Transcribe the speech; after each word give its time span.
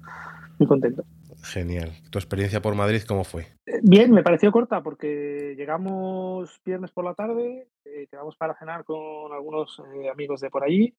Muy 0.59 0.67
contento. 0.67 1.05
Genial. 1.43 1.91
¿Tu 2.11 2.19
experiencia 2.19 2.63
por 2.63 2.75
Madrid 2.75 3.03
cómo 3.07 3.25
fue? 3.25 3.43
Eh, 3.67 3.81
Bien, 3.83 4.11
me 4.11 4.23
pareció 4.23 4.51
corta 4.51 4.83
porque 4.83 5.53
llegamos 5.55 6.59
viernes 6.65 6.93
por 6.93 7.05
la 7.05 7.13
tarde, 7.13 7.69
eh, 7.85 8.07
quedamos 8.11 8.37
para 8.37 8.55
cenar 8.55 8.85
con 8.85 9.35
algunos 9.35 9.83
eh, 10.01 10.09
amigos 10.09 10.41
de 10.41 10.49
por 10.49 10.65
allí 10.65 10.95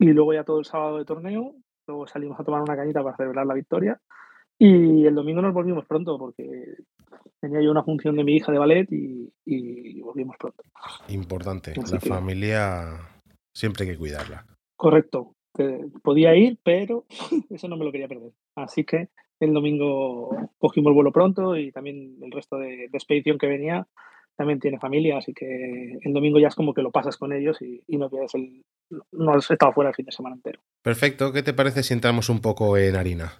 y 0.00 0.06
luego 0.06 0.34
ya 0.34 0.42
todo 0.42 0.58
el 0.58 0.64
sábado 0.64 0.98
de 0.98 1.04
torneo, 1.04 1.54
luego 1.86 2.08
salimos 2.08 2.40
a 2.40 2.44
tomar 2.44 2.62
una 2.62 2.74
cañita 2.74 3.04
para 3.04 3.16
celebrar 3.16 3.46
la 3.46 3.54
victoria 3.54 4.00
y 4.58 5.06
el 5.06 5.14
domingo 5.14 5.40
nos 5.42 5.54
volvimos 5.54 5.84
pronto 5.86 6.18
porque 6.18 6.44
tenía 7.40 7.60
yo 7.62 7.70
una 7.70 7.84
función 7.84 8.16
de 8.16 8.24
mi 8.24 8.36
hija 8.36 8.50
de 8.52 8.58
ballet 8.58 8.90
y, 8.92 9.32
y 9.46 10.00
volvimos 10.00 10.36
pronto. 10.38 10.62
Importante. 11.08 11.72
Así 11.82 11.94
La 11.94 12.00
que- 12.00 12.08
familia 12.08 12.84
siempre 13.54 13.84
hay 13.84 13.92
que 13.92 13.98
cuidarla. 13.98 14.44
Correcto. 14.76 15.34
Podía 16.02 16.36
ir, 16.36 16.58
pero 16.62 17.04
eso 17.50 17.68
no 17.68 17.76
me 17.76 17.84
lo 17.84 17.92
quería 17.92 18.08
perder. 18.08 18.32
Así 18.56 18.84
que 18.84 19.08
el 19.40 19.52
domingo 19.52 20.30
cogimos 20.58 20.92
vuelo 20.94 21.12
pronto 21.12 21.56
y 21.56 21.70
también 21.72 22.16
el 22.22 22.30
resto 22.32 22.56
de, 22.58 22.88
de 22.88 22.90
expedición 22.92 23.38
que 23.38 23.46
venía 23.46 23.86
también 24.36 24.60
tiene 24.60 24.78
familia, 24.78 25.18
así 25.18 25.34
que 25.34 25.98
el 26.00 26.12
domingo 26.12 26.38
ya 26.38 26.46
es 26.46 26.54
como 26.54 26.72
que 26.72 26.80
lo 26.82 26.92
pasas 26.92 27.16
con 27.16 27.32
ellos 27.32 27.60
y, 27.60 27.82
y 27.88 27.96
no 27.96 28.08
pierdes 28.08 28.36
el. 28.36 28.62
No 29.10 29.32
has 29.32 29.50
estado 29.50 29.72
fuera 29.72 29.90
el 29.90 29.96
fin 29.96 30.06
de 30.06 30.12
semana 30.12 30.36
entero. 30.36 30.60
Perfecto. 30.80 31.32
¿Qué 31.32 31.42
te 31.42 31.52
parece 31.54 31.82
si 31.82 31.92
entramos 31.92 32.28
un 32.28 32.40
poco 32.40 32.76
en 32.76 32.94
harina? 32.94 33.32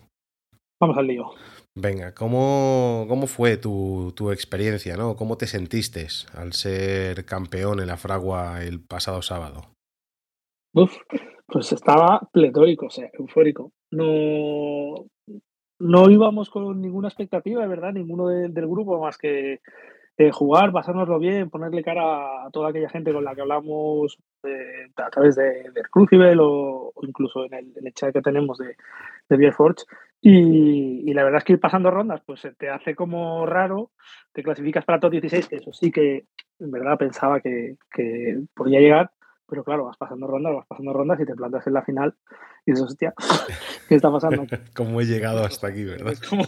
Vamos 0.80 0.96
al 0.96 1.06
lío. 1.06 1.30
Venga, 1.74 2.14
¿cómo, 2.14 3.06
cómo 3.08 3.26
fue 3.26 3.56
tu, 3.56 4.12
tu 4.16 4.30
experiencia, 4.30 4.96
¿no? 4.96 5.16
¿Cómo 5.16 5.36
te 5.36 5.46
sentiste 5.46 6.06
al 6.34 6.52
ser 6.52 7.24
campeón 7.24 7.80
en 7.80 7.86
la 7.88 7.96
fragua 7.96 8.62
el 8.62 8.80
pasado 8.80 9.22
sábado? 9.22 9.62
Uf, 10.74 10.96
pues 11.46 11.72
estaba 11.72 12.20
pletórico, 12.32 12.86
o 12.86 12.90
sea, 12.90 13.08
eufórico. 13.12 13.72
No, 13.90 15.06
no 15.80 16.10
íbamos 16.10 16.50
con 16.50 16.80
ninguna 16.80 17.08
expectativa, 17.08 17.62
de 17.62 17.68
verdad, 17.68 17.92
ninguno 17.92 18.28
de- 18.28 18.48
del 18.48 18.66
grupo, 18.66 19.00
más 19.00 19.16
que 19.18 19.60
eh, 20.20 20.30
jugar, 20.32 20.72
pasárnoslo 20.72 21.18
bien, 21.20 21.48
ponerle 21.48 21.82
cara 21.84 22.46
a 22.46 22.50
toda 22.50 22.70
aquella 22.70 22.88
gente 22.90 23.12
con 23.12 23.24
la 23.24 23.34
que 23.36 23.40
hablamos 23.42 24.18
eh, 24.44 24.90
a 24.96 25.10
través 25.10 25.36
de, 25.36 25.70
de 25.72 25.82
Crucible 25.90 26.36
o, 26.40 26.92
o 26.94 27.06
incluso 27.06 27.44
en 27.44 27.54
el, 27.54 27.72
en 27.76 27.86
el 27.86 27.94
chat 27.94 28.12
que 28.12 28.20
tenemos 28.20 28.58
de, 28.58 28.76
de 29.28 29.36
Beer 29.36 29.52
Forge. 29.52 29.84
Y, 30.20 31.08
y 31.08 31.14
la 31.14 31.22
verdad 31.24 31.38
es 31.38 31.44
que 31.44 31.52
ir 31.54 31.60
pasando 31.60 31.90
rondas, 31.90 32.20
pues 32.26 32.40
se 32.40 32.52
te 32.52 32.68
hace 32.68 32.94
como 32.94 33.46
raro, 33.46 33.92
te 34.32 34.42
clasificas 34.42 34.84
para 34.84 34.98
top 34.98 35.12
16, 35.12 35.48
que 35.48 35.56
eso 35.56 35.72
sí 35.72 35.92
que 35.92 36.24
en 36.58 36.70
verdad 36.70 36.98
pensaba 36.98 37.40
que, 37.40 37.76
que 37.92 38.40
podía 38.54 38.80
llegar, 38.80 39.10
pero 39.48 39.62
claro, 39.62 39.84
vas 39.84 39.96
pasando 39.96 40.26
rondas, 40.26 40.54
vas 40.54 40.66
pasando 40.66 40.92
rondas 40.92 41.20
y 41.20 41.24
te 41.24 41.34
plantas 41.34 41.66
en 41.66 41.72
la 41.74 41.82
final 41.82 42.14
y 42.66 42.72
dices, 42.72 42.86
hostia, 42.86 43.14
¿qué 43.88 43.94
está 43.94 44.10
pasando? 44.10 44.42
aquí?". 44.42 44.56
¿Cómo 44.76 45.00
he 45.00 45.04
llegado 45.04 45.44
hasta 45.44 45.68
aquí, 45.68 45.84
verdad? 45.84 46.12
Es 46.12 46.20
como, 46.28 46.46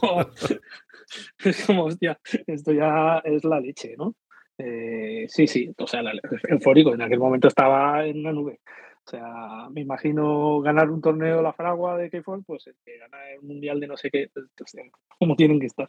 es 1.45 1.67
como, 1.67 1.85
hostia, 1.85 2.19
esto 2.47 2.73
ya 2.73 3.19
es 3.25 3.45
la 3.45 3.61
leche, 3.61 3.95
¿no? 3.97 4.15
Eh, 4.59 5.25
sí, 5.29 5.47
sí, 5.47 5.73
o 5.79 5.87
sea, 5.87 6.03
la- 6.03 6.13
eufórico, 6.49 6.93
en 6.93 7.03
aquel 7.03 7.19
momento 7.19 7.49
estaba 7.49 8.05
en 8.05 8.19
una 8.21 8.33
nube. 8.33 8.61
O 9.07 9.11
sea, 9.11 9.69
me 9.71 9.81
imagino 9.81 10.61
ganar 10.61 10.91
un 10.91 11.01
torneo 11.01 11.39
de 11.39 11.43
la 11.43 11.53
fragua 11.53 11.97
de 11.97 12.11
K4, 12.11 12.45
pues 12.47 12.67
el 12.67 12.75
que 12.85 12.99
gana 12.99 13.17
el 13.35 13.43
mundial 13.43 13.81
de 13.81 13.89
no 13.89 13.97
sé 13.97 14.11
qué, 14.11 14.31
pues, 14.33 14.47
o 14.47 14.67
sea, 14.67 14.85
¿cómo 15.19 15.35
tienen 15.35 15.59
que 15.59 15.67
estar? 15.67 15.89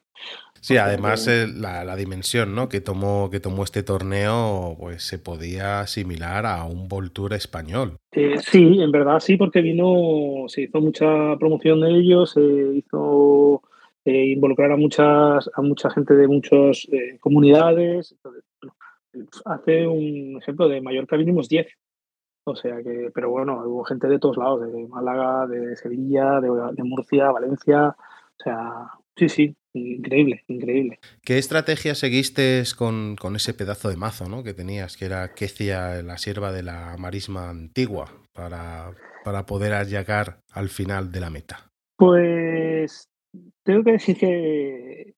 Sí, 0.60 0.78
además 0.78 1.28
eh, 1.28 1.48
la, 1.48 1.84
la 1.84 1.96
dimensión 1.96 2.56
¿no? 2.56 2.68
que, 2.68 2.82
tomó, 2.82 3.30
que 3.30 3.40
tomó 3.40 3.64
este 3.64 3.84
torneo 3.84 4.76
pues 4.80 5.04
se 5.04 5.20
podía 5.20 5.82
asimilar 5.82 6.46
a 6.46 6.64
un 6.64 6.88
Volture 6.88 7.36
español. 7.36 7.98
Eh, 8.12 8.36
sí, 8.40 8.82
en 8.82 8.92
verdad 8.92 9.20
sí, 9.20 9.38
porque 9.38 9.62
vino, 9.62 10.46
se 10.48 10.64
hizo 10.64 10.82
mucha 10.82 11.38
promoción 11.38 11.82
de 11.82 11.92
ellos, 11.92 12.32
se 12.32 12.42
hizo 12.42 13.62
eh, 14.04 14.26
involucrar 14.28 14.72
a 14.72 14.78
muchas, 14.78 15.50
a 15.54 15.62
mucha 15.62 15.90
gente 15.92 16.16
de 16.16 16.28
muchas 16.28 16.88
eh, 16.92 17.18
comunidades. 17.20 18.12
Entonces, 18.12 18.44
hace 19.46 19.88
un 19.88 20.38
ejemplo 20.42 20.68
de 20.68 20.82
Mallorca 20.82 21.18
vinimos 21.18 21.48
10. 21.48 21.68
O 22.44 22.56
sea 22.56 22.82
que, 22.82 23.12
pero 23.14 23.30
bueno, 23.30 23.62
hubo 23.66 23.84
gente 23.84 24.08
de 24.08 24.20
todos 24.20 24.38
lados, 24.38 24.62
de 24.62 24.88
Málaga, 24.88 25.48
de 25.48 25.76
Sevilla, 25.76 26.40
de, 26.40 26.50
de 26.74 26.84
Murcia, 26.84 27.32
Valencia. 27.32 27.90
O 27.90 28.44
sea, 28.44 28.90
sí, 29.16 29.30
sí, 29.30 29.56
increíble, 29.74 30.44
increíble. 30.48 31.00
¿Qué 31.24 31.38
estrategia 31.38 31.94
seguiste 31.94 32.64
con, 32.78 33.16
con 33.16 33.36
ese 33.36 33.54
pedazo 33.54 33.90
de 33.90 33.98
mazo 33.98 34.28
¿no? 34.28 34.44
que 34.44 34.54
tenías, 34.54 34.98
que 34.98 35.06
era 35.06 35.34
Kecia, 35.34 36.02
la 36.02 36.18
sierva 36.18 36.52
de 36.52 36.64
la 36.64 36.96
marisma 36.98 37.50
antigua, 37.50 38.06
para, 38.34 38.92
para 39.24 39.46
poder 39.46 39.86
llegar 39.86 40.40
al 40.52 40.70
final 40.70 41.12
de 41.12 41.20
la 41.20 41.30
meta? 41.30 41.70
Pues 41.96 43.08
tengo 43.64 43.84
que 43.84 43.92
decir 43.92 44.18
que, 44.18 45.14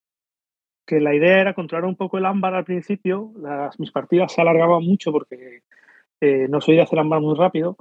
que 0.86 1.00
la 1.00 1.16
idea 1.16 1.40
era 1.40 1.54
controlar 1.54 1.86
un 1.86 1.96
poco 1.96 2.18
el 2.18 2.26
ámbar 2.26 2.54
al 2.54 2.66
principio. 2.66 3.32
Las, 3.38 3.80
mis 3.80 3.92
partidas 3.92 4.34
se 4.34 4.42
alargaban 4.42 4.84
mucho 4.84 5.12
porque 5.12 5.62
eh, 6.24 6.48
no 6.48 6.62
soy 6.62 6.78
de 6.78 6.84
hacer 6.84 7.00
ámbar 7.00 7.20
muy 7.20 7.36
rápido, 7.36 7.76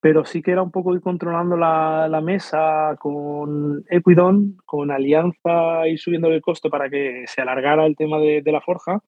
pero 0.00 0.24
sí 0.24 0.40
que 0.40 0.52
era 0.52 0.62
un 0.62 0.70
poco 0.70 0.94
ir 0.94 1.02
controlando 1.02 1.54
la, 1.54 2.20
mesa 2.22 2.96
con 2.98 3.84
Equidon, 3.90 4.56
con 4.64 4.90
Alianza, 4.90 5.86
ir 5.86 5.98
subiendo 5.98 6.28
el 6.28 6.40
coste 6.40 6.70
para 6.70 6.88
que 6.88 7.24
se 7.26 7.42
alargara 7.42 7.84
el 7.84 7.94
tema 7.94 8.18
de, 8.18 8.42
la 8.46 8.62
forja. 8.62 9.02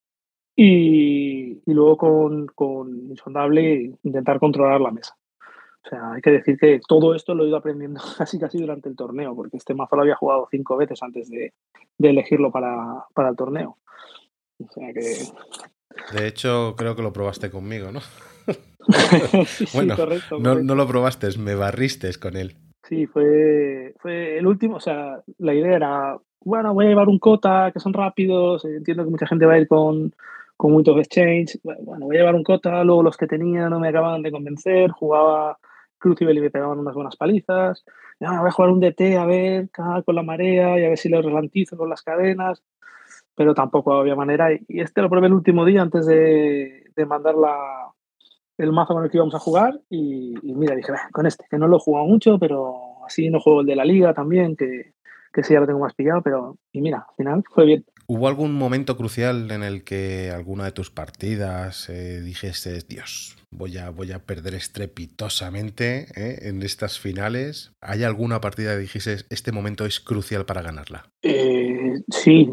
Y, 0.55 1.63
luego 1.65 1.97
con, 1.97 2.47
con 2.49 3.11
Insondable 3.11 3.95
intentar 4.03 4.39
controlar 4.39 4.83
la 4.83 4.91
mesa. 4.91 5.17
O 5.87 5.89
sea, 5.89 6.13
hay 6.13 6.21
que 6.21 6.33
decir 6.33 6.59
que 6.59 6.79
todo 6.87 7.15
esto 7.15 7.35
lo 7.35 7.45
he 7.45 7.49
ido 7.49 7.57
aprendiendo 7.57 8.01
casi 8.19 8.39
casi 8.39 8.59
durante 8.59 8.91
el 8.91 8.97
torneo, 8.97 9.35
porque 9.35 9.57
este 9.57 9.73
mazo 9.73 9.97
lo 9.97 10.03
había 10.03 10.17
jugado 10.17 10.49
cinco 10.51 10.77
veces 10.77 11.03
antes 11.03 11.31
de, 11.31 11.55
de 11.97 12.11
elegirlo 12.11 12.53
para, 12.53 13.07
para 13.15 13.31
el 13.31 13.37
torneo. 13.37 13.79
O 14.59 14.69
sea 14.71 14.93
que. 14.93 15.01
De 16.13 16.27
hecho, 16.27 16.75
creo 16.77 16.97
que 16.97 17.03
lo 17.03 17.13
probaste 17.13 17.51
conmigo, 17.51 17.93
¿no? 17.93 18.01
sí, 19.47 19.67
Bueno, 19.75 19.97
correcto, 19.97 20.39
No, 20.39 20.51
correcto. 20.51 20.65
no 20.65 20.75
lo 20.75 20.87
probaste, 20.87 21.37
me 21.39 21.55
barriste 21.55 22.13
con 22.15 22.37
él. 22.37 22.57
Sí, 22.85 23.07
fue, 23.07 23.95
fue 23.99 24.39
el 24.39 24.47
último. 24.47 24.77
O 24.77 24.81
sea, 24.81 25.21
la 25.39 25.55
idea 25.55 25.75
era 25.77 26.19
bueno, 26.47 26.75
voy 26.75 26.87
a 26.87 26.89
llevar 26.91 27.09
un 27.09 27.19
Cota, 27.19 27.73
que 27.73 27.81
son 27.81 27.93
rápidos, 27.93 28.65
entiendo 28.65 29.03
que 29.03 29.11
mucha 29.11 29.27
gente 29.27 29.47
va 29.47 29.55
a 29.55 29.59
ir 29.59 29.67
con, 29.67 30.15
con 30.57 30.71
muchos 30.71 30.97
Exchange, 30.97 31.59
bueno, 31.65 32.07
voy 32.07 32.17
a 32.17 32.21
llevar 32.21 32.37
un 32.37 32.45
Cota, 32.45 32.85
luego 32.85 33.03
los 33.03 33.17
que 33.17 33.27
tenía 33.27 33.69
no 33.69 33.81
me 33.81 33.89
acababan 33.89 34.23
de 34.23 34.31
convencer, 34.31 34.93
jugaba 34.93 35.59
Crucible 35.99 36.35
y 36.35 36.41
me 36.41 36.51
pegaban 36.51 36.79
unas 36.79 36.95
buenas 36.95 37.17
palizas, 37.17 37.85
no, 38.21 38.39
voy 38.39 38.49
a 38.49 38.53
jugar 38.53 38.71
un 38.71 38.79
DT 38.79 39.17
a 39.19 39.27
ver 39.27 39.71
con 40.05 40.15
la 40.15 40.23
marea 40.23 40.79
y 40.79 40.85
a 40.85 40.89
ver 40.91 40.99
si 40.99 41.09
lo 41.09 41.21
relantizo 41.21 41.77
con 41.77 41.91
las 41.91 42.03
cadenas, 42.03 42.63
pero 43.37 43.55
tampoco 43.55 43.93
había 43.93 44.17
manera. 44.17 44.49
Y 44.53 44.81
este 44.81 45.03
lo 45.03 45.11
probé 45.11 45.29
el 45.29 45.35
último 45.35 45.65
día 45.65 45.83
antes 45.83 46.07
de, 46.07 46.85
de 46.97 47.07
mandar 47.07 47.35
la, 47.37 47.93
el 48.59 48.73
mazo 48.73 48.95
con 48.95 49.05
el 49.05 49.11
que 49.11 49.19
íbamos 49.19 49.35
a 49.35 49.39
jugar 49.39 49.81
y, 49.91 50.35
mira, 50.43 50.75
dije, 50.75 50.93
con 51.13 51.27
este, 51.27 51.45
que 51.51 51.59
no 51.59 51.69
lo 51.69 51.77
he 51.77 51.81
jugado 51.81 52.07
mucho, 52.07 52.39
pero 52.39 53.05
así 53.07 53.31
no 53.31 53.41
juego 53.41 53.61
el 53.61 53.67
de 53.67 53.77
la 53.77 53.85
liga 53.85 54.15
también, 54.15 54.57
que, 54.57 54.95
que 55.33 55.43
sí 55.43 55.55
ya 55.55 55.61
lo 55.61 55.67
tengo 55.67 55.81
más 55.81 55.95
pillado, 55.95 56.23
pero 56.23 56.57
y 56.73 56.81
mira, 56.81 57.07
al 57.09 57.15
final 57.17 57.45
fue 57.53 57.67
bien. 57.67 57.85
¿Hubo 58.09 58.29
algún 58.29 58.55
momento 58.55 58.97
crucial 58.97 59.51
en 59.51 59.65
el 59.65 59.83
que 59.83 60.31
alguna 60.31 60.65
de 60.65 60.73
tus 60.73 60.91
partidas 60.91 61.89
eh, 61.89 62.21
dijese, 62.21 62.79
Dios, 62.89 63.37
voy 63.51 63.79
a, 63.79 63.91
voy 63.91 64.13
a 64.13 64.21
perder 64.21 64.55
estrepitosamente 64.55 66.07
eh, 66.15 66.49
en 66.49 66.63
estas 66.63 67.01
finales? 67.01 67.73
¿Hay 67.81 68.05
alguna 68.05 68.41
partida 68.41 68.75
que 68.75 68.83
dijese, 68.83 69.25
este 69.29 69.51
momento 69.51 69.87
es 69.87 69.99
crucial 69.99 70.47
para 70.47 70.63
ganarla? 70.63 71.09
Eh, 71.23 71.56
sí, 72.09 72.51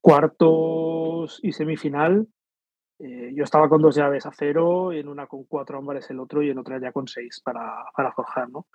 cuartos 0.00 1.40
y 1.42 1.52
semifinal 1.52 2.28
eh, 3.00 3.30
yo 3.32 3.44
estaba 3.44 3.68
con 3.68 3.80
dos 3.80 3.94
llaves 3.94 4.26
a 4.26 4.32
cero, 4.32 4.92
y 4.92 4.98
en 4.98 5.08
una 5.08 5.26
con 5.26 5.44
cuatro 5.44 5.78
ámbares 5.78 6.10
el 6.10 6.18
otro 6.18 6.42
y 6.42 6.50
en 6.50 6.58
otra 6.58 6.80
ya 6.80 6.92
con 6.92 7.06
seis 7.06 7.40
para, 7.44 7.84
para 7.96 8.12
forjar, 8.12 8.50
¿no? 8.50 8.66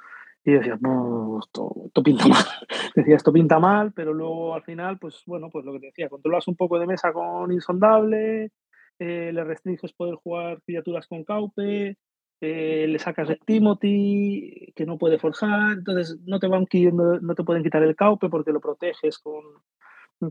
Y 0.46 0.52
decía, 0.54 0.78
no, 0.80 1.40
esto, 1.40 1.74
pinta 2.04 2.28
mal. 2.28 2.44
decía, 2.96 3.16
esto 3.16 3.34
pinta 3.34 3.60
mal, 3.60 3.92
pero 3.94 4.14
luego 4.14 4.54
al 4.54 4.64
final, 4.64 4.98
pues 5.00 5.24
bueno, 5.26 5.50
pues 5.50 5.66
lo 5.66 5.74
que 5.74 5.80
te 5.80 5.86
decía, 5.88 6.10
controlas 6.10 6.48
un 6.48 6.56
poco 6.56 6.80
de 6.80 6.88
mesa 6.88 7.12
con 7.12 7.52
Insondable, 7.52 8.52
eh, 9.00 9.32
le 9.34 9.44
restringes 9.44 9.94
poder 9.94 10.16
jugar 10.16 10.62
criaturas 10.66 11.08
con 11.08 11.24
Caupe, 11.26 11.98
eh, 12.42 12.86
le 12.88 13.00
sacas 13.00 13.30
el 13.30 13.40
Timothy, 13.46 14.74
que 14.76 14.86
no 14.86 14.98
puede 14.98 15.20
forjar, 15.20 15.74
entonces 15.74 16.18
no 16.26 16.40
te, 16.40 16.48
van, 16.48 16.66
no 17.22 17.36
te 17.36 17.44
pueden 17.44 17.64
quitar 17.64 17.84
el 17.84 17.96
Caupe 17.96 18.30
porque 18.30 18.52
lo 18.52 18.62
proteges 18.62 19.20
con, 19.20 19.44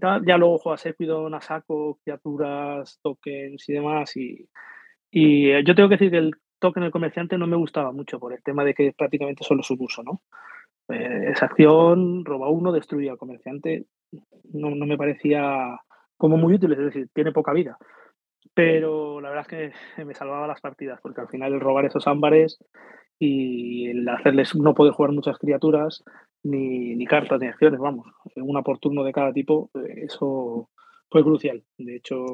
ya 0.01 0.37
luego 0.37 0.59
juegas 0.59 0.87
Equidon, 0.87 1.33
Nasako, 1.33 1.99
criaturas, 2.03 2.99
tokens 3.03 3.69
y 3.69 3.73
demás. 3.73 4.17
Y, 4.17 4.49
eh, 5.13 5.63
yo 5.65 5.75
tengo 5.75 5.89
que 5.89 5.97
decir 5.97 6.11
que 6.11 6.19
el 6.19 6.33
token 6.59 6.85
del 6.85 6.93
comerciante 6.93 7.37
no 7.39 7.47
me 7.47 7.57
gustaba 7.57 7.93
mucho 7.93 8.19
por 8.19 8.33
el 8.33 8.43
tema 8.43 8.65
de 8.65 8.75
que 8.75 8.93
prácticamente 8.97 9.45
solo 9.45 9.63
su 9.63 9.77
uso, 9.79 10.03
¿no? 10.03 10.23
Eh, 10.89 11.31
esa 11.33 11.47
acción, 11.47 12.25
roba 12.25 12.49
uno, 12.49 12.73
destruye 12.73 13.11
al 13.11 13.19
comerciante, 13.19 13.87
no, 14.53 14.71
no, 14.71 14.87
me 14.87 14.97
parecía 14.97 15.81
como 16.17 16.37
muy 16.37 16.55
útil, 16.55 16.73
es 16.73 16.79
decir, 16.79 17.09
tiene 17.13 17.33
poca 17.33 17.53
vida. 17.53 17.79
Pero 18.55 19.21
la 19.21 19.31
verdad 19.31 19.47
es 19.49 19.75
que 19.97 20.05
me 20.05 20.15
salvaba 20.15 20.47
las 20.47 20.61
partidas, 20.61 21.01
porque 21.01 21.21
al 21.21 21.29
final 21.29 21.53
el 21.53 21.61
robar 21.61 21.85
esos 21.85 22.07
ámbares 22.07 22.59
y 23.19 23.89
el 23.89 24.09
hacerles 24.09 24.55
no 24.57 24.75
poder 24.75 24.93
jugar 24.93 25.13
muchas 25.13 25.39
criaturas 25.39 26.03
ni, 26.43 26.97
ni 26.97 27.07
cartas 27.07 27.41
ni 27.41 27.47
acciones, 27.47 27.79
vamos, 27.79 28.07
una 28.37 28.63
por 28.63 28.79
turno 28.79 29.05
de 29.05 29.13
cada 29.13 29.33
tipo, 29.33 29.71
eh, 29.75 30.05
eso 30.07 30.71
fue 31.09 31.23
crucial. 31.23 31.63
De 31.79 31.97
hecho, 31.97 32.25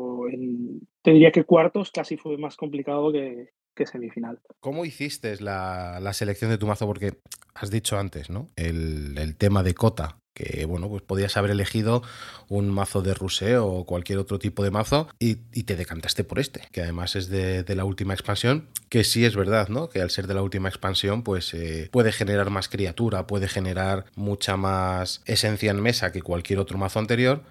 te 1.03 1.11
diría 1.11 1.33
que 1.33 1.45
cuartos 1.45 1.91
casi 1.91 2.17
fue 2.17 2.39
más 2.39 2.57
complicado 2.57 3.13
que, 3.13 3.51
semifinal. 3.87 4.39
¿Cómo 4.61 4.85
hiciste 4.85 5.41
la, 5.41 5.99
la, 6.01 6.13
selección 6.13 6.51
de 6.51 6.59
tu 6.59 6.67
mazo? 6.67 6.87
Porque 6.87 7.19
has 7.55 7.71
dicho 7.71 7.99
antes, 7.99 8.31
¿no? 8.31 8.49
El, 8.57 9.17
el 9.19 9.37
tema 9.37 9.63
de 9.63 9.75
cota 9.75 10.19
que 10.39 10.67
bueno, 10.67 10.89
pues 10.89 11.03
podías 11.03 11.37
haber 11.37 11.51
elegido 11.51 12.03
un 12.49 12.71
mazo 12.71 13.03
de 13.03 13.13
ruseo 13.13 13.67
o 13.67 13.85
cualquier 13.85 14.21
otro 14.21 14.39
tipo 14.39 14.63
de 14.63 14.71
mazo 14.71 15.09
y, 15.19 15.35
te 15.35 15.77
decantaste 15.77 16.25
por 16.25 16.39
este, 16.39 16.63
que 16.73 16.81
además 16.81 17.17
es 17.17 17.29
de, 17.29 17.65
la 17.75 17.85
última 17.85 18.15
expansión, 18.15 18.69
que 18.89 19.05
sí 19.05 19.25
es 19.25 19.35
verdad, 19.35 19.69
¿no? 19.69 19.89
Que 19.89 20.01
al 20.01 20.11
ser 20.11 20.27
de 20.29 20.35
la 20.35 20.43
última 20.43 20.69
expansión, 20.69 21.23
pues 21.23 21.53
eh, 21.55 21.89
puede 21.91 22.13
generar 22.13 22.51
más 22.51 22.69
criatura, 22.69 23.27
puede 23.27 23.49
generar 23.49 24.05
mucha 24.15 24.57
más 24.57 25.23
esencia 25.27 25.73
en 25.73 25.83
mesa 25.83 26.13
que 26.13 26.23
cualquier 26.23 26.61
otro 26.61 26.79
mazo 26.79 27.01
anterior, 27.01 27.43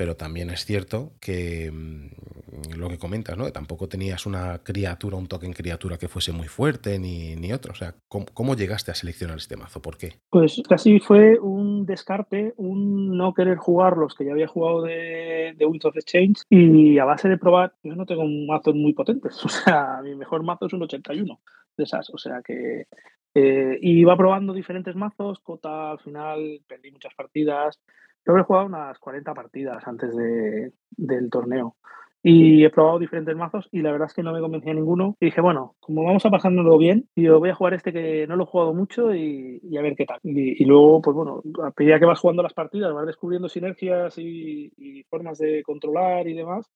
pero 0.00 0.16
también 0.16 0.48
es 0.48 0.64
cierto 0.64 1.12
que 1.20 1.70
mm, 1.70 2.78
lo 2.78 2.88
que 2.88 2.96
comentas, 2.96 3.36
¿no? 3.36 3.44
Que 3.44 3.52
tampoco 3.52 3.86
tenías 3.86 4.24
una 4.24 4.60
criatura, 4.64 5.18
un 5.18 5.26
token 5.26 5.52
criatura 5.52 5.98
que 5.98 6.08
fuese 6.08 6.32
muy 6.32 6.48
fuerte 6.48 6.98
ni, 6.98 7.36
ni 7.36 7.52
otro. 7.52 7.72
O 7.72 7.74
sea, 7.74 7.94
¿cómo, 8.08 8.56
llegaste 8.56 8.90
a 8.90 8.94
seleccionar 8.94 9.36
este 9.36 9.58
mazo? 9.58 9.82
¿Por 9.82 9.98
qué? 9.98 10.14
Pues 10.30 10.62
casi 10.66 11.00
fue 11.00 11.38
un 11.38 11.84
descarte, 11.84 12.54
un 12.56 13.14
no 13.18 13.34
querer 13.34 13.58
jugar 13.58 13.98
los 13.98 14.14
que 14.14 14.24
ya 14.24 14.32
había 14.32 14.46
jugado 14.46 14.80
de, 14.80 15.52
de 15.54 15.66
Winds 15.66 15.84
of 15.84 15.96
Exchange 15.98 16.44
y 16.48 16.98
a 16.98 17.04
base 17.04 17.28
de 17.28 17.36
probar, 17.36 17.74
yo 17.82 17.94
no 17.94 18.06
tengo 18.06 18.22
un 18.22 18.46
mazo 18.46 18.72
muy 18.72 18.94
potentes. 18.94 19.38
O 19.44 19.50
sea, 19.50 20.00
mi 20.02 20.14
mejor 20.14 20.42
mazo 20.42 20.64
es 20.64 20.72
un 20.72 20.82
81 20.84 21.38
de 21.76 21.84
esas. 21.84 22.08
O 22.08 22.16
sea 22.16 22.40
que 22.42 22.86
eh, 23.34 23.78
iba 23.82 24.16
probando 24.16 24.54
diferentes 24.54 24.96
mazos, 24.96 25.40
Cota 25.40 25.90
al 25.90 25.98
final 25.98 26.62
perdí 26.66 26.90
muchas 26.90 27.12
partidas, 27.14 27.78
yo 28.26 28.36
he 28.36 28.42
jugado 28.42 28.66
unas 28.66 28.98
40 28.98 29.34
partidas 29.34 29.86
antes 29.86 30.14
de, 30.16 30.72
del 30.90 31.30
torneo 31.30 31.76
y 32.22 32.64
he 32.64 32.70
probado 32.70 32.98
diferentes 32.98 33.34
mazos 33.34 33.68
y 33.72 33.80
la 33.80 33.92
verdad 33.92 34.08
es 34.08 34.14
que 34.14 34.22
no 34.22 34.32
me 34.32 34.40
convencía 34.40 34.74
ninguno. 34.74 35.16
Y 35.20 35.26
dije, 35.26 35.40
bueno, 35.40 35.76
como 35.80 36.04
vamos 36.04 36.24
a 36.26 36.30
pasárnoslo 36.30 36.76
bien, 36.76 37.08
yo 37.16 37.38
voy 37.38 37.48
a 37.48 37.54
jugar 37.54 37.74
este 37.74 37.92
que 37.92 38.26
no 38.26 38.36
lo 38.36 38.44
he 38.44 38.46
jugado 38.46 38.74
mucho 38.74 39.14
y, 39.14 39.60
a 39.76 39.82
ver 39.82 39.96
qué 39.96 40.04
tal. 40.04 40.18
Y, 40.22 40.64
luego, 40.66 41.00
pues 41.00 41.14
bueno, 41.16 41.42
a 41.64 41.72
medida 41.76 41.98
que 41.98 42.04
vas 42.04 42.20
jugando 42.20 42.42
las 42.42 42.52
partidas, 42.52 42.92
vas 42.92 43.06
descubriendo 43.06 43.48
sinergias 43.48 44.18
y, 44.18 45.04
formas 45.08 45.38
de 45.38 45.62
controlar 45.62 46.28
y 46.28 46.34
demás. 46.34 46.70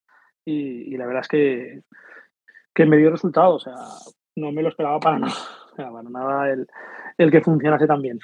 Y, 0.47 0.97
la 0.97 1.07
verdad 1.07 1.23
es 1.23 1.29
que, 1.29 1.81
que 2.75 2.87
me 2.87 2.97
dio 2.97 3.11
resultado, 3.11 3.57
o 3.57 3.61
sea, 3.61 3.75
no 4.37 4.51
me 4.51 4.63
lo 4.63 4.71
esperaba 4.71 4.99
para 4.99 5.19
nada, 5.19 5.35
para 5.77 6.03
nada 6.09 6.51
el, 6.51 6.67
el 7.19 7.31
que 7.31 7.43
funcionase 7.43 7.87
tan 7.87 8.01
bien. 8.01 8.19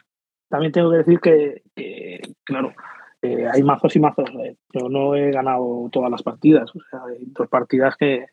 También 0.48 0.72
tengo 0.72 0.90
que 0.90 0.96
decir 0.96 1.20
que, 1.20 1.62
que 1.76 2.20
claro, 2.44 2.72
eh, 3.22 3.46
hay 3.52 3.62
mazos 3.62 3.94
y 3.96 4.00
mazos. 4.00 4.30
Eh. 4.44 4.56
Yo 4.72 4.88
no 4.88 5.14
he 5.14 5.30
ganado 5.30 5.88
todas 5.92 6.10
las 6.10 6.22
partidas. 6.22 6.70
O 6.74 6.80
sea, 6.90 7.00
hay 7.06 7.24
dos 7.26 7.48
partidas 7.48 7.96
que, 7.96 8.26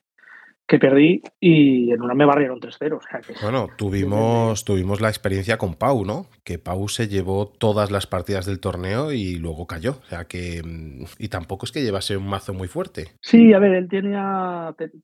que 0.65 0.79
perdí 0.79 1.21
y 1.39 1.91
en 1.91 2.01
una 2.01 2.13
me 2.13 2.25
barrieron 2.25 2.59
3-0. 2.59 2.97
O 2.97 3.01
sea 3.01 3.21
bueno, 3.41 3.67
tuvimos, 3.77 4.63
tuvimos 4.63 5.01
la 5.01 5.09
experiencia 5.09 5.57
con 5.57 5.75
Pau, 5.75 6.05
¿no? 6.05 6.27
Que 6.43 6.57
Pau 6.57 6.87
se 6.87 7.07
llevó 7.07 7.47
todas 7.47 7.91
las 7.91 8.07
partidas 8.07 8.45
del 8.45 8.59
torneo 8.59 9.11
y 9.11 9.35
luego 9.35 9.67
cayó. 9.67 9.91
O 9.91 10.05
sea 10.05 10.25
que. 10.25 10.61
Mm, 10.63 11.03
y 11.19 11.27
tampoco 11.29 11.65
es 11.65 11.71
que 11.71 11.83
llevase 11.83 12.15
un 12.15 12.27
mazo 12.27 12.53
muy 12.53 12.67
fuerte. 12.67 13.07
Sí, 13.21 13.53
a 13.53 13.59
ver, 13.59 13.73
él 13.73 13.89
tiene. 13.89 14.17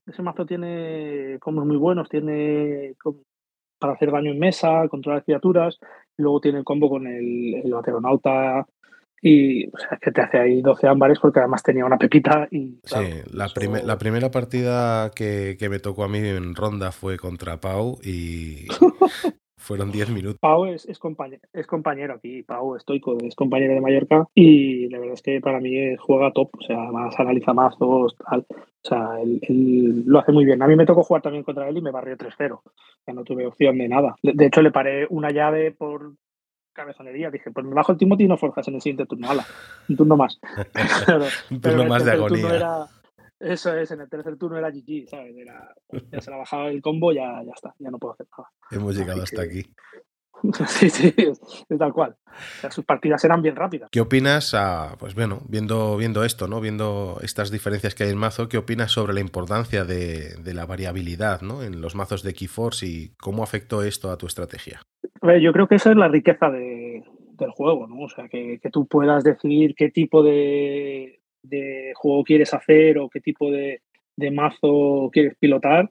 Ese 0.06 0.22
mazo 0.22 0.46
tiene 0.46 1.38
combos 1.40 1.66
muy 1.66 1.76
buenos. 1.76 2.08
Tiene 2.08 2.94
para 3.78 3.94
hacer 3.94 4.10
daño 4.10 4.30
en 4.30 4.38
mesa, 4.38 4.88
controlar 4.88 5.24
criaturas. 5.24 5.78
Luego 6.16 6.40
tiene 6.40 6.58
el 6.58 6.64
combo 6.64 6.88
con 6.88 7.06
el, 7.06 7.54
el 7.62 7.70
bateronauta 7.70 8.66
y 9.26 9.66
o 9.68 9.78
sea, 9.78 9.98
que 9.98 10.12
te 10.12 10.20
hace 10.20 10.38
ahí 10.38 10.60
12 10.60 10.86
ámbares 10.86 11.18
porque 11.18 11.40
además 11.40 11.62
tenía 11.62 11.86
una 11.86 11.96
pepita 11.96 12.46
y... 12.50 12.78
sí, 12.84 13.22
la, 13.32 13.48
la 13.82 13.96
primera 13.96 14.30
partida 14.30 15.10
que, 15.16 15.56
que, 15.58 15.70
me 15.70 15.78
tocó 15.78 16.04
a 16.04 16.08
mí 16.08 16.18
en 16.18 16.54
ronda 16.54 16.92
fue 16.92 17.16
contra 17.16 17.58
Pau 17.58 17.98
y 18.04 18.66
fueron 19.56 19.90
10 19.90 20.10
minutos. 20.10 20.38
Pau 20.38 20.66
es, 20.66 20.84
es, 20.84 20.98
compañero, 20.98 21.40
es 21.54 21.66
compañero 21.66 22.12
aquí, 22.12 22.42
Pau 22.42 22.76
estoico, 22.76 23.16
es 23.22 23.34
compañero 23.34 23.72
de 23.72 23.80
Mallorca 23.80 24.26
y 24.34 24.90
la 24.90 24.98
verdad 24.98 25.14
es 25.14 25.22
que 25.22 25.40
para 25.40 25.58
mí 25.58 25.72
juega 25.96 26.30
top, 26.32 26.50
o 26.60 26.62
sea, 26.62 26.76
más 26.92 27.18
analiza 27.18 27.54
mazos, 27.54 28.14
tal. 28.28 28.44
O 28.50 28.86
sea, 28.86 29.22
él, 29.22 30.02
lo 30.04 30.18
hace 30.18 30.32
muy 30.32 30.44
bien. 30.44 30.62
A 30.62 30.66
mí 30.66 30.76
me 30.76 30.84
tocó 30.84 31.02
jugar 31.02 31.22
también 31.22 31.44
contra 31.44 31.66
él 31.66 31.78
y 31.78 31.80
me 31.80 31.92
barrió 31.92 32.18
3-0. 32.18 32.52
O 32.52 32.62
sea, 33.02 33.14
no 33.14 33.24
tuve 33.24 33.46
opción 33.46 33.78
de 33.78 33.88
nada. 33.88 34.16
de 34.22 34.44
hecho, 34.44 34.60
le 34.60 34.70
paré 34.70 35.06
una 35.08 35.30
llave 35.30 35.70
por 35.72 36.12
cabezonería. 36.74 37.30
Dije, 37.30 37.50
pues 37.50 37.64
me 37.64 37.74
bajo 37.74 37.92
el 37.92 37.98
Timothy 37.98 38.24
y 38.24 38.28
no 38.28 38.36
forjas 38.36 38.68
en 38.68 38.74
el 38.74 38.82
siguiente 38.82 39.06
turno. 39.06 39.30
Hala, 39.30 39.46
un 39.88 39.96
turno 39.96 40.16
más. 40.16 40.38
un 41.50 41.60
turno 41.60 41.84
más 41.86 42.04
de 42.04 42.12
agonía. 42.12 42.86
eso 43.40 43.74
es, 43.74 43.90
en 43.90 44.02
el 44.02 44.08
tercer 44.10 44.36
turno 44.36 44.58
era 44.58 44.70
GG, 44.70 45.08
¿sabes? 45.08 45.34
ya 46.10 46.20
se 46.20 46.30
la 46.30 46.36
bajaba 46.36 46.68
el 46.68 46.82
combo, 46.82 47.12
ya, 47.12 47.42
ya 47.44 47.52
está, 47.54 47.74
ya 47.78 47.90
no 47.90 47.98
puedo 47.98 48.12
hacer 48.14 48.26
nada. 48.36 48.50
Hemos 48.70 48.96
llegado 48.96 49.22
hasta 49.22 49.42
aquí. 49.42 49.64
Sí, 50.66 50.90
sí, 50.90 51.14
es, 51.16 51.40
tal 51.78 51.92
cual. 51.92 52.16
sus 52.70 52.84
partidas 52.84 53.24
eran 53.24 53.42
bien 53.42 53.56
rápidas. 53.56 53.88
¿Qué 53.90 54.00
opinas, 54.00 54.54
a, 54.54 54.96
pues 54.98 55.14
bueno, 55.14 55.40
viendo, 55.48 55.96
viendo 55.96 56.24
esto, 56.24 56.48
¿no? 56.48 56.60
Viendo 56.60 57.18
estas 57.22 57.50
diferencias 57.50 57.94
que 57.94 58.04
hay 58.04 58.10
en 58.10 58.18
mazo, 58.18 58.48
¿qué 58.48 58.58
opinas 58.58 58.92
sobre 58.92 59.14
la 59.14 59.20
importancia 59.20 59.84
de, 59.84 60.34
de 60.36 60.54
la 60.54 60.66
variabilidad 60.66 61.40
¿no? 61.40 61.62
en 61.62 61.80
los 61.80 61.94
mazos 61.94 62.22
de 62.22 62.34
Keyforce 62.34 62.86
y 62.86 63.14
cómo 63.16 63.42
afectó 63.42 63.82
esto 63.82 64.10
a 64.10 64.18
tu 64.18 64.26
estrategia? 64.26 64.82
yo 65.40 65.52
creo 65.52 65.66
que 65.66 65.76
esa 65.76 65.90
es 65.90 65.96
la 65.96 66.08
riqueza 66.08 66.50
de, 66.50 67.02
del 67.38 67.50
juego, 67.50 67.86
¿no? 67.86 68.02
O 68.02 68.08
sea, 68.08 68.28
que, 68.28 68.58
que, 68.62 68.70
tú 68.70 68.86
puedas 68.86 69.24
decidir 69.24 69.74
qué 69.74 69.90
tipo 69.90 70.22
de, 70.22 71.20
de, 71.42 71.92
juego 71.94 72.24
quieres 72.24 72.52
hacer 72.52 72.98
o 72.98 73.08
qué 73.08 73.20
tipo 73.20 73.50
de, 73.50 73.80
de 74.16 74.30
mazo 74.30 75.10
quieres 75.12 75.34
pilotar, 75.38 75.90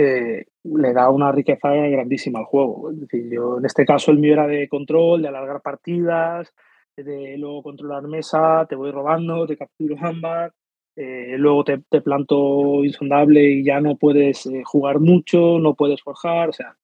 eh, 0.00 0.46
le 0.62 0.92
da 0.92 1.10
una 1.10 1.32
riqueza 1.32 1.70
grandísima 1.72 2.38
al 2.38 2.44
juego. 2.44 2.92
Es 2.92 3.30
yo 3.32 3.58
en 3.58 3.64
este 3.64 3.84
caso 3.84 4.12
el 4.12 4.18
mío 4.18 4.34
era 4.34 4.46
de 4.46 4.68
control, 4.68 5.22
de 5.22 5.28
alargar 5.28 5.60
partidas, 5.60 6.54
de 6.96 7.36
luego 7.36 7.64
controlar 7.64 8.04
mesa, 8.04 8.64
te 8.68 8.76
voy 8.76 8.92
robando, 8.92 9.44
te 9.46 9.56
capturo 9.56 9.96
ámbar, 10.00 10.52
eh, 10.94 11.34
luego 11.36 11.64
te, 11.64 11.78
planto 12.00 12.84
insondable 12.84 13.42
y 13.42 13.64
ya 13.64 13.80
no 13.80 13.96
puedes 13.96 14.46
eh, 14.46 14.62
jugar 14.64 15.00
mucho, 15.00 15.58
no 15.58 15.74
puedes 15.74 16.00
forjar, 16.00 16.50
o 16.50 16.52
sea, 16.52 16.76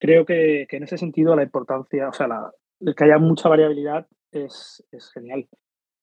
creo 0.00 0.24
que, 0.24 0.66
en 0.68 0.82
ese 0.82 0.98
sentido 0.98 1.36
la 1.36 1.44
importancia, 1.44 2.08
o 2.08 2.12
sea, 2.12 2.26
la, 2.26 2.52
el 2.80 2.96
que 2.96 3.04
haya 3.04 3.18
mucha 3.18 3.48
variabilidad 3.48 4.08
es 4.32 4.84
genial. 5.14 5.46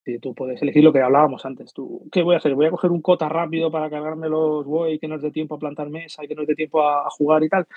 Si 0.03 0.17
tú 0.19 0.33
puedes 0.33 0.61
elegir 0.61 0.83
lo 0.83 0.91
que 0.91 1.01
hablábamos 1.01 1.45
antes. 1.45 1.73
Tú, 1.73 2.07
¿Qué 2.11 2.23
voy 2.23 2.35
a 2.35 2.37
hacer? 2.37 2.55
¿Voy 2.55 2.65
a 2.65 2.71
coger 2.71 2.91
un 2.91 3.01
cota 3.01 3.29
rápido 3.29 3.71
para 3.71 3.89
cargarme 3.89 4.29
los 4.29 4.65
voy 4.65 4.97
que 4.97 5.07
no 5.07 5.15
es 5.15 5.21
de 5.21 5.31
tiempo 5.31 5.55
a 5.55 5.59
plantar 5.59 5.89
mesa 5.89 6.23
y 6.23 6.27
que 6.27 6.35
no 6.35 6.41
es 6.41 6.47
de 6.47 6.55
tiempo 6.55 6.81
a, 6.81 7.09
jugar 7.09 7.43
y 7.43 7.49
tal? 7.49 7.67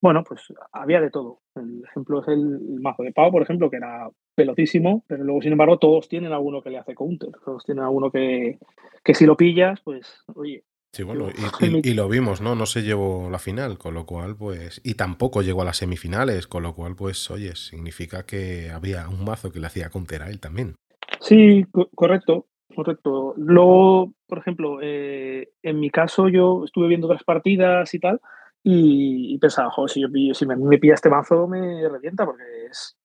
Bueno, 0.00 0.22
pues 0.22 0.52
había 0.72 1.00
de 1.00 1.10
todo. 1.10 1.40
El 1.54 1.82
ejemplo 1.84 2.20
es 2.20 2.28
el, 2.28 2.80
mazo 2.80 3.02
de 3.02 3.12
Pau, 3.12 3.30
por 3.32 3.42
ejemplo, 3.42 3.68
que 3.70 3.76
era 3.76 4.08
velotísimo, 4.36 5.04
pero 5.06 5.24
luego, 5.24 5.42
sin 5.42 5.52
embargo, 5.52 5.78
todos 5.78 6.08
tienen 6.08 6.32
alguno 6.32 6.62
que 6.62 6.70
le 6.70 6.78
hace 6.78 6.94
counter. 6.94 7.30
Todos 7.44 7.64
tienen 7.64 7.84
alguno 7.84 8.10
que, 8.10 8.58
que 9.02 9.14
si 9.14 9.26
lo 9.26 9.36
pillas, 9.36 9.80
pues, 9.82 10.24
oye, 10.34 10.64
Sí, 10.94 11.04
bueno, 11.04 11.30
y, 11.82 11.94
lo 11.94 12.06
vimos, 12.06 12.42
¿no? 12.42 12.54
No 12.54 12.66
se 12.66 12.82
llevó 12.82 13.30
la 13.30 13.38
final, 13.38 13.78
con 13.78 13.94
lo 13.94 14.04
cual, 14.04 14.36
pues. 14.36 14.82
Y 14.84 14.94
tampoco 14.94 15.40
llegó 15.40 15.62
a 15.62 15.64
las 15.64 15.78
semifinales, 15.78 16.46
con 16.46 16.62
lo 16.62 16.74
cual, 16.74 16.96
pues, 16.96 17.30
oye, 17.30 17.56
significa 17.56 18.26
que 18.26 18.70
había 18.70 19.08
un 19.08 19.24
mazo 19.24 19.50
que 19.50 19.58
le 19.58 19.68
hacía 19.68 19.88
counter 19.88 20.22
a 20.22 20.28
él 20.28 20.38
también. 20.38 20.76
Sí, 21.22 21.64
correcto, 21.94 22.46
correcto. 22.74 23.34
Luego, 23.36 24.12
por 24.26 24.38
ejemplo, 24.38 24.78
eh, 24.82 25.50
en 25.62 25.78
mi 25.78 25.88
caso 25.88 26.28
yo 26.28 26.64
estuve 26.64 26.88
viendo 26.88 27.06
otras 27.06 27.22
partidas 27.22 27.94
y 27.94 28.00
tal 28.00 28.20
y, 28.64 29.38
pensaba, 29.38 29.70
joder, 29.70 29.90
si, 29.90 30.00
yo 30.00 30.34
si 30.34 30.46
me, 30.46 30.56
me 30.56 30.78
pilla 30.78 30.94
este 30.94 31.08
mazo 31.08 31.46
me 31.46 31.88
revienta 31.88 32.24
porque 32.24 32.42
es 32.70 32.96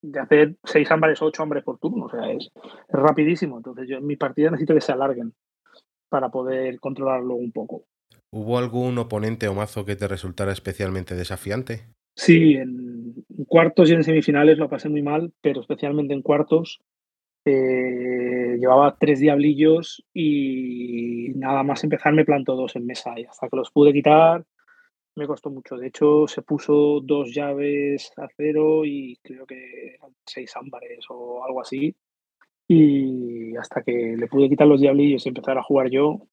de 0.00 0.18
hacer 0.20 0.56
seis 0.64 0.90
ámbares, 0.90 1.20
ocho 1.22 1.42
hombres 1.42 1.64
por 1.64 1.78
turno, 1.78 2.06
o 2.06 2.10
sea, 2.10 2.30
es, 2.30 2.50
rapidísimo. 2.88 3.56
Entonces 3.56 3.88
yo 3.88 3.96
en 3.96 4.06
mi 4.06 4.16
partida 4.16 4.50
necesito 4.50 4.74
que 4.74 4.80
se 4.80 4.92
alarguen 4.92 5.32
para 6.08 6.30
poder 6.30 6.78
controlarlo 6.80 7.34
un 7.34 7.52
poco. 7.52 7.86
¿Hubo 8.30 8.58
algún 8.58 8.98
oponente 8.98 9.48
o 9.48 9.54
mazo 9.54 9.84
que 9.84 9.96
te 9.96 10.08
resultara 10.08 10.52
especialmente 10.52 11.14
desafiante? 11.14 11.86
Sí, 12.16 12.54
en 12.54 13.14
cuartos 13.46 13.90
y 13.90 13.94
en 13.94 14.04
semifinales 14.04 14.58
lo 14.58 14.68
pasé 14.68 14.88
muy 14.88 15.02
mal, 15.02 15.32
pero 15.40 15.60
especialmente 15.60 16.14
en 16.14 16.22
cuartos 16.22 16.80
eh, 17.44 18.56
llevaba 18.58 18.96
tres 18.98 19.20
diablillos 19.20 20.04
y 20.12 21.28
nada 21.34 21.62
más 21.62 21.84
empezar 21.84 22.12
me 22.12 22.24
plantó 22.24 22.56
dos 22.56 22.76
en 22.76 22.86
mesa 22.86 23.12
y 23.18 23.24
hasta 23.24 23.48
que 23.48 23.56
los 23.56 23.70
pude 23.70 23.92
quitar 23.92 24.44
me 25.16 25.26
costó 25.26 25.50
mucho. 25.50 25.76
De 25.76 25.88
hecho, 25.88 26.26
se 26.26 26.42
puso 26.42 27.00
dos 27.02 27.32
llaves 27.32 28.12
a 28.16 28.26
cero 28.36 28.84
y 28.84 29.18
creo 29.22 29.46
que 29.46 29.94
eran 29.94 30.12
seis 30.26 30.54
ámbares 30.56 31.04
o 31.08 31.44
algo 31.44 31.60
así. 31.60 31.94
Y 32.66 33.56
hasta 33.56 33.82
que 33.82 34.16
le 34.18 34.26
pude 34.26 34.48
quitar 34.48 34.66
los 34.66 34.80
diablillos 34.80 35.24
y 35.24 35.28
empezar 35.28 35.58
a 35.58 35.62
jugar 35.62 35.90
yo, 35.90 36.26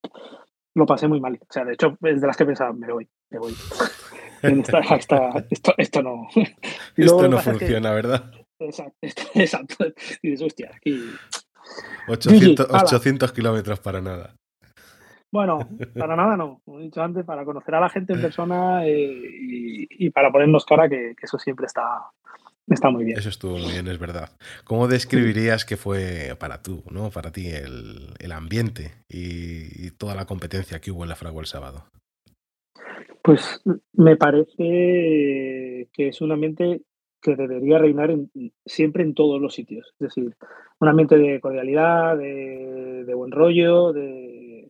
lo 0.73 0.85
pasé 0.85 1.07
muy 1.07 1.19
mal. 1.19 1.37
O 1.41 1.51
sea, 1.51 1.65
de 1.65 1.73
hecho, 1.73 1.97
es 2.01 2.21
de 2.21 2.27
las 2.27 2.37
que 2.37 2.45
pensaba, 2.45 2.73
me 2.73 2.91
voy, 2.91 3.07
me 3.29 3.39
voy. 3.39 3.53
esto, 4.41 6.01
no. 6.01 6.27
esto 6.97 7.27
no 7.27 7.37
funciona, 7.37 7.93
¿verdad? 7.93 8.31
Exacto, 8.65 8.97
exacto. 9.35 9.85
Y 10.21 10.31
dices, 10.31 10.47
hostia, 10.47 10.71
aquí. 10.75 10.99
800, 12.07 13.31
kilómetros 13.31 13.79
para 13.79 14.01
nada. 14.01 14.35
Bueno, 15.31 15.59
para 15.97 16.15
nada 16.15 16.35
no. 16.37 16.61
Como 16.65 16.79
he 16.79 16.83
dicho 16.83 17.01
antes, 17.01 17.25
para 17.25 17.45
conocer 17.45 17.75
a 17.75 17.79
la 17.79 17.89
gente 17.89 18.13
en 18.13 18.21
persona 18.21 18.85
eh, 18.85 19.87
y, 19.89 20.09
para 20.09 20.31
ponernos 20.31 20.65
cara, 20.65 20.89
que, 20.89 21.15
eso 21.21 21.37
siempre 21.37 21.65
está, 21.65 22.09
está 22.67 22.89
muy 22.89 23.05
bien. 23.05 23.17
Eso 23.17 23.29
estuvo 23.29 23.57
muy 23.57 23.71
bien, 23.71 23.87
es 23.87 23.99
verdad. 23.99 24.29
¿Cómo 24.65 24.87
describirías 24.87 25.65
que 25.65 25.77
fue 25.77 26.35
para 26.39 26.61
tú, 26.61 26.83
¿no? 26.91 27.09
para 27.11 27.31
ti, 27.31 27.47
el, 27.47 28.31
ambiente 28.31 28.91
y, 29.07 29.91
toda 29.91 30.15
la 30.15 30.25
competencia 30.25 30.79
que 30.79 30.91
hubo 30.91 31.03
en 31.03 31.09
la 31.09 31.15
Fragua 31.15 31.41
el 31.41 31.47
sábado? 31.47 31.85
Pues 33.23 33.61
me 33.93 34.17
parece 34.17 35.87
que 35.93 36.07
es 36.07 36.21
un 36.21 36.31
ambiente 36.31 36.81
que 37.21 37.35
debería 37.35 37.77
reinar 37.77 38.15
siempre 38.65 39.03
en 39.03 39.13
todos 39.13 39.39
los 39.39 39.53
sitios. 39.53 39.93
Es 39.99 39.99
decir, 39.99 40.35
un 40.79 40.87
ambiente 40.87 41.17
de 41.17 41.39
cordialidad, 41.39 42.17
de, 42.17 43.13
buen 43.15 43.31
rollo, 43.31 43.93
de, 43.93 44.69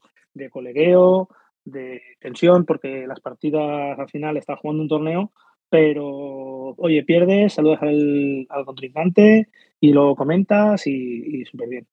colegueo, 0.52 1.30
de 1.64 2.02
tensión, 2.20 2.66
porque 2.66 3.08
las 3.08 3.20
partidas 3.20 3.98
al 3.98 4.10
final 4.10 4.38
están 4.38 4.58
jugando 4.58 4.84
un 4.84 4.90
torneo, 4.90 5.32
pero 5.70 6.76
oye, 6.78 7.04
pierdes, 7.04 7.54
saludas 7.54 7.82
al, 7.82 8.48
contrincante 8.66 9.48
y 9.80 9.94
lo 9.94 10.16
comentas 10.16 10.86
y, 10.88 11.46
súper 11.46 11.70
bien. 11.70 11.88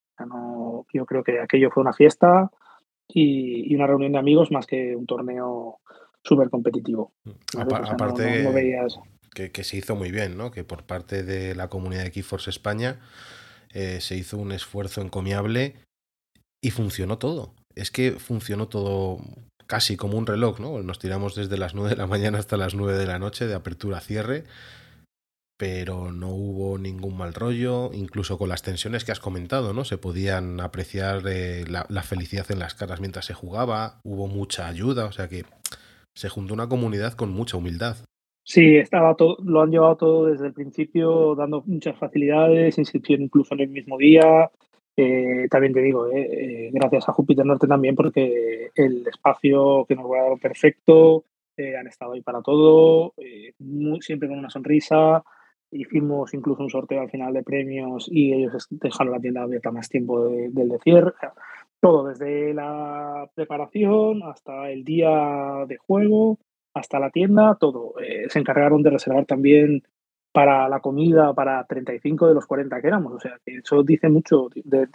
yo 0.92 1.06
creo 1.06 1.22
que 1.22 1.40
aquello 1.40 1.70
fue 1.70 1.82
una 1.82 1.92
fiesta 1.92 2.50
y, 3.06 3.74
una 3.74 3.86
reunión 3.86 4.12
de 4.12 4.18
amigos 4.18 4.50
más 4.50 4.66
que 4.66 4.96
un 4.96 5.06
torneo 5.06 5.78
súper 6.22 6.50
competitivo. 6.50 7.12
aparte, 7.56 8.44
que, 9.30 9.64
se 9.64 9.76
hizo 9.76 9.94
muy 9.94 10.10
bien, 10.10 10.36
¿no? 10.36 10.50
Que 10.50 10.64
por 10.64 10.84
parte 10.84 11.22
de 11.22 11.54
la 11.54 11.68
comunidad 11.68 12.04
de 12.04 12.12
Keyforce 12.12 12.50
España 12.50 13.00
eh, 13.70 14.00
se 14.00 14.16
hizo 14.16 14.38
un 14.38 14.52
esfuerzo 14.52 15.00
encomiable 15.00 15.76
y 16.62 16.70
funcionó 16.70 17.18
todo. 17.18 17.54
Es 17.74 17.90
que 17.90 18.12
funcionó 18.12 18.68
todo 18.68 19.18
casi 19.66 19.96
como 19.96 20.18
un 20.18 20.26
reloj, 20.26 20.58
¿no? 20.60 20.82
Nos 20.82 20.98
tiramos 20.98 21.34
desde 21.34 21.58
las 21.58 21.74
9 21.74 21.90
de 21.90 21.96
la 21.96 22.06
mañana 22.06 22.38
hasta 22.38 22.56
las 22.56 22.74
9 22.74 22.98
de 22.98 23.06
la 23.06 23.18
noche, 23.18 23.46
de 23.46 23.54
apertura 23.54 23.98
a 23.98 24.00
cierre, 24.00 24.44
pero 25.58 26.10
no 26.10 26.28
hubo 26.28 26.78
ningún 26.78 27.16
mal 27.16 27.34
rollo, 27.34 27.90
incluso 27.92 28.38
con 28.38 28.48
las 28.48 28.62
tensiones 28.62 29.04
que 29.04 29.12
has 29.12 29.20
comentado, 29.20 29.74
¿no? 29.74 29.84
Se 29.84 29.98
podían 29.98 30.60
apreciar 30.60 31.22
eh, 31.26 31.64
la, 31.68 31.84
la, 31.88 32.02
felicidad 32.02 32.50
en 32.50 32.60
las 32.60 32.74
caras 32.74 33.00
mientras 33.00 33.26
se 33.26 33.34
jugaba, 33.34 34.00
hubo 34.04 34.26
mucha 34.26 34.66
ayuda, 34.66 35.04
o 35.04 35.12
sea 35.12 35.28
que 35.28 35.44
se 36.16 36.28
juntó 36.28 36.54
una 36.54 36.68
comunidad 36.68 37.12
con 37.12 37.30
mucha 37.30 37.56
humildad. 37.56 37.96
Sí, 38.50 38.78
estaba 38.78 39.14
todo, 39.14 39.36
lo 39.44 39.60
han 39.60 39.70
llevado 39.70 39.96
todo 39.98 40.24
desde 40.26 40.46
el 40.46 40.54
principio, 40.54 41.34
dando 41.34 41.62
muchas 41.66 41.98
facilidades, 41.98 42.78
inscripción 42.78 43.20
incluso 43.20 43.52
en 43.52 43.60
el 43.60 43.68
mismo 43.68 43.98
día. 43.98 44.50
Eh, 44.96 45.48
también 45.50 45.74
te 45.74 45.82
digo, 45.82 46.08
eh, 46.08 46.68
eh, 46.68 46.70
gracias 46.72 47.06
a 47.10 47.12
Júpiter 47.12 47.44
Norte 47.44 47.66
también, 47.66 47.94
porque 47.94 48.70
el 48.74 49.06
espacio 49.06 49.84
que 49.86 49.94
nos 49.94 50.06
ha 50.06 50.22
dado 50.22 50.38
perfecto, 50.38 51.24
han 51.58 51.88
estado 51.88 52.12
ahí 52.12 52.22
para 52.22 52.40
todo, 52.40 53.12
siempre 54.00 54.28
con 54.28 54.38
una 54.38 54.48
sonrisa. 54.48 55.22
Hicimos 55.70 56.32
incluso 56.32 56.62
un 56.62 56.70
sorteo 56.70 57.02
al 57.02 57.10
final 57.10 57.34
de 57.34 57.42
premios 57.42 58.08
y 58.10 58.32
ellos 58.32 58.66
dejaron 58.70 59.12
la 59.12 59.20
tienda 59.20 59.42
abierta 59.42 59.70
más 59.70 59.90
tiempo 59.90 60.26
del 60.26 60.68
de 60.68 60.78
cierre. 60.82 61.12
todo, 61.80 62.08
desde 62.08 62.54
la 62.54 63.28
preparación 63.34 64.22
hasta 64.22 64.70
el 64.70 64.84
día 64.84 65.66
de 65.66 65.76
juego 65.76 66.38
hasta 66.74 66.98
la 66.98 67.10
tienda, 67.10 67.56
todo. 67.58 67.94
Eh, 68.00 68.26
se 68.28 68.38
encargaron 68.38 68.82
de 68.82 68.90
reservar 68.90 69.24
también 69.26 69.82
para 70.32 70.68
la 70.68 70.80
comida 70.80 71.34
para 71.34 71.64
35 71.64 72.28
de 72.28 72.34
los 72.34 72.46
40 72.46 72.80
que 72.80 72.86
éramos. 72.86 73.12
O 73.14 73.20
sea, 73.20 73.38
eso 73.44 73.82
dice 73.82 74.08
mucho 74.08 74.48
de, 74.54 74.86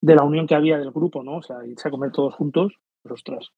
la 0.00 0.24
unión 0.24 0.46
que 0.46 0.54
había 0.54 0.78
del 0.78 0.90
grupo, 0.90 1.22
¿no? 1.22 1.36
O 1.36 1.42
sea, 1.42 1.64
irse 1.64 1.88
a 1.88 1.90
comer 1.90 2.12
todos 2.12 2.34
juntos, 2.34 2.74
pues 3.02 3.12
ostras, 3.12 3.50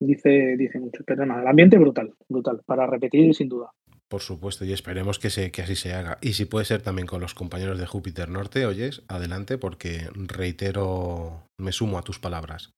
dice, 0.00 0.56
dice 0.56 0.80
mucho. 0.80 1.04
Pero 1.06 1.26
nada, 1.26 1.42
el 1.42 1.48
ambiente 1.48 1.78
brutal, 1.78 2.14
brutal, 2.28 2.62
para 2.66 2.86
repetir 2.86 3.34
sin 3.34 3.48
duda. 3.48 3.70
Por 4.08 4.20
supuesto, 4.20 4.64
y 4.64 4.72
esperemos 4.72 5.18
que, 5.18 5.30
se, 5.30 5.50
que 5.50 5.62
así 5.62 5.76
se 5.76 5.94
haga. 5.94 6.18
Y 6.20 6.34
si 6.34 6.44
puede 6.44 6.64
ser 6.64 6.82
también 6.82 7.06
con 7.06 7.20
los 7.20 7.34
compañeros 7.34 7.78
de 7.78 7.86
Júpiter 7.86 8.28
Norte, 8.28 8.66
oyes, 8.66 9.02
adelante, 9.08 9.58
porque 9.58 10.08
reitero, 10.14 11.44
me 11.58 11.72
sumo 11.72 11.98
a 11.98 12.02
tus 12.02 12.18
palabras. 12.18 12.74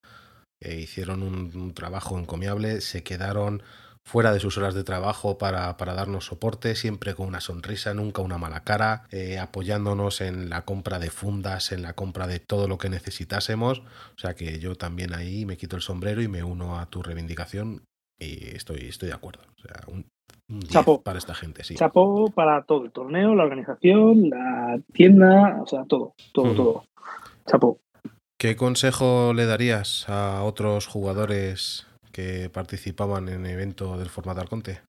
Eh, 0.60 0.80
hicieron 0.80 1.22
un, 1.22 1.74
trabajo 1.74 2.18
encomiable, 2.18 2.80
se 2.80 3.02
quedaron 3.02 3.62
fuera 4.04 4.32
de 4.32 4.40
sus 4.40 4.56
horas 4.56 4.74
de 4.74 4.84
trabajo 4.84 5.36
para, 5.36 5.76
para 5.76 5.92
darnos 5.92 6.26
soporte, 6.26 6.76
siempre 6.76 7.14
con 7.14 7.26
una 7.26 7.40
sonrisa, 7.40 7.92
nunca 7.92 8.22
una 8.22 8.38
mala 8.38 8.60
cara, 8.62 9.02
eh, 9.10 9.38
apoyándonos 9.38 10.20
en 10.20 10.48
la 10.48 10.64
compra 10.64 10.98
de 10.98 11.10
fundas, 11.10 11.72
en 11.72 11.82
la 11.82 11.92
compra 11.94 12.26
de 12.26 12.38
todo 12.38 12.68
lo 12.68 12.78
que 12.78 12.88
necesitásemos. 12.88 13.80
O 13.80 14.18
sea 14.18 14.34
que 14.34 14.60
yo 14.60 14.76
también 14.76 15.12
ahí 15.12 15.44
me 15.44 15.56
quito 15.56 15.76
el 15.76 15.82
sombrero 15.82 16.22
y 16.22 16.28
me 16.28 16.44
uno 16.44 16.78
a 16.78 16.86
tu 16.86 17.02
reivindicación 17.02 17.82
y 18.18 18.54
estoy, 18.54 18.86
estoy 18.86 19.08
de 19.08 19.14
acuerdo. 19.14 19.42
O 19.56 19.60
sea, 19.60 19.82
un, 19.88 20.06
Chapo. 20.68 21.02
para 21.02 21.18
esta 21.18 21.34
gente, 21.34 21.64
sí. 21.64 21.74
Chapo 21.74 22.30
para 22.30 22.62
todo, 22.62 22.84
el 22.84 22.92
torneo, 22.92 23.34
la 23.34 23.42
organización, 23.42 24.30
la 24.30 24.78
tienda, 24.92 25.60
o 25.60 25.66
sea, 25.66 25.84
todo, 25.84 26.14
todo, 26.32 26.54
todo. 26.54 26.84
Chapo. 27.46 27.80
¿Qué 28.38 28.54
consejo 28.54 29.32
le 29.32 29.46
darías 29.46 30.06
a 30.10 30.42
otros 30.42 30.86
jugadores 30.86 31.86
que 32.12 32.50
participaban 32.52 33.30
en 33.30 33.46
el 33.46 33.52
evento 33.52 33.96
del 33.96 34.10
formato 34.10 34.42
Arconte? 34.42 34.80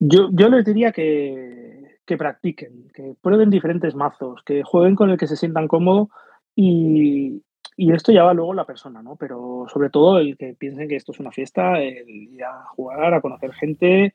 Yo, 0.00 0.28
yo 0.32 0.48
les 0.48 0.64
diría 0.64 0.90
que, 0.90 1.98
que, 2.04 2.16
practiquen, 2.16 2.88
que 2.92 3.14
prueben 3.22 3.48
diferentes 3.48 3.94
mazos, 3.94 4.42
que 4.44 4.64
jueguen 4.64 4.96
con 4.96 5.10
el 5.10 5.18
que 5.18 5.28
se 5.28 5.36
sientan 5.36 5.68
cómodos 5.68 6.08
y, 6.56 7.44
y, 7.76 7.92
esto 7.92 8.10
ya 8.10 8.24
va 8.24 8.34
luego 8.34 8.52
la 8.52 8.64
persona, 8.64 9.00
¿no? 9.00 9.14
Pero 9.14 9.66
sobre 9.72 9.88
todo 9.88 10.18
el 10.18 10.36
que 10.36 10.54
piensen 10.54 10.88
que 10.88 10.96
esto 10.96 11.12
es 11.12 11.20
una 11.20 11.30
fiesta, 11.30 11.80
el 11.80 12.08
ir 12.08 12.42
a 12.42 12.64
jugar, 12.74 13.14
a 13.14 13.20
conocer 13.20 13.52
gente, 13.52 14.14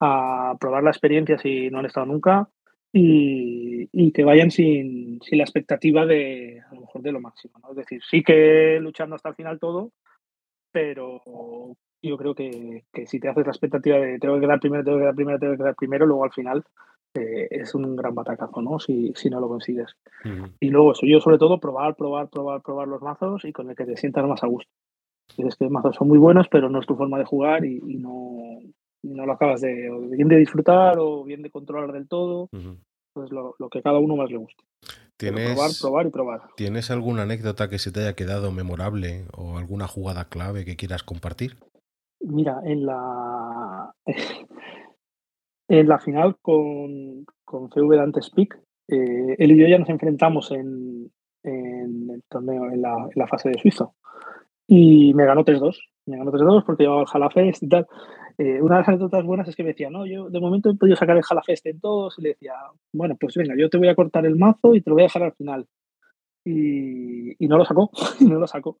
a 0.00 0.56
probar 0.58 0.82
la 0.82 0.90
experiencia 0.90 1.36
si 1.36 1.68
no 1.68 1.80
han 1.80 1.86
estado 1.86 2.06
nunca 2.06 2.48
y, 2.96 3.88
y 3.92 4.12
que 4.12 4.22
vayan 4.22 4.52
sin, 4.52 5.20
sin, 5.20 5.38
la 5.38 5.44
expectativa 5.44 6.06
de 6.06 6.62
a 6.70 6.74
lo 6.74 6.82
mejor 6.82 7.02
de 7.02 7.10
lo 7.10 7.20
máximo. 7.20 7.58
¿no? 7.60 7.70
Es 7.70 7.76
decir, 7.76 8.00
sí 8.08 8.22
que 8.22 8.78
luchando 8.80 9.16
hasta 9.16 9.30
el 9.30 9.34
final 9.34 9.58
todo, 9.58 9.90
pero 10.70 11.20
yo 12.00 12.16
creo 12.16 12.36
que, 12.36 12.84
que, 12.92 13.06
si 13.08 13.18
te 13.18 13.28
haces 13.28 13.44
la 13.44 13.50
expectativa 13.50 13.98
de 13.98 14.20
tengo 14.20 14.36
que 14.36 14.42
quedar 14.42 14.60
primero, 14.60 14.84
tengo 14.84 14.98
que 14.98 15.02
quedar 15.02 15.14
primero, 15.16 15.38
tengo 15.40 15.52
que 15.54 15.58
quedar 15.58 15.74
primero, 15.74 16.06
luego 16.06 16.22
al 16.22 16.32
final 16.32 16.64
eh, 17.14 17.48
es 17.50 17.74
un 17.74 17.96
gran 17.96 18.14
batacazo, 18.14 18.62
¿no? 18.62 18.78
Si, 18.78 19.12
si 19.16 19.28
no 19.28 19.40
lo 19.40 19.48
consigues. 19.48 19.96
Uh 20.24 20.28
-huh. 20.28 20.52
Y 20.60 20.70
luego 20.70 20.92
eso, 20.92 21.04
yo 21.04 21.20
sobre 21.20 21.38
todo 21.38 21.58
probar, 21.58 21.96
probar, 21.96 22.28
probar, 22.28 22.62
probar 22.62 22.86
los 22.86 23.02
mazos 23.02 23.44
y 23.44 23.52
con 23.52 23.70
el 23.70 23.76
que 23.76 23.86
te 23.86 23.96
sientas 23.96 24.24
más 24.24 24.44
a 24.44 24.46
gusto. 24.46 24.70
Es 25.36 25.56
que 25.56 25.64
los 25.64 25.72
mazos 25.72 25.96
son 25.96 26.06
muy 26.06 26.18
buenos, 26.18 26.46
pero 26.48 26.68
no 26.68 26.78
es 26.78 26.86
tu 26.86 26.94
forma 26.94 27.18
de 27.18 27.24
jugar 27.24 27.64
y, 27.64 27.82
y 27.84 27.96
no, 27.96 28.60
no 29.04 29.26
lo 29.26 29.32
acabas 29.32 29.60
de 29.60 29.90
bien 30.10 30.28
de 30.28 30.36
disfrutar 30.36 30.98
o 30.98 31.24
bien 31.24 31.42
de 31.42 31.50
controlar 31.50 31.92
del 31.92 32.08
todo. 32.08 32.48
Uh 32.52 32.56
-huh. 32.56 32.78
Pues 33.12 33.30
lo, 33.30 33.54
lo, 33.60 33.68
que 33.68 33.80
cada 33.80 33.98
uno 34.00 34.16
más 34.16 34.30
le 34.30 34.38
guste. 34.38 34.64
¿Tienes, 35.16 35.52
probar, 35.52 35.70
probar 35.80 36.06
y 36.06 36.10
probar. 36.10 36.40
¿Tienes 36.56 36.90
alguna 36.90 37.22
anécdota 37.22 37.68
que 37.68 37.78
se 37.78 37.92
te 37.92 38.00
haya 38.00 38.14
quedado 38.14 38.50
memorable 38.50 39.26
o 39.36 39.56
alguna 39.56 39.86
jugada 39.86 40.24
clave 40.24 40.64
que 40.64 40.74
quieras 40.74 41.04
compartir? 41.04 41.56
Mira, 42.20 42.60
en 42.64 42.86
la 42.86 43.94
en 45.68 45.88
la 45.88 45.98
final 45.98 46.36
con, 46.42 47.24
con 47.44 47.70
CV 47.70 47.96
Dante 47.96 48.22
Speak, 48.22 48.58
eh, 48.88 49.36
él 49.38 49.52
y 49.52 49.58
yo 49.58 49.68
ya 49.68 49.78
nos 49.78 49.88
enfrentamos 49.88 50.50
en, 50.50 51.10
en 51.44 52.10
el 52.10 52.22
torneo, 52.28 52.70
en 52.70 52.82
la, 52.82 52.94
en 52.94 53.14
la 53.14 53.28
fase 53.28 53.50
de 53.50 53.58
suizo. 53.58 53.94
Y 54.66 55.14
me 55.14 55.24
ganó 55.24 55.44
3-2. 55.44 55.76
Me 56.06 56.18
ganó 56.18 56.30
3-2 56.30 56.64
porque 56.64 56.84
llevaba 56.84 57.02
el 57.02 57.06
Jalafest 57.06 57.62
y 57.62 57.68
tal. 57.68 57.86
Eh, 58.36 58.60
una 58.60 58.76
de 58.76 58.80
las 58.80 58.88
anécdotas 58.88 59.24
buenas 59.24 59.48
es 59.48 59.56
que 59.56 59.62
me 59.62 59.70
decía, 59.70 59.90
no, 59.90 60.06
yo 60.06 60.28
de 60.28 60.40
momento 60.40 60.70
he 60.70 60.74
podido 60.74 60.96
sacar 60.96 61.16
el 61.16 61.22
Jalafest 61.22 61.66
en 61.66 61.80
todos. 61.80 62.18
Y 62.18 62.22
le 62.22 62.28
decía, 62.30 62.54
bueno, 62.92 63.16
pues 63.18 63.34
venga, 63.36 63.54
yo 63.56 63.70
te 63.70 63.78
voy 63.78 63.88
a 63.88 63.94
cortar 63.94 64.26
el 64.26 64.36
mazo 64.36 64.74
y 64.74 64.80
te 64.80 64.90
lo 64.90 64.96
voy 64.96 65.02
a 65.02 65.06
dejar 65.06 65.22
al 65.22 65.32
final. 65.32 65.66
Y, 66.44 67.42
y 67.42 67.48
no 67.48 67.56
lo 67.56 67.64
sacó, 67.64 67.90
y 68.20 68.26
no 68.26 68.38
lo 68.38 68.46
sacó. 68.46 68.78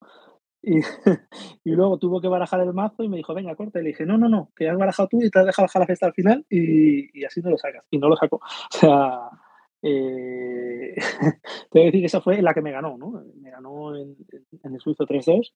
Y, 0.62 0.80
y, 1.64 1.70
luego 1.72 1.98
tuvo 1.98 2.20
que 2.20 2.28
barajar 2.28 2.60
el 2.60 2.72
mazo 2.72 3.02
y 3.02 3.08
me 3.08 3.18
dijo, 3.18 3.34
venga, 3.34 3.54
corta. 3.54 3.80
Y 3.80 3.84
le 3.84 3.88
dije, 3.90 4.06
no, 4.06 4.18
no, 4.18 4.28
no, 4.28 4.50
que 4.56 4.68
has 4.68 4.76
barajado 4.76 5.08
tú 5.08 5.22
y 5.22 5.30
te 5.30 5.38
has 5.38 5.46
dejado 5.46 5.66
el 5.66 5.70
Jalafest 5.70 6.02
al 6.02 6.14
final 6.14 6.44
y, 6.50 7.20
y, 7.20 7.24
así 7.24 7.40
no 7.40 7.50
lo 7.50 7.58
sacas. 7.58 7.84
Y 7.90 7.98
no 7.98 8.08
lo 8.08 8.16
sacó. 8.16 8.40
O 8.74 8.78
sea, 8.78 9.30
eh, 9.82 10.94
te 11.70 11.78
voy 11.78 11.82
a 11.82 11.84
decir 11.86 12.00
que 12.00 12.06
esa 12.06 12.20
fue 12.20 12.40
la 12.42 12.54
que 12.54 12.62
me 12.62 12.72
ganó, 12.72 12.96
¿no? 12.96 13.22
Me 13.40 13.50
ganó 13.50 13.94
en, 13.96 14.16
en 14.62 14.74
el 14.74 14.80
suizo 14.80 15.06
3-2 15.06 15.52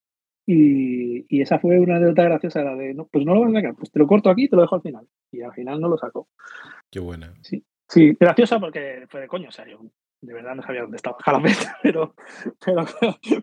y, 0.51 1.27
y, 1.29 1.43
esa 1.43 1.59
fue 1.59 1.79
una 1.79 1.97
anécdota 1.97 2.23
graciosa, 2.23 2.63
la 2.63 2.75
de, 2.75 2.95
no, 2.95 3.07
pues 3.07 3.23
no 3.27 3.35
lo 3.35 3.43
vas 3.43 3.51
a 3.51 3.57
sacar, 3.57 3.75
pues 3.75 3.91
te 3.91 3.99
lo 3.99 4.07
corto 4.07 4.31
aquí 4.31 4.45
y 4.45 4.49
te 4.49 4.57
lo 4.57 4.63
dejo 4.63 4.77
al 4.77 4.81
final. 4.81 5.07
Y 5.31 5.43
al 5.43 5.53
final 5.53 5.79
no 5.79 5.89
lo 5.89 5.99
sacó. 5.99 6.27
Qué 6.91 7.01
buena. 7.01 7.35
Sí, 7.43 7.63
sí 7.87 8.17
graciosa 8.19 8.59
porque 8.59 9.05
fue 9.11 9.21
de 9.21 9.29
coño, 9.29 9.51
o 9.51 9.53
sea, 9.53 9.69
yo 9.69 9.79
de 10.23 10.33
verdad 10.33 10.55
no 10.55 10.63
sabía 10.63 10.81
dónde 10.81 10.97
estaba 10.97 11.19
Jalapet, 11.21 11.53
pero, 11.83 12.15
pero, 12.65 12.87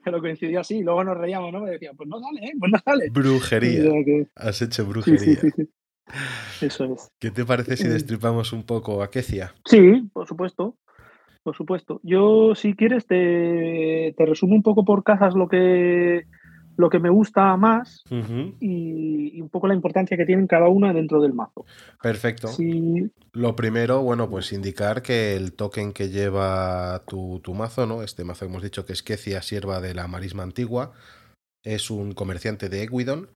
pero 0.04 0.20
coincidió 0.20 0.62
así. 0.62 0.82
Luego 0.82 1.04
nos 1.04 1.16
reíamos, 1.16 1.54
¿no? 1.54 1.62
Me 1.62 1.70
decían, 1.70 1.96
pues 1.96 2.10
no 2.10 2.20
sale, 2.20 2.40
¿eh? 2.44 2.54
Pues 2.58 2.72
no 2.72 2.80
sale. 2.80 3.10
Brujería. 3.12 3.84
Que... 4.04 4.28
Has 4.34 4.64
hecho 4.64 4.88
brujería. 4.88 5.20
Sí, 5.20 5.36
sí, 5.36 5.50
sí, 5.56 6.66
Eso 6.66 6.86
es. 6.86 7.12
¿Qué 7.20 7.30
te 7.30 7.46
parece 7.46 7.78
si 7.78 7.88
destripamos 7.88 8.52
un 8.52 8.64
poco 8.64 9.04
a 9.04 9.12
Kecia? 9.12 9.54
Sí, 9.66 10.10
por 10.12 10.28
supuesto. 10.28 10.76
Por 11.44 11.56
supuesto. 11.56 12.00
Yo, 12.02 12.56
si 12.56 12.74
quieres, 12.74 13.06
te, 13.06 14.16
te 14.18 14.26
resumo 14.26 14.56
un 14.56 14.64
poco 14.64 14.84
por 14.84 15.04
casas 15.04 15.36
lo 15.36 15.48
que, 15.48 16.26
lo 16.78 16.90
que 16.90 17.00
me 17.00 17.10
gusta 17.10 17.56
más 17.58 18.04
uh 18.10 18.16
-huh. 18.16 18.56
y, 18.60 19.38
y, 19.38 19.42
un 19.42 19.50
poco 19.50 19.68
la 19.68 19.74
importancia 19.74 20.18
que 20.18 20.26
tienen 20.26 20.48
cada 20.48 20.68
una 20.68 20.94
dentro 20.94 21.22
del 21.22 21.34
mazo. 21.34 21.66
Perfecto. 22.02 22.48
Sí. 22.48 23.10
Lo 23.34 23.56
primero, 23.56 24.02
bueno, 24.02 24.30
pues 24.30 24.52
indicar 24.54 25.02
que 25.02 25.36
el 25.36 25.54
token 25.54 25.94
que 25.94 26.10
lleva 26.10 27.04
tu, 27.08 27.40
tu 27.42 27.54
mazo, 27.54 27.86
¿no? 27.86 28.02
Este 28.02 28.24
mazo 28.24 28.46
que 28.46 28.52
hemos 28.52 28.64
dicho 28.64 28.86
que 28.86 28.94
es 28.94 29.04
Kecia, 29.04 29.42
sierva 29.42 29.82
de 29.82 29.94
la 29.94 30.08
marisma 30.08 30.44
antigua, 30.44 30.94
es 31.64 31.90
un 31.90 32.14
comerciante 32.14 32.70
de 32.70 32.84
Equidon, 32.84 33.30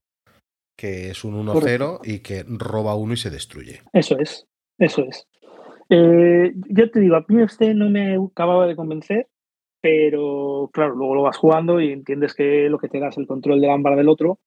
que 0.76 1.10
es 1.10 1.24
un 1.24 1.46
1-0 1.46 2.00
y 2.04 2.20
que 2.20 2.44
roba 2.46 2.94
uno 2.94 3.12
y 3.12 3.16
se 3.16 3.28
destruye. 3.30 3.82
Eso 3.92 4.18
es, 4.18 4.46
eso 4.78 5.04
es. 5.04 5.26
Eh, 5.90 6.54
yo 6.68 6.90
te 6.90 7.00
digo, 7.00 7.16
a 7.16 7.24
mí 7.28 7.42
este 7.42 7.74
no 7.74 7.90
me 7.90 8.16
acababa 8.16 8.66
de 8.66 8.76
convencer, 8.76 9.28
pero 9.80 10.70
claro, 10.72 10.94
luego 10.94 11.14
lo 11.14 11.22
vas 11.22 11.36
jugando 11.36 11.80
y 11.80 11.92
entiendes 11.92 12.34
que 12.34 12.68
lo 12.68 12.78
que 12.78 12.88
te 12.88 13.00
da 13.00 13.08
es 13.08 13.18
el 13.18 13.26
control 13.26 13.60
del 13.60 13.70
ámbar 13.70 13.96
del 13.96 14.08
otro. 14.08 14.38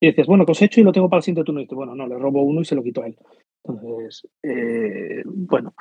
Y 0.00 0.08
dices, 0.08 0.26
bueno, 0.26 0.44
cosecho 0.44 0.80
y 0.80 0.84
lo 0.84 0.92
tengo 0.92 1.08
para 1.08 1.18
el 1.18 1.22
siguiente 1.22 1.46
turno. 1.46 1.60
Y 1.60 1.64
dices, 1.64 1.76
bueno, 1.76 1.94
no, 1.94 2.06
le 2.06 2.18
robo 2.18 2.42
uno 2.42 2.60
y 2.60 2.64
se 2.64 2.74
lo 2.74 2.82
quito 2.82 3.02
a 3.02 3.06
él. 3.06 3.16
Entonces, 3.62 4.28
eh, 4.42 5.22
bueno, 5.24 5.74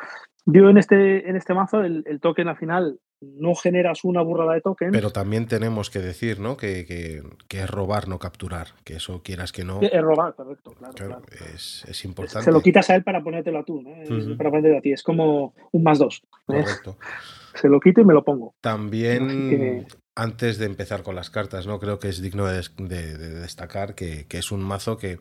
yo 0.45 0.69
en 0.69 0.77
este, 0.77 1.29
en 1.29 1.35
este 1.35 1.53
mazo 1.53 1.81
el, 1.81 2.03
el, 2.05 2.21
token 2.21 2.47
al 2.47 2.55
final 2.55 2.99
no 3.19 3.55
generas 3.55 4.05
una 4.05 4.21
burrada 4.21 4.53
de 4.53 4.61
tokens. 4.61 4.93
Pero 4.93 5.11
también 5.11 5.47
tenemos 5.47 5.89
que 5.89 5.99
decir, 5.99 6.39
¿no? 6.39 6.55
Que, 6.55 6.85
que, 6.85 7.23
que 7.49 7.59
es 7.59 7.69
robar, 7.69 8.07
no 8.07 8.19
capturar. 8.19 8.67
Que 8.85 8.95
eso 8.95 9.21
quieras 9.23 9.51
que 9.51 9.65
no. 9.65 9.81
Es 9.81 10.01
robar, 10.01 10.35
correcto, 10.35 10.71
claro. 10.71 10.93
claro, 10.93 11.21
claro. 11.25 11.45
Es, 11.53 11.83
es, 11.87 12.05
importante. 12.05 12.45
Se 12.45 12.51
lo 12.51 12.61
quitas 12.61 12.89
a 12.89 12.95
él 12.95 13.03
para 13.03 13.21
ponértelo 13.21 13.59
a 13.59 13.63
tú. 13.63 13.79
Uh 13.79 13.83
-huh. 13.83 14.37
Para 14.37 14.49
ponértelo 14.49 14.77
a 14.77 14.81
ti. 14.81 14.93
Es 14.93 15.03
como 15.03 15.53
un 15.71 15.83
más 15.83 15.99
dos. 15.99 16.21
¿eh? 16.23 16.63
Correcto. 16.63 16.97
Se 17.55 17.69
lo 17.69 17.79
quito 17.79 18.01
y 18.01 18.05
me 18.05 18.13
lo 18.13 18.23
pongo. 18.23 18.53
También. 18.61 19.49
Que... 19.49 19.87
Antes 20.15 20.59
de 20.59 20.65
empezar 20.65 21.01
con 21.01 21.15
las 21.15 21.31
cartas, 21.31 21.65
¿no? 21.65 21.79
Creo 21.79 21.97
que 21.97 22.09
es 22.09 22.21
digno 22.21 22.45
de, 22.45 22.61
de, 22.77 23.17
de 23.17 23.29
destacar 23.39 23.95
que, 23.95 24.25
que 24.27 24.37
es 24.37 24.51
un 24.51 24.61
mazo 24.61 24.97
que 24.97 25.19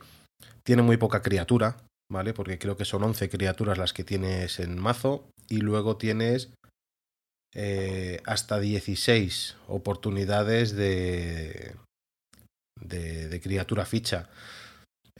tiene 0.64 0.83
muy 0.83 0.99
poca 0.99 1.23
criatura, 1.23 1.77
¿vale? 2.11 2.35
Porque 2.35 2.59
creo 2.59 2.77
que 2.77 2.85
son 2.85 3.03
11 3.03 3.31
criaturas 3.31 3.79
las 3.79 3.92
que 3.92 4.05
tienes 4.05 4.61
en 4.61 4.79
mazo 4.79 5.25
y 5.49 5.59
luego 5.59 5.97
tienes 5.97 6.53
eh, 7.55 8.21
hasta 8.25 8.61
16 8.61 9.57
oportunidades 9.68 10.73
de, 10.75 11.75
de, 12.81 13.29
de 13.29 13.40
criatura 13.40 13.85
ficha. 13.85 14.31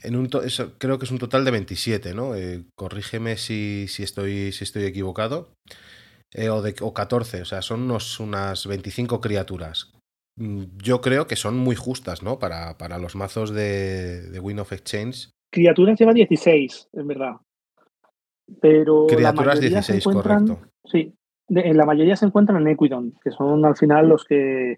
En 0.01 0.15
un 0.15 0.29
eso, 0.43 0.73
creo 0.79 0.97
que 0.97 1.05
es 1.05 1.11
un 1.11 1.19
total 1.19 1.45
de 1.45 1.51
27, 1.51 2.13
¿no? 2.13 2.35
Eh, 2.35 2.63
corrígeme 2.75 3.37
si, 3.37 3.85
si, 3.87 4.03
estoy, 4.03 4.51
si 4.51 4.63
estoy 4.63 4.85
equivocado. 4.85 5.49
Eh, 6.33 6.49
o, 6.49 6.61
de, 6.61 6.75
o 6.81 6.93
14, 6.93 7.41
o 7.41 7.45
sea, 7.45 7.61
son 7.61 7.83
unos, 7.83 8.19
unas 8.19 8.65
25 8.65 9.21
criaturas. 9.21 9.93
Mm, 10.35 10.63
yo 10.77 11.01
creo 11.01 11.27
que 11.27 11.35
son 11.35 11.57
muy 11.57 11.75
justas, 11.75 12.23
¿no? 12.23 12.39
Para, 12.39 12.77
para 12.77 12.97
los 12.97 13.15
mazos 13.15 13.51
de, 13.51 14.29
de 14.29 14.39
Win 14.39 14.59
of 14.59 14.73
Exchange 14.73 15.33
criaturas 15.53 15.97
lleva 15.97 16.13
16, 16.13 16.89
en 16.93 17.07
verdad. 17.07 17.35
Pero 18.59 19.07
criaturas 19.07 19.61
16, 19.61 20.03
correcto. 20.03 20.59
Sí, 20.83 21.13
de, 21.47 21.61
en 21.61 21.77
la 21.77 21.85
mayoría 21.85 22.17
se 22.17 22.25
encuentran 22.25 22.61
en 22.61 22.73
Equidon, 22.73 23.13
que 23.23 23.31
son 23.31 23.63
al 23.63 23.77
final 23.77 24.09
los 24.09 24.25
que... 24.25 24.77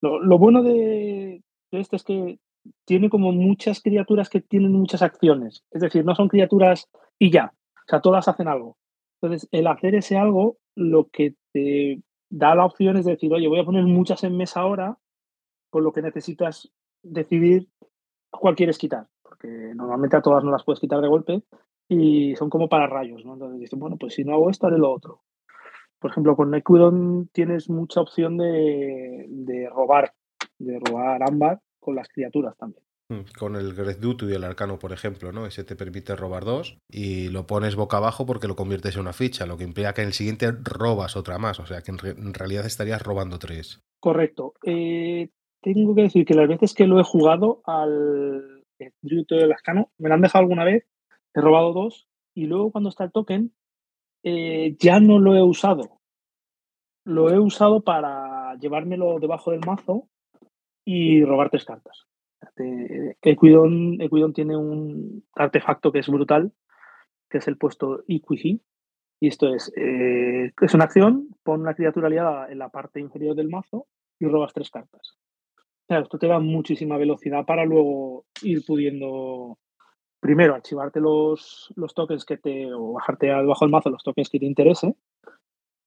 Lo, 0.00 0.20
lo 0.20 0.38
bueno 0.38 0.62
de, 0.62 1.42
de, 1.70 1.80
este 1.80 1.96
es 1.96 2.02
que 2.02 2.38
tiene 2.84 3.08
como 3.08 3.32
muchas 3.32 3.80
criaturas 3.80 4.28
que 4.28 4.40
tienen 4.40 4.72
muchas 4.72 5.02
acciones. 5.02 5.62
Es 5.70 5.82
decir, 5.82 6.04
no 6.04 6.14
son 6.14 6.28
criaturas 6.28 6.88
y 7.18 7.30
ya. 7.30 7.52
O 7.76 7.88
sea, 7.88 8.00
todas 8.00 8.26
hacen 8.26 8.48
algo. 8.48 8.76
Entonces, 9.20 9.48
el 9.52 9.66
hacer 9.66 9.94
ese 9.94 10.16
algo, 10.16 10.56
lo 10.74 11.08
que 11.10 11.34
te 11.52 12.02
da 12.30 12.54
la 12.54 12.64
opción 12.64 12.96
es 12.96 13.04
decir, 13.04 13.32
oye, 13.32 13.48
voy 13.48 13.60
a 13.60 13.64
poner 13.64 13.84
muchas 13.84 14.24
en 14.24 14.36
mesa 14.36 14.60
ahora, 14.60 14.98
con 15.70 15.84
lo 15.84 15.92
que 15.92 16.02
necesitas 16.02 16.72
decidir 17.02 17.68
cuál 18.30 18.56
quieres 18.56 18.78
quitar 18.78 19.08
porque 19.34 19.74
normalmente 19.74 20.16
a 20.16 20.22
todas 20.22 20.44
no 20.44 20.50
las 20.50 20.64
puedes 20.64 20.80
quitar 20.80 21.00
de 21.00 21.08
golpe 21.08 21.42
y 21.88 22.36
son 22.36 22.50
como 22.50 22.68
para 22.68 22.86
rayos, 22.86 23.24
¿no? 23.24 23.34
Entonces 23.34 23.60
dicen, 23.60 23.80
bueno, 23.80 23.96
pues 23.98 24.14
si 24.14 24.24
no 24.24 24.34
hago 24.34 24.50
esto, 24.50 24.66
haré 24.66 24.78
lo 24.78 24.92
otro. 24.92 25.22
Por 25.98 26.10
ejemplo, 26.10 26.36
con 26.36 26.54
Equidon 26.54 27.28
tienes 27.32 27.68
mucha 27.68 28.00
opción 28.00 28.36
de, 28.36 29.26
de 29.28 29.68
robar, 29.68 30.12
de 30.58 30.78
robar 30.78 31.22
ámbar 31.22 31.60
con 31.80 31.94
las 31.94 32.08
criaturas 32.08 32.56
también. 32.56 32.84
Hmm, 33.10 33.20
Con 33.38 33.56
el 33.56 33.74
Grezdutu 33.74 34.28
y 34.28 34.32
el 34.32 34.44
Arcano, 34.44 34.78
por 34.78 34.92
ejemplo, 34.92 35.30
¿no? 35.30 35.46
Ese 35.46 35.62
te 35.62 35.76
permite 35.76 36.16
robar 36.16 36.44
dos 36.44 36.78
y 36.88 37.28
lo 37.28 37.46
pones 37.46 37.76
boca 37.76 37.98
abajo 37.98 38.24
porque 38.24 38.48
lo 38.48 38.56
conviertes 38.56 38.94
en 38.94 39.02
una 39.02 39.12
ficha, 39.12 39.44
lo 39.44 39.58
que 39.58 39.64
implica 39.64 39.92
que 39.92 40.00
en 40.00 40.08
el 40.08 40.14
siguiente 40.14 40.52
robas 40.62 41.16
otra 41.16 41.38
más, 41.38 41.60
o 41.60 41.66
sea 41.66 41.82
que 41.82 41.90
en, 41.90 41.98
re 41.98 42.10
en 42.10 42.32
realidad 42.32 42.64
estarías 42.64 43.02
robando 43.02 43.38
tres. 43.38 43.80
Correcto. 44.00 44.54
Eh, 44.64 45.28
tengo 45.60 45.94
que 45.94 46.02
decir 46.02 46.24
que 46.24 46.34
las 46.34 46.48
veces 46.48 46.72
que 46.72 46.86
lo 46.86 46.98
he 46.98 47.04
jugado 47.04 47.60
al, 47.66 48.62
Tributo 49.00 49.36
del 49.36 49.52
Ascano, 49.52 49.90
me 49.98 50.08
lo 50.08 50.14
han 50.14 50.20
dejado 50.20 50.42
alguna 50.42 50.64
vez, 50.64 50.86
he 51.34 51.40
robado 51.40 51.72
dos 51.72 52.06
y 52.34 52.46
luego 52.46 52.72
cuando 52.72 52.90
está 52.90 53.04
el 53.04 53.12
token 53.12 53.52
eh, 54.22 54.76
ya 54.78 54.98
no 55.00 55.18
lo 55.18 55.34
he 55.34 55.42
usado. 55.42 56.00
Lo 57.06 57.30
he 57.30 57.38
usado 57.38 57.82
para 57.82 58.56
llevármelo 58.56 59.18
debajo 59.20 59.50
del 59.50 59.60
mazo 59.60 60.08
y 60.86 61.22
robar 61.24 61.50
tres 61.50 61.64
cartas. 61.64 62.06
Equidon, 63.22 64.00
Equidon 64.00 64.32
tiene 64.32 64.56
un 64.56 65.24
artefacto 65.34 65.92
que 65.92 66.00
es 66.00 66.08
brutal, 66.08 66.52
que 67.28 67.38
es 67.38 67.48
el 67.48 67.56
puesto 67.56 68.04
Equigy. 68.08 68.60
Y 69.20 69.28
esto 69.28 69.54
es, 69.54 69.72
eh, 69.76 70.52
es 70.60 70.74
una 70.74 70.84
acción, 70.84 71.28
pon 71.42 71.60
una 71.60 71.74
criatura 71.74 72.08
aliada 72.08 72.50
en 72.50 72.58
la 72.58 72.68
parte 72.68 73.00
inferior 73.00 73.34
del 73.34 73.48
mazo 73.48 73.86
y 74.18 74.26
robas 74.26 74.52
tres 74.52 74.70
cartas. 74.70 75.16
Esto 75.88 76.18
te 76.18 76.26
da 76.26 76.38
muchísima 76.38 76.96
velocidad 76.96 77.44
para 77.44 77.64
luego 77.64 78.24
ir 78.42 78.64
pudiendo, 78.66 79.58
primero, 80.18 80.54
archivarte 80.54 81.00
los, 81.00 81.72
los 81.76 81.94
tokens 81.94 82.24
que 82.24 82.38
te, 82.38 82.72
o 82.72 82.94
bajarte 82.94 83.26
debajo 83.26 83.64
del 83.64 83.72
mazo 83.72 83.90
los 83.90 84.02
tokens 84.02 84.30
que 84.30 84.38
te 84.38 84.46
interese, 84.46 84.94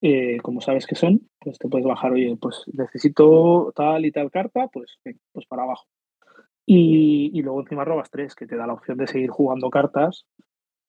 eh, 0.02 0.38
como 0.44 0.62
sabes 0.62 0.86
que 0.86 0.96
son, 0.96 1.28
pues 1.40 1.58
te 1.58 1.68
puedes 1.68 1.88
bajar, 1.88 2.12
oye, 2.12 2.38
pues 2.40 2.64
necesito 2.74 3.72
tal 3.76 4.06
y 4.06 4.12
tal 4.12 4.30
carta, 4.30 4.68
pues, 4.68 5.00
pues 5.04 5.46
para 5.48 5.64
abajo. 5.64 5.88
Y, 6.70 7.32
y, 7.34 7.42
luego 7.42 7.62
encima 7.62 7.86
robas 7.86 8.12
tres, 8.12 8.36
que 8.36 8.46
te 8.46 8.58
da 8.58 8.68
la 8.68 8.74
opción 8.74 8.98
de 8.98 9.08
seguir 9.08 9.30
jugando 9.30 9.70
cartas 9.70 10.26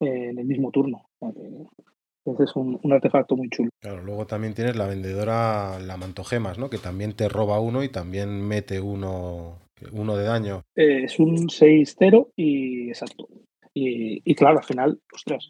en 0.00 0.36
el 0.36 0.44
mismo 0.44 0.72
turno. 0.72 1.08
Entonces 1.20 2.50
es 2.50 2.56
un, 2.56 2.80
un, 2.82 2.92
artefacto 2.92 3.36
muy 3.36 3.48
chulo. 3.48 3.70
Claro, 3.80 4.02
luego 4.02 4.26
también 4.26 4.54
tienes 4.54 4.76
la 4.76 4.88
vendedora, 4.88 5.78
la 5.78 5.96
mantogemas, 5.96 6.58
¿no? 6.58 6.68
Que 6.68 6.78
también 6.78 7.14
te 7.14 7.28
roba 7.28 7.60
uno 7.60 7.84
y 7.84 7.88
también 7.88 8.46
mete 8.46 8.80
uno, 8.80 9.58
uno 9.92 10.16
de 10.16 10.24
daño. 10.24 10.62
Eh, 10.74 11.04
es 11.04 11.18
un 11.20 11.48
6-0 11.48 12.32
y 12.34 12.88
exacto. 12.88 13.28
Y, 13.72 14.20
y, 14.28 14.34
claro, 14.34 14.58
al 14.58 14.64
final, 14.64 15.00
ostras, 15.12 15.46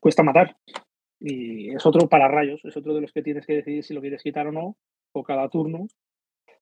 cuesta 0.00 0.22
matar. 0.22 0.56
Y 1.20 1.74
es 1.74 1.84
otro 1.84 2.08
para 2.08 2.28
rayos, 2.28 2.64
es 2.64 2.76
otro 2.76 2.94
de 2.94 3.02
los 3.02 3.12
que 3.12 3.22
tienes 3.22 3.46
que 3.46 3.56
decidir 3.56 3.84
si 3.84 3.92
lo 3.92 4.00
quieres 4.00 4.22
quitar 4.22 4.46
o 4.46 4.52
no, 4.52 4.76
o 5.12 5.22
cada 5.22 5.48
turno 5.50 5.86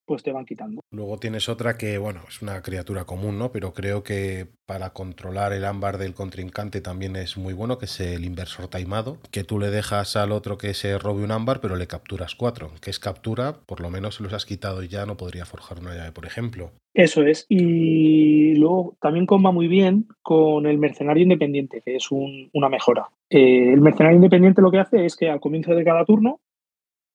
pues 0.07 0.23
te 0.23 0.33
van 0.33 0.45
quitando. 0.45 0.81
Luego 0.91 1.19
tienes 1.19 1.49
otra 1.49 1.77
que, 1.77 1.99
bueno, 1.99 2.21
es 2.29 2.43
una 2.43 2.63
criatura 2.63 3.05
común, 3.05 3.39
¿no? 3.39 3.53
Pero 3.53 3.73
creo 3.73 4.03
que 4.03 4.47
para 4.67 4.91
controlar 4.91 5.53
el 5.53 5.65
ámbar 5.65 5.99
del 5.99 6.15
contrincante 6.15 6.81
también 6.81 7.17
es 7.17 7.37
muy 7.37 7.53
bueno, 7.53 7.79
que 7.79 7.87
es 7.87 8.01
el 8.01 8.25
inversor 8.25 8.69
taimado, 8.69 9.19
que 9.31 9.45
tú 9.45 9.59
le 9.59 9.71
dejas 9.71 10.17
al 10.17 10.33
otro 10.33 10.59
que 10.59 10.75
se 10.75 10.99
robe 10.99 11.25
un 11.25 11.31
ámbar, 11.31 11.61
pero 11.61 11.77
le 11.77 11.87
capturas 11.87 12.35
cuatro, 12.35 12.71
que 12.81 12.91
es 12.91 12.99
captura, 12.99 13.55
por 13.67 13.81
lo 13.81 13.91
menos 13.91 14.17
se 14.17 14.23
los 14.23 14.33
has 14.33 14.47
quitado 14.47 14.83
y 14.83 14.89
ya 14.89 15.07
no 15.07 15.17
podría 15.17 15.45
forjar 15.45 15.81
una 15.81 15.95
llave, 15.95 16.13
por 16.13 16.27
ejemplo. 16.27 16.71
Eso 16.95 17.25
es, 17.25 17.47
y 17.49 18.55
luego 18.55 18.97
también 19.01 19.27
comba 19.27 19.51
muy 19.51 19.67
bien 19.67 20.07
con 20.23 20.67
el 20.67 20.79
mercenario 20.79 21.25
independiente, 21.25 21.83
que 21.85 21.97
es 21.97 22.13
un, 22.13 22.51
una 22.53 22.69
mejora. 22.69 23.09
Eh, 23.31 23.73
el 23.73 23.81
mercenario 23.81 24.17
independiente 24.17 24.63
lo 24.63 24.71
que 24.71 24.79
hace 24.79 25.05
es 25.05 25.17
que 25.17 25.29
al 25.29 25.41
comienzo 25.41 25.75
de 25.75 25.85
cada 25.85 26.05
turno, 26.05 26.41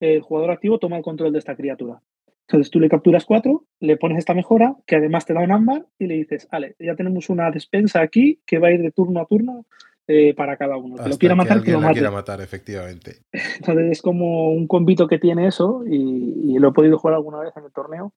el 0.02 0.22
jugador 0.22 0.52
activo 0.52 0.80
toma 0.80 0.98
el 0.98 1.04
control 1.04 1.32
de 1.32 1.40
esta 1.40 1.56
criatura. 1.56 2.02
Entonces 2.50 2.72
tú 2.72 2.80
le 2.80 2.90
capturas 2.90 3.26
cuatro, 3.26 3.66
le 3.80 3.96
pones 3.96 4.18
esta 4.18 4.34
mejora, 4.34 4.76
que 4.88 4.96
además 4.96 5.24
te 5.24 5.36
da 5.36 5.42
un 5.42 5.52
ámbar, 5.52 5.86
y 6.00 6.08
le 6.08 6.16
dices, 6.16 6.48
vale, 6.52 6.76
ya 6.80 6.96
tenemos 6.96 7.30
una 7.30 7.52
despensa 7.52 8.02
aquí 8.02 8.42
que 8.48 8.58
va 8.58 8.70
a 8.70 8.72
ir 8.72 8.82
de 8.82 8.90
turno 8.92 9.22
a 9.22 9.28
turno 9.28 9.68
eh, 10.08 10.34
para 10.34 10.58
cada 10.58 10.76
uno. 10.76 10.96
Hasta 10.96 11.04
que 11.04 11.10
lo 11.12 11.18
quiera 11.20 11.36
matar, 11.36 11.62
que, 11.62 11.72
lo 11.74 11.80
mate. 11.80 11.94
quiera 11.94 12.10
matar, 12.10 12.42
efectivamente. 12.42 13.18
Entonces 13.60 13.92
es 13.92 14.02
como 14.02 14.50
un 14.50 14.66
convito 14.66 15.08
que 15.08 15.20
tiene 15.20 15.46
eso, 15.46 15.84
y, 15.88 16.56
y, 16.56 16.58
lo 16.58 16.70
he 16.70 16.74
podido 16.74 16.98
jugar 16.98 17.14
alguna 17.14 17.40
vez 17.40 17.56
en 17.56 17.66
el 17.66 17.72
torneo, 17.72 18.16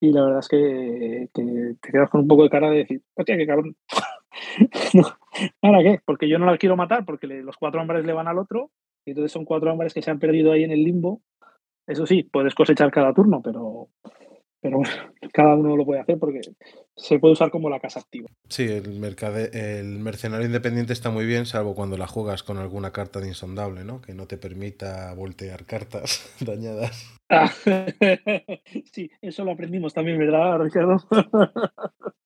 y 0.00 0.10
la 0.10 0.24
verdad 0.24 0.40
es 0.40 0.48
que, 0.48 1.28
que 1.32 1.74
te 1.80 1.92
quedas 1.92 2.10
con 2.10 2.22
un 2.22 2.28
poco 2.28 2.42
de 2.42 2.50
cara 2.50 2.70
de 2.70 2.78
decir, 2.78 3.02
hostia, 3.14 3.36
qué 3.36 3.46
cabrón. 3.46 3.76
no, 4.92 5.04
¿Para 5.60 5.84
qué? 5.84 6.00
Porque 6.04 6.28
yo 6.28 6.40
no 6.40 6.46
la 6.46 6.58
quiero 6.58 6.76
matar, 6.76 7.04
porque 7.04 7.28
le, 7.28 7.44
los 7.44 7.56
cuatro 7.56 7.80
hombres 7.80 8.04
le 8.04 8.12
van 8.12 8.26
al 8.26 8.38
otro, 8.38 8.72
y 9.04 9.10
entonces 9.10 9.30
son 9.30 9.44
cuatro 9.44 9.70
hombres 9.70 9.94
que 9.94 10.02
se 10.02 10.10
han 10.10 10.18
perdido 10.18 10.50
ahí 10.50 10.64
en 10.64 10.72
el 10.72 10.82
limbo, 10.82 11.22
eso 11.88 12.06
sí, 12.06 12.22
puedes 12.22 12.54
cosechar 12.54 12.90
cada 12.90 13.14
turno, 13.14 13.40
pero, 13.42 13.88
pero 14.60 14.80
cada 15.32 15.54
uno 15.54 15.76
lo 15.76 15.84
puede 15.84 16.00
hacer 16.00 16.18
porque 16.18 16.40
se 16.96 17.18
puede 17.18 17.32
usar 17.32 17.50
como 17.50 17.70
la 17.70 17.80
casa 17.80 18.00
activa. 18.00 18.28
Sí, 18.48 18.64
el, 18.64 19.00
mercade 19.00 19.80
el 19.80 19.98
mercenario 19.98 20.46
independiente 20.46 20.92
está 20.92 21.10
muy 21.10 21.24
bien, 21.24 21.46
salvo 21.46 21.74
cuando 21.74 21.96
la 21.96 22.06
juegas 22.06 22.42
con 22.42 22.58
alguna 22.58 22.92
carta 22.92 23.20
de 23.20 23.28
insondable, 23.28 23.84
¿no? 23.84 24.02
Que 24.02 24.14
no 24.14 24.26
te 24.26 24.36
permita 24.36 25.12
voltear 25.14 25.64
cartas 25.64 26.30
dañadas. 26.40 27.18
Ah, 27.30 27.50
sí, 28.92 29.10
eso 29.20 29.44
lo 29.44 29.52
aprendimos 29.52 29.94
también, 29.94 30.18
¿verdad, 30.18 30.58
Ricardo? 30.60 30.98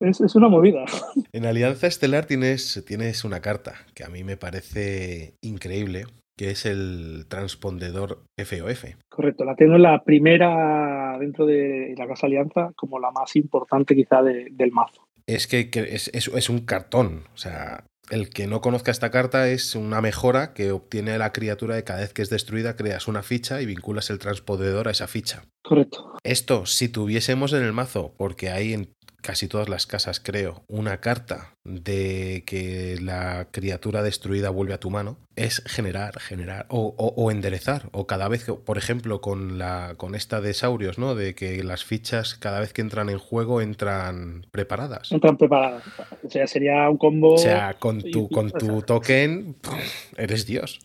es, 0.01 0.21
es, 0.21 0.35
una 0.35 0.49
movida. 0.49 0.85
En 1.33 1.45
Alianza 1.45 1.89
Estelar 1.89 2.27
tienes, 2.27 2.85
tienes 2.87 3.25
una 3.25 3.41
carta 3.41 3.75
que 3.95 4.05
a 4.05 4.09
mí 4.09 4.23
me 4.23 4.37
parece 4.37 5.35
increíble, 5.41 6.05
que 6.37 6.51
es 6.51 6.67
el 6.67 7.27
transpondedor 7.29 8.25
FOF. 8.39 8.85
Correcto, 9.09 9.45
la 9.45 9.55
tengo 9.55 9.77
en 9.77 9.83
la 9.83 10.03
primera 10.03 11.17
dentro 11.19 11.47
de 11.47 11.95
la 11.97 12.07
Casa 12.07 12.27
Alianza 12.27 12.73
como 12.77 12.99
la 12.99 13.11
más 13.11 13.37
importante 13.37 13.95
quizá 13.95 14.23
de, 14.23 14.49
del 14.51 14.73
mazo. 14.73 15.07
Es 15.27 15.47
que, 15.47 15.71
que 15.71 15.81
es, 15.81 16.09
es, 16.15 16.29
es, 16.29 16.51
un 16.51 16.61
cartón, 16.61 17.25
o 17.33 17.37
sea, 17.37 17.85
el 18.11 18.31
que 18.31 18.47
no 18.47 18.61
conozca 18.61 18.91
esta 18.91 19.11
carta 19.11 19.49
es 19.49 19.75
una 19.75 20.01
mejora 20.01 20.53
que 20.53 20.73
obtiene 20.73 21.17
la 21.19 21.33
criatura 21.33 21.77
de 21.77 21.85
cada 21.85 22.01
vez 22.01 22.13
que 22.13 22.23
es 22.23 22.31
destruida, 22.31 22.77
creas 22.77 23.07
una 23.07 23.23
ficha 23.23 23.63
y 23.63 23.67
vinculas 23.67 24.11
el 24.11 24.19
transpondedor 24.19 24.89
a 24.89 24.91
esa 24.91 25.07
ficha. 25.07 25.45
Correcto. 25.63 26.17
Esto, 26.25 26.67
si 26.67 26.89
tuviésemos 26.89 27.53
en 27.53 27.63
el 27.63 27.73
mazo, 27.73 28.15
porque 28.19 28.51
hay 28.51 28.73
en 28.73 28.93
casi 29.23 29.49
todas 29.49 29.69
las 29.69 29.87
casas, 29.87 30.21
creo, 30.21 30.63
una 30.69 30.99
carta 30.99 31.55
de 31.65 32.43
que 32.47 32.99
la 33.01 33.49
criatura 33.51 34.03
destruida 34.03 34.51
vuelve 34.51 34.75
a 34.75 34.81
tu 34.81 34.91
mano, 34.91 35.17
es 35.37 35.63
generar, 35.67 36.19
generar 36.19 36.67
o, 36.69 36.95
o, 36.99 37.15
o 37.17 37.31
enderezar. 37.31 37.89
O 37.93 38.07
cada 38.07 38.29
vez 38.29 38.45
que, 38.45 38.53
por 38.53 38.79
ejemplo, 38.79 39.21
con, 39.21 39.59
la, 39.59 39.95
con 39.97 40.15
esta 40.15 40.41
de 40.41 40.53
Saurios, 40.53 40.99
¿no? 40.99 41.15
De 41.15 41.35
que 41.35 41.63
las 41.63 41.85
fichas 41.85 42.35
cada 42.35 42.61
vez 42.61 42.73
que 42.73 42.83
entran 42.83 43.09
en 43.09 43.19
juego 43.19 43.61
entran 43.61 44.47
preparadas. 44.51 45.11
Entran 45.13 45.39
preparadas. 45.39 45.85
O 46.23 46.29
sea, 46.29 46.47
sería 46.47 46.91
un 46.91 46.99
combo. 46.99 47.35
O 47.35 47.39
sea, 47.39 47.75
con 47.79 48.03
tu, 48.03 48.29
con 48.29 48.51
tu 48.51 48.83
token, 48.83 49.57
eres 50.17 50.47
Dios. 50.47 50.81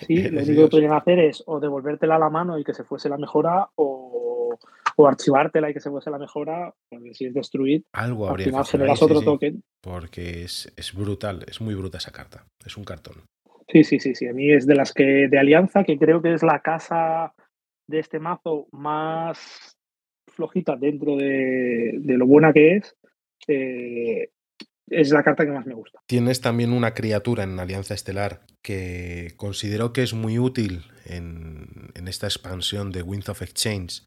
Sí, 0.00 0.22
lo 0.30 0.42
único 0.42 0.62
que 0.62 0.68
podrían 0.68 0.92
hacer 0.92 1.18
es 1.18 1.42
o 1.46 1.60
devolvértela 1.60 2.16
a 2.16 2.18
la 2.18 2.30
mano 2.30 2.58
y 2.58 2.64
que 2.64 2.74
se 2.74 2.84
fuese 2.84 3.08
la 3.08 3.16
mejora 3.16 3.70
o, 3.76 4.05
o 4.96 5.06
archivártela 5.06 5.70
y 5.70 5.74
que 5.74 5.80
se 5.80 5.90
fuese 5.90 6.10
la 6.10 6.18
mejora, 6.18 6.72
porque 6.90 7.14
si 7.14 7.26
es 7.26 7.34
destruir, 7.34 7.84
algo 7.92 8.28
habría 8.28 8.46
al 8.46 8.50
final 8.50 8.64
que 8.64 8.70
generas 8.70 9.02
otro 9.02 9.18
sí, 9.20 9.24
token. 9.24 9.62
Porque 9.82 10.42
es, 10.42 10.72
es, 10.76 10.94
brutal, 10.94 11.44
es 11.46 11.60
muy 11.60 11.74
bruta 11.74 11.98
esa 11.98 12.12
carta, 12.12 12.46
es 12.64 12.76
un 12.76 12.84
cartón. 12.84 13.22
Sí, 13.68 13.84
sí, 13.84 13.98
sí, 14.00 14.14
sí, 14.14 14.26
a 14.26 14.32
mí 14.32 14.50
es 14.50 14.66
de 14.66 14.74
las 14.74 14.92
que 14.92 15.28
de 15.28 15.38
Alianza, 15.38 15.84
que 15.84 15.98
creo 15.98 16.22
que 16.22 16.32
es 16.32 16.42
la 16.42 16.60
casa 16.60 17.34
de 17.88 17.98
este 17.98 18.18
mazo 18.18 18.68
más 18.72 19.76
flojita 20.32 20.76
dentro 20.76 21.16
de, 21.16 21.94
de 21.98 22.16
lo 22.16 22.26
buena 22.26 22.52
que 22.52 22.76
es. 22.76 22.96
Eh, 23.48 24.30
es 24.88 25.10
la 25.10 25.24
carta 25.24 25.44
que 25.44 25.50
más 25.50 25.66
me 25.66 25.74
gusta. 25.74 25.98
Tienes 26.06 26.40
también 26.40 26.72
una 26.72 26.94
criatura 26.94 27.42
en 27.42 27.58
Alianza 27.58 27.94
Estelar 27.94 28.42
que 28.62 29.32
considero 29.36 29.92
que 29.92 30.02
es 30.02 30.14
muy 30.14 30.38
útil 30.38 30.84
en, 31.04 31.90
en 31.94 32.08
esta 32.08 32.26
expansión 32.26 32.92
de 32.92 33.02
Winds 33.02 33.28
of 33.28 33.42
Exchange. 33.42 34.04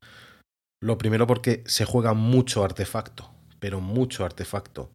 Lo 0.82 0.98
primero 0.98 1.28
porque 1.28 1.64
se 1.66 1.86
juega 1.86 2.14
mucho 2.14 2.64
artefacto, 2.64 3.30
pero 3.60 3.82
mucho 3.82 4.24
artefacto. 4.24 4.92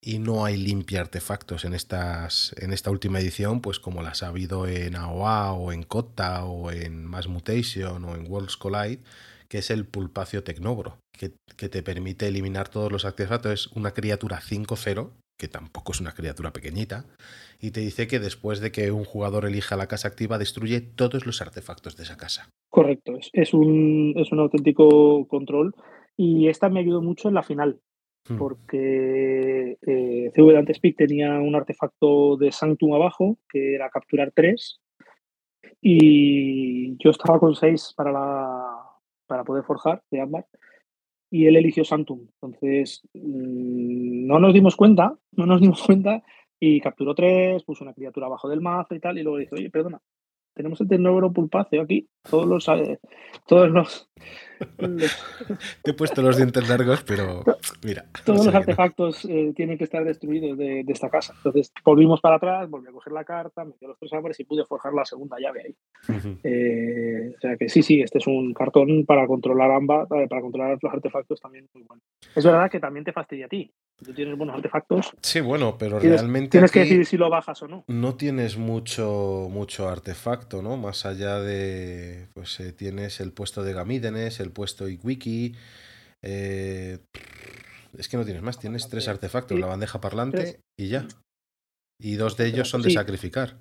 Y 0.00 0.18
no 0.18 0.44
hay 0.44 0.56
limpia 0.56 1.00
artefactos 1.00 1.64
en, 1.64 1.74
estas, 1.74 2.54
en 2.58 2.72
esta 2.72 2.90
última 2.90 3.18
edición, 3.18 3.60
pues 3.60 3.80
como 3.80 4.02
las 4.02 4.22
ha 4.22 4.28
habido 4.28 4.68
en 4.68 4.94
AOA 4.94 5.52
o 5.52 5.72
en 5.72 5.82
Kota 5.82 6.44
o 6.44 6.70
en 6.70 7.04
Mass 7.04 7.26
Mutation 7.26 8.04
o 8.04 8.14
en 8.14 8.30
Worlds 8.30 8.56
Collide, 8.56 9.02
que 9.48 9.58
es 9.58 9.70
el 9.70 9.84
Pulpacio 9.84 10.44
Tecnobro, 10.44 10.98
que, 11.12 11.34
que, 11.56 11.68
te 11.68 11.82
permite 11.82 12.28
eliminar 12.28 12.68
todos 12.68 12.92
los 12.92 13.04
artefactos. 13.04 13.52
Es 13.52 13.66
una 13.68 13.92
criatura 13.92 14.40
5-0, 14.40 15.10
que 15.38 15.48
tampoco 15.48 15.92
es 15.92 16.00
una 16.00 16.12
criatura 16.12 16.52
pequeñita, 16.52 17.04
y 17.60 17.70
te 17.70 17.80
dice 17.80 18.06
que 18.06 18.18
después 18.18 18.60
de 18.60 18.72
que 18.72 18.90
un 18.92 19.04
jugador 19.04 19.44
elija 19.44 19.76
la 19.76 19.88
casa 19.88 20.08
activa, 20.08 20.38
destruye 20.38 20.80
todos 20.80 21.26
los 21.26 21.40
artefactos 21.42 21.96
de 21.96 22.04
esa 22.04 22.16
casa. 22.16 22.48
Correcto, 22.70 23.16
es, 23.16 23.30
es, 23.32 23.54
un, 23.54 24.14
es 24.16 24.32
un 24.32 24.40
auténtico 24.40 25.26
control. 25.28 25.74
Y 26.18 26.48
esta 26.48 26.70
me 26.70 26.80
ayudó 26.80 27.02
mucho 27.02 27.28
en 27.28 27.34
la 27.34 27.42
final, 27.42 27.80
Hmm. 28.28 28.38
porque 28.38 29.78
eh, 29.86 30.30
CV 30.34 30.52
Dante 30.52 30.74
Speak 30.74 30.96
tenía 30.96 31.38
un 31.38 31.54
artefacto 31.54 32.36
de 32.36 32.50
Sanctum 32.50 32.94
abajo, 32.94 33.38
que 33.48 33.74
era 33.74 33.88
capturar 33.88 34.32
3, 34.34 34.80
y 35.80 36.96
yo 36.98 37.10
estaba 37.10 37.38
con 37.38 37.54
6 37.54 37.94
para, 37.96 38.10
la, 38.10 38.82
para 39.26 39.44
poder 39.44 39.64
forjar 39.64 40.02
de 40.10 40.20
Ámbar, 40.20 40.46
y 41.30 41.46
él 41.46 41.56
eligió 41.56 41.84
Sanctum. 41.84 42.26
Entonces, 42.40 43.02
mmm, 43.14 44.26
no 44.26 44.38
nos 44.38 44.54
dimos 44.54 44.76
cuenta, 44.76 45.16
no 45.32 45.46
nos 45.46 45.60
dimos 45.60 45.82
cuenta, 45.82 46.22
y 46.58 46.80
capturó 46.80 47.14
3, 47.14 47.62
puso 47.64 47.84
una 47.84 47.94
criatura 47.94 48.26
abajo 48.26 48.48
del 48.48 48.60
mazo 48.60 48.94
y 48.94 49.00
tal, 49.00 49.18
y 49.18 49.22
luego 49.22 49.38
dice, 49.38 49.54
oye, 49.54 49.70
perdona, 49.70 50.00
tenemos 50.56 50.80
el 50.80 50.88
Tecnobro 50.88 51.32
Pulpáceo 51.32 51.82
aquí, 51.82 52.08
todos 52.28 52.46
los... 52.46 52.66
Eh, 52.68 52.98
todos 53.46 53.68
los, 53.70 54.08
los... 54.78 55.16
Te 55.82 55.90
he 55.90 55.94
puesto 55.94 56.22
los 56.22 56.38
dientes 56.38 56.66
largos, 56.66 57.04
pero 57.04 57.44
mira. 57.84 58.06
Todos 58.24 58.46
los 58.46 58.54
artefactos 58.54 59.26
eh, 59.26 59.52
tienen 59.54 59.76
que 59.76 59.84
estar 59.84 60.02
destruidos 60.02 60.56
de, 60.56 60.82
de, 60.82 60.92
esta 60.92 61.10
casa. 61.10 61.34
Entonces 61.36 61.70
volvimos 61.84 62.22
para 62.22 62.36
atrás, 62.36 62.70
volví 62.70 62.88
a 62.88 62.92
coger 62.92 63.12
la 63.12 63.24
carta, 63.24 63.64
metí 63.66 63.84
los 63.86 63.98
tres 63.98 64.14
árboles 64.14 64.40
y 64.40 64.44
pude 64.44 64.64
forjar 64.64 64.94
la 64.94 65.04
segunda 65.04 65.36
llave 65.38 65.62
ahí. 65.66 65.76
Uh 66.08 66.12
-huh. 66.12 66.40
eh, 66.42 67.34
o 67.36 67.40
sea 67.40 67.56
que 67.58 67.68
sí, 67.68 67.82
sí, 67.82 68.00
este 68.00 68.18
es 68.18 68.26
un 68.26 68.54
cartón 68.54 69.04
para 69.04 69.26
controlar 69.26 69.70
ambas, 69.70 70.08
para 70.08 70.40
controlar 70.40 70.78
los 70.80 70.92
artefactos 70.92 71.38
también 71.38 71.68
muy 71.74 71.82
bueno. 71.82 72.02
Es 72.34 72.44
verdad 72.44 72.70
que 72.70 72.80
también 72.80 73.04
te 73.04 73.12
fastidia 73.12 73.44
a 73.44 73.50
ti. 73.50 73.70
Tú 74.04 74.12
tienes 74.12 74.36
buenos 74.36 74.56
artefactos. 74.56 75.12
Sí, 75.22 75.40
bueno, 75.40 75.78
pero 75.78 75.98
tienes, 75.98 76.20
realmente. 76.20 76.50
Tienes 76.50 76.70
que 76.70 76.80
decidir 76.80 77.06
si 77.06 77.16
lo 77.16 77.30
bajas 77.30 77.62
o 77.62 77.68
no. 77.68 77.84
No 77.88 78.14
tienes 78.14 78.58
mucho, 78.58 79.48
mucho 79.50 79.88
artefacto, 79.88 80.60
¿no? 80.62 80.76
Más 80.76 81.06
allá 81.06 81.40
de. 81.40 82.28
Pues 82.34 82.60
eh, 82.60 82.72
tienes 82.72 83.20
el 83.20 83.32
puesto 83.32 83.62
de 83.62 83.72
Gamídenes, 83.72 84.40
el 84.40 84.50
puesto 84.52 84.88
Iwiki. 84.88 85.54
Eh, 86.22 86.98
es 87.96 88.08
que 88.08 88.16
no 88.18 88.24
tienes 88.24 88.42
más, 88.42 88.58
tienes 88.58 88.88
tres 88.88 89.08
artefactos: 89.08 89.58
la 89.58 89.66
bandeja 89.66 90.00
parlante 90.00 90.60
y 90.78 90.88
ya. 90.88 91.06
Y 91.98 92.16
dos 92.16 92.36
de 92.36 92.46
ellos 92.48 92.68
son 92.68 92.82
de 92.82 92.90
sí. 92.90 92.94
sacrificar. 92.94 93.56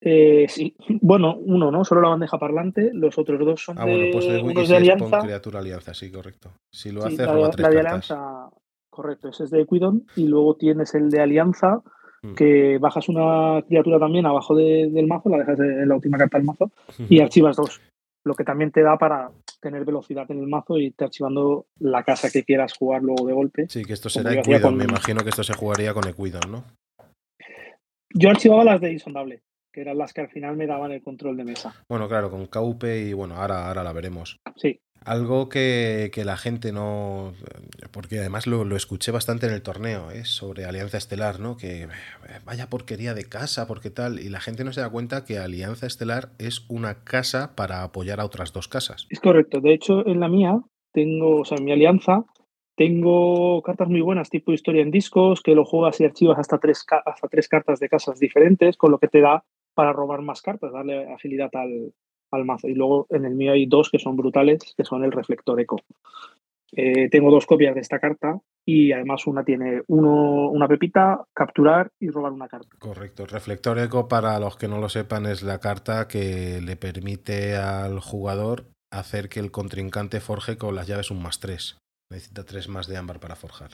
Eh, 0.00 0.46
sí, 0.48 0.76
bueno, 1.02 1.34
uno, 1.36 1.72
¿no? 1.72 1.84
Solo 1.84 2.02
la 2.02 2.10
bandeja 2.10 2.38
parlante, 2.38 2.90
los 2.94 3.18
otros 3.18 3.40
dos 3.40 3.64
son 3.64 3.76
Ah, 3.80 3.84
de, 3.84 3.90
bueno, 3.90 4.06
pues 4.12 4.28
el 4.28 4.36
wiki 4.42 4.58
unos 4.58 4.68
de 4.68 4.76
alianza. 4.76 5.18
criatura 5.20 5.58
alianza, 5.58 5.92
sí, 5.92 6.12
correcto. 6.12 6.52
Si 6.72 6.92
lo 6.92 7.02
Sí, 7.02 7.14
haces, 7.14 7.26
la, 7.26 7.32
roba 7.32 7.46
de- 7.48 7.52
tres 7.52 7.62
la 7.64 7.70
de 7.70 7.78
alianza, 7.80 8.50
correcto, 8.98 9.28
ese 9.28 9.44
es 9.44 9.50
de 9.50 9.60
Equidon. 9.62 10.06
Y 10.16 10.26
luego 10.26 10.56
tienes 10.56 10.92
el 10.94 11.08
de 11.10 11.20
alianza, 11.20 11.80
Mm. 12.20 12.34
que 12.34 12.78
bajas 12.78 13.08
una 13.08 13.62
criatura 13.68 14.00
también 14.00 14.26
abajo 14.26 14.56
de- 14.56 14.90
del 14.90 15.06
mazo, 15.06 15.28
la 15.28 15.38
dejas 15.38 15.60
en 15.60 15.88
la 15.88 15.94
última 15.94 16.18
carta 16.18 16.36
del 16.36 16.46
mazo, 16.48 16.70
y 17.08 17.20
archivas 17.20 17.54
dos. 17.56 17.80
Lo 18.24 18.34
que 18.34 18.42
también 18.42 18.72
te 18.72 18.82
da 18.82 18.98
para 18.98 19.30
tener 19.60 19.84
velocidad 19.84 20.28
en 20.32 20.40
el 20.40 20.48
mazo 20.48 20.76
y 20.78 20.86
irte 20.86 21.04
archivando 21.04 21.66
la 21.78 22.02
casa 22.02 22.28
que 22.32 22.42
quieras 22.42 22.74
jugar 22.76 23.02
luego 23.04 23.24
de 23.24 23.32
golpe. 23.34 23.66
Sí, 23.68 23.84
que 23.84 23.92
esto 23.92 24.08
será 24.08 24.34
Equidon. 24.34 24.62
con- 24.62 24.76
Me 24.76 24.84
imagino 24.84 25.22
que 25.22 25.28
esto 25.30 25.44
se 25.44 25.54
jugaría 25.54 25.94
con 25.94 26.08
Equidon, 26.08 26.50
¿no? 26.50 26.64
Yo 28.14 28.30
archivaba 28.30 28.64
las 28.64 28.80
de 28.80 28.92
insondable, 28.92 29.42
que 29.72 29.82
eran 29.82 29.98
las 29.98 30.12
que 30.12 30.22
al 30.22 30.28
final 30.28 30.56
me 30.56 30.66
daban 30.66 30.90
el 30.92 31.02
control 31.02 31.36
de 31.36 31.44
mesa. 31.44 31.74
Bueno, 31.88 32.08
claro, 32.08 32.30
con 32.30 32.46
Kaupe 32.46 32.98
y 33.00 33.12
bueno, 33.12 33.36
ahora, 33.36 33.68
ahora 33.68 33.84
la 33.84 33.92
veremos. 33.92 34.38
Sí, 34.56 34.80
Algo 35.04 35.48
que, 35.48 36.10
que 36.12 36.24
la 36.24 36.36
gente 36.36 36.72
no. 36.72 37.32
Porque 37.92 38.18
además 38.18 38.46
lo, 38.46 38.64
lo 38.64 38.76
escuché 38.76 39.10
bastante 39.10 39.46
en 39.46 39.52
el 39.52 39.62
torneo, 39.62 40.10
¿eh? 40.10 40.24
sobre 40.24 40.64
Alianza 40.64 40.98
Estelar, 40.98 41.40
¿no? 41.40 41.56
Que 41.56 41.88
vaya 42.44 42.68
porquería 42.68 43.14
de 43.14 43.24
casa, 43.24 43.66
porque 43.66 43.90
tal. 43.90 44.20
Y 44.20 44.28
la 44.28 44.40
gente 44.40 44.64
no 44.64 44.72
se 44.72 44.80
da 44.80 44.90
cuenta 44.90 45.24
que 45.24 45.38
Alianza 45.38 45.86
Estelar 45.86 46.30
es 46.38 46.64
una 46.68 47.04
casa 47.04 47.54
para 47.56 47.82
apoyar 47.82 48.20
a 48.20 48.24
otras 48.24 48.52
dos 48.52 48.68
casas. 48.68 49.06
es 49.08 49.20
correcto. 49.20 49.60
De 49.60 49.72
hecho, 49.72 50.06
en 50.06 50.20
la 50.20 50.28
mía 50.28 50.60
tengo, 50.92 51.40
o 51.40 51.44
sea, 51.44 51.58
en 51.58 51.64
mi 51.64 51.72
alianza, 51.72 52.24
tengo 52.76 53.60
cartas 53.62 53.88
muy 53.88 54.00
buenas, 54.00 54.30
tipo 54.30 54.52
historia 54.52 54.82
en 54.82 54.90
discos, 54.90 55.42
que 55.42 55.54
lo 55.54 55.64
juegas 55.64 56.00
y 56.00 56.04
archivas 56.04 56.38
hasta 56.38 56.58
tres, 56.58 56.84
hasta 57.04 57.28
tres 57.28 57.48
cartas 57.48 57.80
de 57.80 57.88
casas 57.88 58.20
diferentes, 58.20 58.76
con 58.76 58.90
lo 58.90 58.98
que 58.98 59.08
te 59.08 59.20
da 59.20 59.44
para 59.74 59.92
robar 59.92 60.22
más 60.22 60.42
cartas, 60.42 60.72
darle 60.72 61.12
agilidad 61.12 61.50
al, 61.54 61.92
al 62.30 62.44
mazo. 62.44 62.68
Y 62.68 62.74
luego 62.74 63.06
en 63.10 63.24
el 63.24 63.34
mío 63.34 63.52
hay 63.52 63.66
dos 63.66 63.90
que 63.90 63.98
son 63.98 64.16
brutales, 64.16 64.74
que 64.76 64.84
son 64.84 65.04
el 65.04 65.12
reflector 65.12 65.60
eco. 65.60 65.76
Eh, 66.72 67.08
tengo 67.08 67.30
dos 67.30 67.46
copias 67.46 67.74
de 67.74 67.80
esta 67.80 67.98
carta 67.98 68.38
y 68.64 68.92
además 68.92 69.26
una 69.26 69.42
tiene 69.42 69.82
uno, 69.86 70.50
una 70.50 70.68
pepita, 70.68 71.24
capturar 71.32 71.90
y 71.98 72.10
robar 72.10 72.32
una 72.32 72.48
carta. 72.48 72.76
Correcto. 72.78 73.24
Reflector 73.24 73.78
Eco, 73.78 74.08
para 74.08 74.38
los 74.38 74.56
que 74.56 74.68
no 74.68 74.78
lo 74.78 74.90
sepan, 74.90 75.24
es 75.24 75.42
la 75.42 75.60
carta 75.60 76.06
que 76.08 76.60
le 76.60 76.76
permite 76.76 77.56
al 77.56 78.00
jugador 78.00 78.66
hacer 78.90 79.30
que 79.30 79.40
el 79.40 79.50
contrincante 79.50 80.20
forje 80.20 80.58
con 80.58 80.74
las 80.74 80.86
llaves 80.86 81.10
un 81.10 81.22
más 81.22 81.40
3. 81.40 81.78
Necesita 82.10 82.44
3 82.44 82.68
más 82.68 82.86
de 82.86 82.98
ámbar 82.98 83.20
para 83.20 83.36
forjar. 83.36 83.70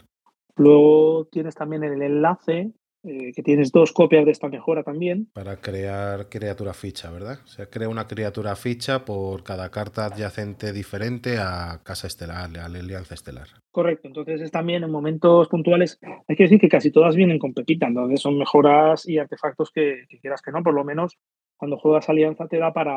Luego 0.57 1.27
tienes 1.33 1.57
también 1.57 1.83
el 1.83 2.01
enlace, 2.01 2.71
eh, 3.05 3.33
que 3.35 3.43
tienes 3.43 3.71
dos 3.71 3.93
copias 3.93 4.25
de 4.25 4.33
esta 4.33 4.49
mejora 4.49 4.83
también. 4.83 5.29
Para 5.33 5.61
crear 5.61 6.29
criatura 6.29 6.73
ficha, 6.73 7.11
¿verdad? 7.11 7.39
O 7.45 7.49
sea, 7.49 7.67
crea 7.67 7.89
una 7.89 8.07
criatura 8.07 8.57
ficha 8.57 9.05
por 9.05 9.43
cada 9.43 9.71
carta 9.71 10.07
adyacente 10.07 10.73
diferente 10.73 11.39
a 11.39 11.81
Casa 11.83 12.07
Estelar, 12.07 12.45
a 12.59 12.69
la 12.69 12.79
Alianza 12.79 13.15
Estelar. 13.15 13.49
Correcto, 13.71 14.09
entonces 14.09 14.41
es 14.41 14.51
también 14.51 14.85
en 14.85 14.91
momentos 14.91 15.49
puntuales, 15.49 15.99
hay 16.29 16.37
que 16.37 16.45
decir 16.45 16.61
que 16.61 16.69
casi 16.69 16.91
todas 16.91 17.17
vienen 17.17 17.39
con 17.39 17.53
pepita, 17.53 17.87
entonces 17.87 18.21
son 18.21 18.39
mejoras 18.39 19.09
y 19.09 19.19
artefactos 19.19 19.71
que, 19.71 20.05
que 20.09 20.21
quieras 20.21 20.43
que 20.43 20.53
no, 20.53 20.63
por 20.63 20.75
lo 20.75 20.85
menos 20.85 21.19
cuando 21.57 21.79
juegas 21.79 22.09
alianza 22.09 22.47
te 22.47 22.59
da 22.59 22.73
para, 22.73 22.95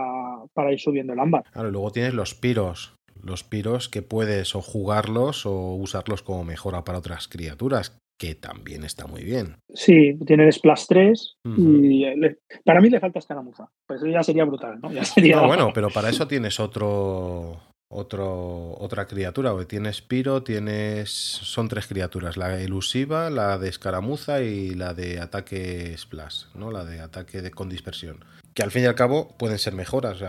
para 0.53 0.71
ir 0.71 0.79
subiendo 0.79 1.13
el 1.13 1.19
ámbar. 1.19 1.43
Claro, 1.51 1.69
y 1.69 1.71
luego 1.71 1.91
tienes 1.91 2.13
los 2.13 2.33
piros. 2.33 2.95
Los 3.23 3.43
piros 3.43 3.89
que 3.89 4.03
puedes 4.03 4.55
o 4.55 4.61
jugarlos 4.61 5.45
o 5.45 5.73
usarlos 5.73 6.21
como 6.21 6.43
mejora 6.43 6.83
para 6.83 6.99
otras 6.99 7.27
criaturas, 7.27 7.97
que 8.17 8.35
también 8.35 8.83
está 8.83 9.05
muy 9.07 9.23
bien. 9.23 9.57
Sí, 9.73 10.17
tienen 10.25 10.51
Splash 10.51 10.85
3 10.87 11.37
Ujú. 11.45 11.61
y 11.61 12.15
le- 12.15 12.39
para 12.65 12.81
mí 12.81 12.89
le 12.89 12.99
falta 12.99 13.19
escaramuza, 13.19 13.69
pues 13.85 14.01
eso 14.01 14.09
ya 14.11 14.23
sería 14.23 14.43
brutal, 14.45 14.79
¿no? 14.81 14.91
Ya 14.91 15.03
sería... 15.03 15.35
No, 15.41 15.47
bueno, 15.47 15.71
pero 15.73 15.89
para 15.89 16.09
eso 16.09 16.27
tienes 16.27 16.59
otro, 16.59 17.61
otro, 17.89 18.71
otra 18.79 19.05
criatura. 19.07 19.51
porque 19.51 19.65
Tienes 19.67 20.01
Piro, 20.01 20.43
tienes. 20.43 21.09
Son 21.11 21.67
tres 21.67 21.87
criaturas: 21.87 22.37
la 22.37 22.59
elusiva, 22.61 23.29
la 23.29 23.57
de 23.57 23.69
escaramuza 23.69 24.41
y 24.41 24.71
la 24.71 24.93
de 24.93 25.19
ataque 25.19 25.95
splash, 25.97 26.45
¿no? 26.55 26.71
La 26.71 26.85
de 26.85 26.99
ataque 27.01 27.41
de, 27.41 27.51
con 27.51 27.69
dispersión. 27.69 28.23
Que 28.57 28.63
al 28.63 28.71
fin 28.71 28.81
y 28.81 28.85
al 28.87 28.95
cabo 28.95 29.27
pueden 29.37 29.59
ser 29.59 29.75
mejoras. 29.75 30.19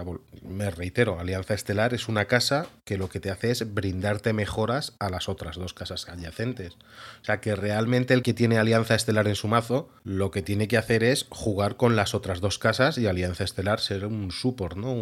Me 0.42 0.70
reitero, 0.70 1.18
Alianza 1.18 1.54
Estelar 1.54 1.94
es 1.94 2.10
una 2.10 2.26
casa 2.26 2.66
que 2.84 2.98
lo 2.98 3.08
que 3.08 3.20
te 3.20 3.30
hace 3.30 3.50
es 3.50 3.72
brindarte 3.72 4.34
mejoras 4.34 4.94
a 5.00 5.08
las 5.08 5.30
otras 5.30 5.56
dos 5.56 5.72
casas 5.72 6.10
adyacentes. 6.10 6.76
O 7.22 7.24
sea 7.24 7.40
que 7.40 7.56
realmente 7.56 8.12
el 8.12 8.22
que 8.22 8.34
tiene 8.34 8.58
Alianza 8.58 8.94
Estelar 8.94 9.28
en 9.28 9.34
su 9.34 9.48
mazo, 9.48 9.88
lo 10.04 10.30
que 10.30 10.42
tiene 10.42 10.68
que 10.68 10.76
hacer 10.76 11.04
es 11.04 11.26
jugar 11.30 11.78
con 11.78 11.96
las 11.96 12.14
otras 12.14 12.42
dos 12.42 12.58
casas 12.58 12.98
y 12.98 13.06
Alianza 13.06 13.44
Estelar 13.44 13.80
ser 13.80 14.04
un 14.04 14.30
support, 14.30 14.76
¿no? 14.76 14.94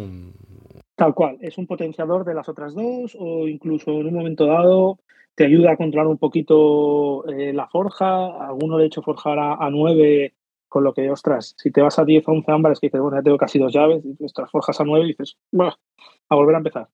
Tal 0.95 1.13
cual, 1.13 1.37
es 1.41 1.57
un 1.57 1.67
potenciador 1.67 2.23
de 2.23 2.33
las 2.33 2.47
otras 2.47 2.75
dos 2.75 3.17
o 3.19 3.45
incluso 3.49 3.91
en 3.91 4.07
un 4.07 4.13
momento 4.13 4.45
dado 4.45 4.99
te 5.35 5.43
ayuda 5.43 5.73
a 5.73 5.75
controlar 5.75 6.07
un 6.07 6.17
poquito 6.17 7.27
eh, 7.27 7.51
la 7.51 7.67
forja. 7.67 8.47
Alguno 8.47 8.77
de 8.77 8.85
hecho 8.85 9.01
forjará 9.01 9.55
a 9.55 9.69
9 9.69 10.33
con 10.67 10.83
lo 10.83 10.93
que, 10.93 11.09
ostras, 11.09 11.55
si 11.57 11.71
te 11.71 11.81
vas 11.81 11.97
a 11.99 12.05
10 12.05 12.27
o 12.27 12.31
11 12.31 12.51
ámbares 12.51 12.79
que 12.79 12.87
dices, 12.87 13.01
bueno, 13.01 13.17
ya 13.17 13.23
tengo 13.23 13.37
casi 13.37 13.59
dos 13.59 13.73
llaves, 13.73 14.03
y 14.05 14.23
ostras, 14.23 14.49
forjas 14.51 14.79
a 14.79 14.83
9 14.83 15.05
y 15.05 15.07
dices, 15.09 15.37
bueno, 15.51 15.73
a 16.29 16.35
volver 16.35 16.55
a 16.55 16.59
empezar. 16.59 16.87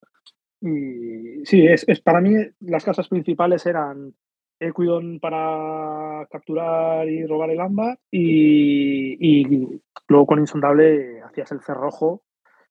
Y 0.62 1.46
sí, 1.46 1.66
es, 1.68 1.84
es 1.88 2.00
para 2.02 2.22
mí 2.22 2.36
las 2.62 2.86
casas 2.86 3.08
principales 3.10 3.66
eran 3.66 4.14
Equidon 4.60 5.20
para 5.20 6.26
capturar 6.32 7.10
y 7.10 7.26
robar 7.26 7.50
el 7.50 7.60
ámbar 7.60 8.00
y, 8.10 9.18
y 9.42 9.82
luego 10.08 10.26
con 10.26 10.40
Insondable 10.40 11.22
hacías 11.22 11.52
el 11.52 11.62
cerrojo 11.62 12.24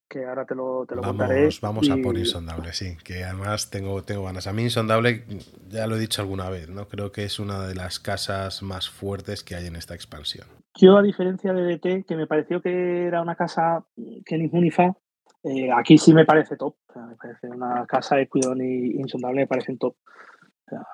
que 0.08 0.24
ahora 0.24 0.44
te 0.46 0.54
lo, 0.54 0.86
te 0.86 0.94
lo 0.94 1.02
contaré. 1.02 1.40
Vamos, 1.40 1.60
vamos 1.60 1.90
a 1.90 1.96
y- 1.98 2.02
por 2.02 2.16
Insondable, 2.16 2.72
sí, 2.72 2.96
que 3.04 3.24
además 3.24 3.70
tengo, 3.70 4.02
tengo 4.04 4.24
ganas. 4.24 4.46
A 4.46 4.52
mí 4.52 4.62
Insondable, 4.62 5.24
ya 5.68 5.86
lo 5.86 5.96
he 5.96 6.00
dicho 6.00 6.22
alguna 6.22 6.48
vez, 6.50 6.68
¿no? 6.68 6.86
Creo 6.88 7.12
que 7.12 7.24
es 7.24 7.38
una 7.38 7.66
de 7.66 7.74
las 7.74 7.98
casas 7.98 8.62
más 8.62 8.88
fuertes 8.88 9.42
que 9.42 9.54
hay 9.54 9.66
en 9.66 9.76
esta 9.76 9.94
expansión. 9.94 10.46
Yo, 10.74 10.96
a 10.96 11.02
diferencia 11.02 11.52
de 11.52 11.62
DT, 11.76 12.04
que 12.06 12.16
me 12.16 12.26
pareció 12.26 12.60
que 12.62 13.04
era 13.06 13.20
una 13.20 13.34
casa 13.36 13.84
que 14.24 14.38
ni 14.38 14.48
fu 14.48 14.60
ni 14.60 14.70
fa, 14.70 14.96
eh, 15.44 15.70
aquí 15.70 15.98
sí 15.98 16.14
me 16.14 16.24
parece 16.24 16.56
top. 16.56 16.74
O 16.88 16.92
sea, 16.92 17.02
me 17.02 17.16
parece 17.16 17.48
una 17.48 17.84
casa 17.86 18.20
Equidon 18.20 18.60
y 18.62 18.92
Insondable 18.92 19.40
me 19.42 19.46
parecen 19.46 19.78
top. 19.78 19.94
O 20.06 20.68
sea, 20.68 20.86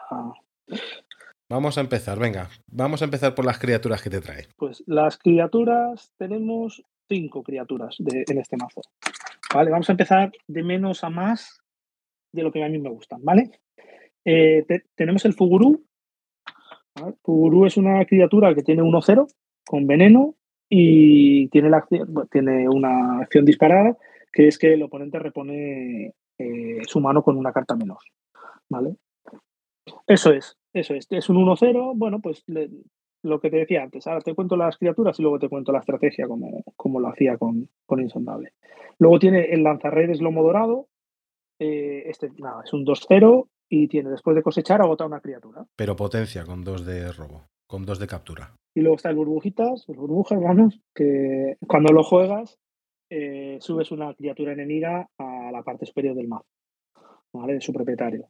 Vamos 1.51 1.79
a 1.79 1.81
empezar, 1.81 2.19
venga, 2.19 2.49
vamos 2.67 3.01
a 3.01 3.07
empezar 3.07 3.35
por 3.35 3.47
las 3.47 3.59
criaturas 3.59 4.03
que 4.03 4.11
te 4.11 4.21
trae. 4.21 4.49
Pues 4.57 4.83
las 4.87 5.17
criaturas, 5.17 6.13
tenemos 6.19 6.83
cinco 7.09 7.43
criaturas 7.43 7.97
de- 7.99 8.25
en 8.29 8.39
este 8.39 8.59
mazo. 8.59 8.83
Vale, 9.55 9.71
vamos 9.71 9.89
a 9.89 9.93
empezar 9.93 10.31
de 10.47 10.63
menos 10.63 11.05
a 11.05 11.09
más 11.11 11.61
de 12.35 12.43
lo 12.43 12.53
que 12.53 12.63
a 12.63 12.69
mí 12.69 12.79
me 12.79 12.91
gustan, 12.91 13.21
¿vale? 13.25 13.51
Eh, 14.27 14.65
te- 14.69 14.85
tenemos 14.95 15.25
el 15.25 15.33
Fuguru. 15.33 15.87
¿vale? 17.01 17.15
Fuguru 17.23 17.65
es 17.65 17.79
una 17.79 18.05
criatura 18.05 18.55
que 18.55 18.63
tiene 18.63 18.83
1-0 18.83 19.27
con 19.69 19.87
veneno 19.87 20.35
y 20.69 21.49
tiene, 21.49 21.69
una 22.69 23.21
acción 23.21 23.45
disparada 23.45 23.97
que 24.33 24.49
es 24.49 24.59
que 24.59 24.75
el 24.75 24.83
oponente 24.83 25.19
repone 25.19 26.15
eh, 26.39 26.81
su 26.87 27.01
mano 27.01 27.23
con 27.23 27.37
una 27.37 27.53
carta 27.53 27.75
menos, 27.77 27.99
¿vale? 28.69 28.97
Eso 30.07 30.33
es, 30.33 30.57
eso 30.73 30.95
es. 30.95 31.07
Es 31.11 31.29
un 31.29 31.37
1-0, 31.37 31.93
bueno, 31.97 32.21
pues 32.21 32.45
lo 33.23 33.41
que 33.41 33.51
te 33.51 33.57
decía 33.57 33.83
antes, 33.83 34.07
ahora 34.07 34.21
te 34.21 34.35
cuento 34.35 34.57
las 34.57 34.77
criaturas 34.77 35.19
y 35.19 35.23
luego 35.23 35.39
te 35.39 35.49
cuento 35.49 35.73
la 35.73 35.81
estrategia 35.81 36.27
como, 36.29 36.63
como 36.77 37.01
lo 37.01 37.09
hacía 37.09 37.37
con, 37.39 37.69
con 37.87 38.01
Insondable. 38.01 38.53
Luego 38.99 39.19
tiene 39.19 39.47
el 39.47 39.63
lanzarredes 39.63 40.21
lomo 40.21 40.43
dorado, 40.43 40.89
eh, 41.59 42.05
este 42.07 42.31
nada, 42.39 42.63
es 42.65 42.73
un 42.73 42.85
2-0 42.85 43.49
y 43.69 43.89
tiene 43.89 44.11
después 44.11 44.37
de 44.37 44.43
cosechar 44.43 44.81
agota 44.81 45.07
una 45.07 45.21
criatura. 45.21 45.67
Pero 45.77 45.97
potencia 45.97 46.45
con 46.45 46.65
dos 46.65 46.87
de 46.87 47.13
robo, 47.13 47.47
con 47.67 47.85
dos 47.85 47.99
de 47.99 48.07
captura. 48.07 48.55
Y 48.79 48.81
luego 48.81 48.95
está 48.95 49.11
el 49.11 49.17
burbujitas, 49.17 49.89
el 49.89 49.97
burbujas, 49.97 50.41
vamos, 50.41 50.81
que 50.95 51.57
cuando 51.67 51.93
lo 51.93 52.05
juegas 52.05 52.61
eh, 53.11 53.59
subes 53.61 53.91
una 53.91 54.15
criatura 54.15 54.53
enemiga 54.53 55.09
a 55.19 55.51
la 55.51 55.65
parte 55.65 55.85
superior 55.85 56.15
del 56.15 56.29
mazo, 56.29 56.47
¿vale? 57.33 57.55
De 57.55 57.61
su 57.61 57.73
propietario. 57.73 58.29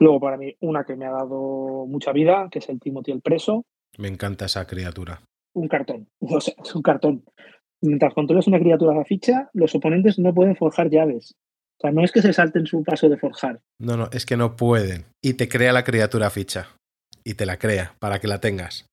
Luego 0.00 0.18
para 0.18 0.36
mí 0.36 0.56
una 0.62 0.82
que 0.82 0.96
me 0.96 1.06
ha 1.06 1.12
dado 1.12 1.86
mucha 1.86 2.10
vida, 2.10 2.48
que 2.50 2.58
es 2.58 2.68
el 2.68 2.80
Timothy 2.80 3.12
el 3.12 3.20
preso, 3.20 3.66
Me 3.98 4.08
encanta 4.08 4.46
esa 4.46 4.66
criatura. 4.66 5.20
un 5.54 5.68
cartón. 5.68 6.08
O 6.20 6.40
sea, 6.40 6.54
es 6.60 6.74
un 6.74 6.82
cartón. 6.82 7.22
Mientras 7.80 8.14
controles 8.14 8.48
una 8.48 8.58
criatura 8.58 8.94
a 8.94 8.96
la 8.96 9.04
ficha, 9.04 9.48
los 9.52 9.72
oponentes 9.76 10.18
no 10.18 10.34
pueden 10.34 10.56
forjar 10.56 10.90
llaves. 10.90 11.36
O 11.78 11.82
sea, 11.82 11.92
no 11.92 12.02
es 12.02 12.10
que 12.10 12.22
se 12.22 12.32
salten 12.32 12.66
su 12.66 12.82
paso 12.82 13.08
de 13.08 13.16
forjar. 13.16 13.60
No, 13.78 13.96
no, 13.96 14.08
es 14.10 14.26
que 14.26 14.36
no 14.36 14.56
pueden. 14.56 15.04
Y 15.22 15.34
te 15.34 15.48
crea 15.48 15.72
la 15.72 15.84
criatura 15.84 16.30
ficha. 16.30 16.66
Y 17.22 17.34
te 17.34 17.46
la 17.46 17.58
crea 17.58 17.94
para 18.00 18.18
que 18.18 18.26
la 18.26 18.40
tengas. 18.40 18.88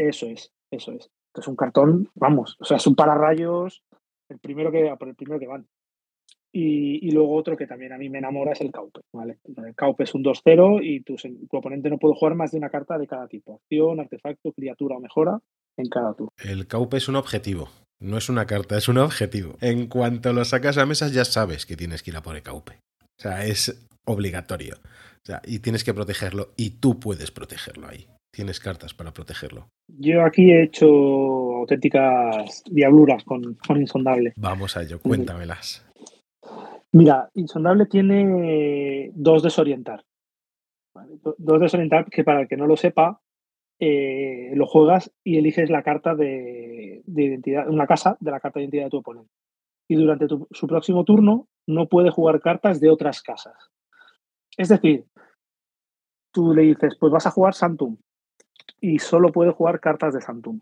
Eso 0.00 0.26
es, 0.26 0.50
eso 0.70 0.92
es. 0.92 1.10
Es 1.36 1.46
un 1.46 1.56
cartón, 1.56 2.08
vamos, 2.14 2.56
o 2.58 2.64
sea, 2.64 2.78
es 2.78 2.86
un 2.86 2.94
pararrayos, 2.94 3.82
el 4.30 4.38
primero 4.38 4.72
que 4.72 4.88
el 4.88 5.14
primero 5.14 5.38
que 5.38 5.46
van. 5.46 5.66
Y, 6.52 7.06
y 7.06 7.12
luego 7.12 7.36
otro 7.36 7.56
que 7.56 7.66
también 7.66 7.92
a 7.92 7.98
mí 7.98 8.08
me 8.08 8.18
enamora 8.18 8.52
es 8.52 8.60
el 8.60 8.72
Caupe, 8.72 9.02
¿vale? 9.12 9.38
El 9.44 9.74
Caupe 9.76 10.04
es 10.04 10.14
un 10.14 10.24
2-0 10.24 10.80
y 10.82 11.02
tu, 11.02 11.14
tu 11.14 11.56
oponente 11.56 11.90
no 11.90 11.98
puede 11.98 12.16
jugar 12.16 12.34
más 12.34 12.50
de 12.50 12.58
una 12.58 12.70
carta 12.70 12.98
de 12.98 13.06
cada 13.06 13.28
tipo. 13.28 13.56
Acción, 13.56 14.00
artefacto, 14.00 14.52
criatura 14.52 14.96
o 14.96 15.00
mejora 15.00 15.38
en 15.76 15.88
cada 15.88 16.14
turno. 16.14 16.32
El 16.42 16.66
Caupe 16.66 16.96
es 16.96 17.08
un 17.08 17.16
objetivo. 17.16 17.68
No 18.00 18.16
es 18.16 18.28
una 18.28 18.46
carta, 18.46 18.78
es 18.78 18.88
un 18.88 18.98
objetivo. 18.98 19.56
En 19.60 19.86
cuanto 19.86 20.32
lo 20.32 20.44
sacas 20.44 20.78
a 20.78 20.86
mesa, 20.86 21.08
ya 21.08 21.24
sabes 21.24 21.66
que 21.66 21.76
tienes 21.76 22.02
que 22.02 22.10
ir 22.10 22.16
a 22.16 22.22
por 22.22 22.36
Ekaupe. 22.36 22.80
O 23.02 23.22
sea, 23.22 23.44
es 23.44 23.88
obligatorio. 24.06 24.76
O 24.76 25.26
sea, 25.26 25.42
y 25.44 25.58
tienes 25.60 25.84
que 25.84 25.94
protegerlo. 25.94 26.48
Y 26.56 26.80
tú 26.80 26.98
puedes 26.98 27.30
protegerlo 27.30 27.86
ahí. 27.86 28.08
Tienes 28.32 28.60
cartas 28.60 28.94
para 28.94 29.12
protegerlo. 29.12 29.70
Yo 29.88 30.24
aquí 30.24 30.52
he 30.52 30.62
hecho 30.62 30.86
auténticas 30.86 32.62
diabluras 32.70 33.24
con, 33.24 33.54
con 33.66 33.80
Insondable. 33.80 34.32
Vamos 34.36 34.76
a 34.76 34.82
ello, 34.82 35.00
cuéntamelas. 35.00 35.84
Mira, 36.92 37.30
Insondable 37.34 37.86
tiene 37.86 39.10
dos 39.14 39.42
desorientar. 39.42 40.04
Dos 41.38 41.60
desorientar 41.60 42.08
que 42.08 42.24
para 42.24 42.42
el 42.42 42.48
que 42.48 42.56
no 42.56 42.66
lo 42.66 42.76
sepa, 42.76 43.20
eh, 43.80 44.52
lo 44.54 44.66
juegas 44.66 45.12
y 45.24 45.38
eliges 45.38 45.70
la 45.70 45.82
carta 45.82 46.14
de, 46.14 47.02
identidad, 47.06 47.68
una 47.68 47.86
casa 47.86 48.16
de 48.20 48.30
la 48.30 48.38
carta 48.38 48.58
de 48.58 48.64
identidad 48.64 48.84
de 48.84 48.90
tu 48.90 48.98
oponente. 48.98 49.32
Y 49.88 49.96
durante 49.96 50.26
su 50.50 50.66
próximo 50.68 51.04
turno 51.04 51.48
no 51.66 51.88
puede 51.88 52.10
jugar 52.10 52.40
cartas 52.40 52.80
de 52.80 52.90
otras 52.90 53.22
casas. 53.22 53.70
Es 54.56 54.68
decir, 54.68 55.06
tú 56.32 56.54
le 56.54 56.62
dices, 56.62 56.96
pues 57.00 57.12
vas 57.12 57.26
a 57.26 57.30
jugar 57.30 57.54
Santum 57.54 57.96
y 58.80 58.98
solo 58.98 59.32
puede 59.32 59.52
jugar 59.52 59.80
cartas 59.80 60.14
de 60.14 60.20
Santum. 60.20 60.60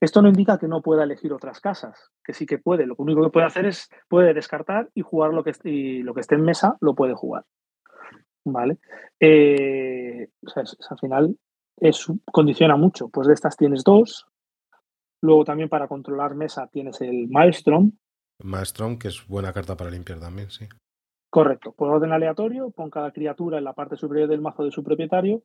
Esto 0.00 0.20
no 0.20 0.28
indica 0.28 0.58
que 0.58 0.68
no 0.68 0.82
pueda 0.82 1.04
elegir 1.04 1.32
otras 1.32 1.60
casas, 1.60 2.10
que 2.22 2.34
sí 2.34 2.46
que 2.46 2.58
puede. 2.58 2.86
Lo 2.86 2.94
único 2.98 3.22
que 3.22 3.30
puede 3.30 3.46
hacer 3.46 3.64
es 3.64 3.88
puede 4.08 4.34
descartar 4.34 4.90
y 4.94 5.02
jugar 5.02 5.32
lo 5.32 5.42
que, 5.42 5.52
y 5.64 6.02
lo 6.02 6.14
que 6.14 6.20
esté 6.20 6.34
en 6.34 6.42
mesa, 6.42 6.76
lo 6.80 6.94
puede 6.94 7.14
jugar. 7.14 7.44
¿Vale? 8.44 8.78
Eh, 9.18 10.28
al 10.54 10.98
final 10.98 11.38
es, 11.78 12.06
condiciona 12.30 12.76
mucho. 12.76 13.08
Pues 13.08 13.28
de 13.28 13.34
estas 13.34 13.56
tienes 13.56 13.82
dos. 13.82 14.26
Luego 15.22 15.44
también 15.44 15.70
para 15.70 15.88
controlar 15.88 16.34
mesa 16.34 16.68
tienes 16.70 17.00
el 17.00 17.28
Maelstrom. 17.28 17.92
Maelstrom, 18.42 18.98
que 18.98 19.08
es 19.08 19.26
buena 19.26 19.54
carta 19.54 19.74
para 19.76 19.90
limpiar 19.90 20.20
también, 20.20 20.50
sí. 20.50 20.68
Correcto. 21.30 21.72
Por 21.72 21.88
orden 21.88 22.12
aleatorio, 22.12 22.70
pon 22.70 22.90
cada 22.90 23.10
criatura 23.10 23.58
en 23.58 23.64
la 23.64 23.72
parte 23.72 23.96
superior 23.96 24.28
del 24.28 24.42
mazo 24.42 24.64
de 24.64 24.70
su 24.70 24.84
propietario 24.84 25.42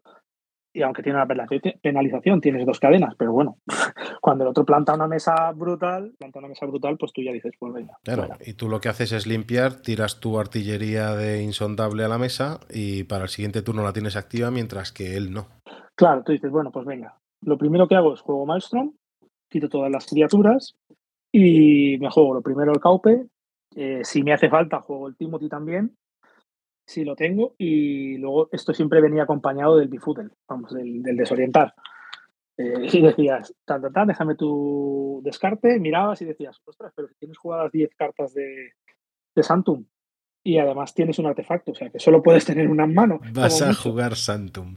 y 0.74 0.82
aunque 0.84 1.02
tiene 1.02 1.18
una 1.18 1.28
penalización, 1.82 2.42
tienes 2.42 2.66
dos 2.66 2.80
cadenas, 2.80 3.16
pero 3.18 3.32
bueno, 3.32 3.58
cuando 4.22 4.44
el 4.44 4.50
otro 4.50 4.66
planta 4.66 4.94
una 4.94 5.08
mesa 5.08 5.52
brutal, 5.52 6.14
planta 6.18 6.40
una 6.40 6.48
mesa 6.48 6.66
brutal, 6.66 6.98
pues 6.98 7.12
tú 7.12 7.22
ya 7.22 7.32
dices, 7.32 7.54
pues 7.60 7.74
venga. 7.74 7.98
Claro, 8.04 8.28
y 8.46 8.54
tú 8.54 8.70
lo 8.70 8.80
que 8.80 8.90
haces 8.90 9.12
es 9.12 9.26
limpiar, 9.26 9.82
tiras 9.82 10.20
tu 10.20 10.40
artillería 10.40 11.16
de 11.16 11.42
insondable 11.42 12.04
a 12.04 12.08
la 12.08 12.18
mesa 12.18 12.60
y 12.70 13.04
para 13.04 13.24
el 13.24 13.30
siguiente 13.30 13.62
turno 13.62 13.84
la 13.84 13.94
tienes 13.94 14.16
activa, 14.16 14.52
mientras 14.52 14.92
que 14.92 15.18
él 15.18 15.32
no. 15.32 15.48
Claro, 15.96 16.24
tú 16.24 16.32
dices, 16.32 16.52
bueno, 16.52 16.72
pues 16.72 16.86
venga, 16.86 17.18
lo 17.42 17.58
primero 17.58 17.88
que 17.88 17.96
hago 17.96 18.14
es 18.14 18.22
juego 18.22 18.46
Maelstrom, 18.46 18.94
quito 19.50 19.70
todas 19.70 19.92
las 19.92 20.06
criaturas 20.06 20.76
y 21.32 21.98
me 22.00 22.10
juego 22.10 22.36
lo 22.36 22.42
primero 22.42 22.72
el 22.72 22.80
Caupe, 22.80 23.26
eh, 23.76 24.02
si 24.04 24.24
me 24.24 24.34
hace 24.34 24.50
falta 24.50 24.82
juego 24.82 25.08
el 25.08 25.16
Timothy 25.16 25.50
también 25.50 25.96
sí 26.89 27.06
lo 27.06 27.15
tengo. 27.15 27.56
Y 27.58 28.17
luego 28.17 28.49
esto 28.52 28.73
siempre 28.73 29.02
venía 29.02 29.23
acompañado 29.23 29.78
del 29.78 29.88
bifudel, 29.88 30.32
vamos, 30.47 30.73
del, 30.73 31.04
desorientar. 31.04 31.73
Eh, 32.58 32.89
y 32.91 33.02
decías, 33.02 33.54
tan, 33.63 33.82
tan, 33.82 33.93
tan, 33.93 34.08
déjame 34.08 34.36
tu 34.36 35.21
descarte, 35.23 35.80
mirabas 35.80 36.21
y 36.21 36.25
decías, 36.25 36.60
ostras, 36.65 36.91
pero 36.95 37.08
si 37.08 37.15
tienes 37.15 37.38
jugadas 37.38 37.71
10 37.71 37.95
cartas 37.95 38.34
de, 38.34 38.73
de 39.34 39.43
Santum 39.43 39.86
y 40.43 40.58
además 40.58 40.93
tienes 40.93 41.19
un 41.19 41.28
artefacto, 41.28 41.71
o 41.71 41.75
sea 41.75 41.89
que 41.89 41.99
solo 41.99 42.21
puedes 42.21 42.43
tener 42.45 42.67
una 42.69 42.84
en 42.84 42.93
mano. 42.93 43.21
Vas 43.34 43.62
a 43.62 43.73
jugar 43.73 44.15
Santum. 44.15 44.75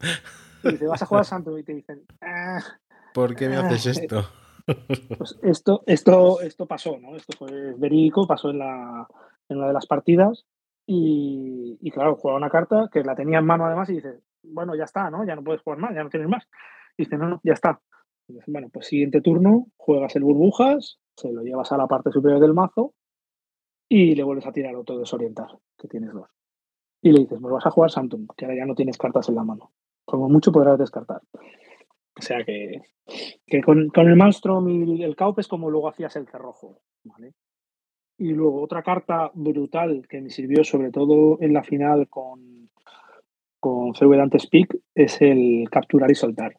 Y 0.63 0.85
vas 0.85 1.03
a 1.03 1.07
jugar 1.07 1.25
Santum 1.25 1.59
y 1.59 1.65
te 1.65 1.75
dicen, 1.75 2.05
ah, 2.21 2.63
¿por 3.15 3.35
qué 3.35 3.49
me 3.49 3.57
haces 3.57 3.87
ah, 3.87 4.01
esto? 4.01 4.29
Pues 5.19 5.39
esto, 5.43 5.83
esto, 5.87 6.41
esto 6.41 6.67
pasó, 6.67 6.97
¿no? 6.99 7.17
Esto 7.17 7.37
fue 7.37 7.75
verídico, 7.77 8.29
pasó 8.29 8.51
en, 8.51 8.59
la, 8.59 9.09
en 9.49 9.57
una 9.57 9.67
de 9.67 9.73
las 9.73 9.87
partidas 9.87 10.47
y, 10.95 11.91
claro, 11.91 12.17
juega 12.17 12.37
una 12.37 12.51
carta 12.51 12.89
que 12.93 13.03
la 13.03 13.15
tenía 13.15 13.39
en 13.39 13.47
mano 13.47 13.65
además 13.65 13.89
y 13.91 13.95
dice, 13.95 14.21
bueno, 14.43 14.75
ya 14.75 14.85
está, 14.85 15.11
¿no? 15.11 15.25
Ya 15.25 15.35
no 15.35 15.43
puedes 15.43 15.63
jugar 15.63 15.79
más, 15.79 15.95
ya 15.95 16.03
no 16.03 16.11
tienes 16.11 16.29
más. 16.29 16.47
Y 16.97 17.05
dice, 17.05 17.17
no, 17.17 17.29
no, 17.29 17.41
ya 17.43 17.55
está. 17.55 17.81
bueno, 18.47 18.69
pues 18.73 18.87
siguiente 18.87 19.21
turno, 19.21 19.69
juegas 19.77 20.15
el 20.17 20.25
burbujas, 20.25 20.99
se 21.17 21.33
lo 21.33 21.43
llevas 21.43 21.73
a 21.73 21.79
la 21.79 21.87
parte 21.87 22.11
superior 22.11 22.41
del 22.41 22.55
mazo 22.55 22.95
y 23.89 24.15
le 24.15 24.23
vuelves 24.23 24.47
a 24.47 24.53
tirar 24.53 24.75
otro 24.77 24.99
desorientar, 24.99 25.49
que 25.79 25.89
tienes 25.89 26.13
dos. 26.13 26.29
Y 27.01 27.13
le 27.13 27.21
dices, 27.21 27.39
pues 27.41 27.53
vas 27.53 27.67
a 27.67 27.71
jugar 27.71 27.91
Santum, 27.91 28.27
que 28.37 28.45
ahora 28.45 28.59
ya 28.59 28.67
no 28.67 28.75
tienes 28.75 28.99
cartas 28.99 29.29
en 29.29 29.37
la 29.37 29.45
mano. 29.45 29.73
Como 30.05 30.29
mucho 30.29 30.53
podrás 30.53 30.79
descartar. 30.79 31.23
O 31.35 32.23
sea 32.23 32.45
que, 32.45 32.83
que 33.47 33.63
con, 33.63 33.89
con, 33.89 34.09
el 34.09 34.17
Maelstrom 34.17 34.69
y 34.69 35.03
el 35.03 35.17
Kaup 35.17 35.39
es 35.39 35.49
como 35.49 35.71
luego 35.71 35.89
hacías 35.89 36.15
el 36.17 36.29
cerrojo. 36.29 36.81
¿vale? 37.05 37.33
Y 38.23 38.35
luego 38.35 38.63
otra 38.63 38.85
carta 38.85 39.33
brutal 39.35 40.07
que 40.09 40.21
me 40.21 40.31
sirvió 40.31 40.63
sobre 40.63 40.93
todo 40.93 41.39
en 41.41 41.53
la 41.53 41.65
final 41.65 42.09
con, 42.09 42.71
con 43.59 43.93
Dante 43.93 44.39
Speak 44.39 44.79
es 44.95 45.21
el 45.21 45.69
capturar 45.69 46.09
y 46.09 46.15
soltar. 46.15 46.57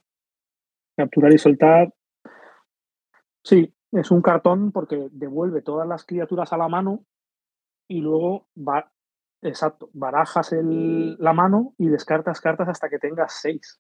Capturar 0.98 1.32
y 1.32 1.38
soltar, 1.38 1.94
sí, 3.46 3.74
es 3.94 4.12
un 4.12 4.22
cartón 4.22 4.74
porque 4.74 5.08
devuelve 5.14 5.62
todas 5.62 5.88
las 5.88 6.06
criaturas 6.06 6.52
a 6.52 6.58
la 6.58 6.68
mano 6.68 7.06
y 7.88 8.02
luego 8.02 8.50
va, 8.58 8.92
exacto, 9.42 9.90
barajas 9.94 10.52
el, 10.52 11.16
la 11.18 11.32
mano 11.32 11.76
y 11.78 11.88
descartas 11.88 12.42
cartas 12.42 12.68
hasta 12.68 12.90
que 12.90 13.00
tengas 13.00 13.40
seis. 13.42 13.80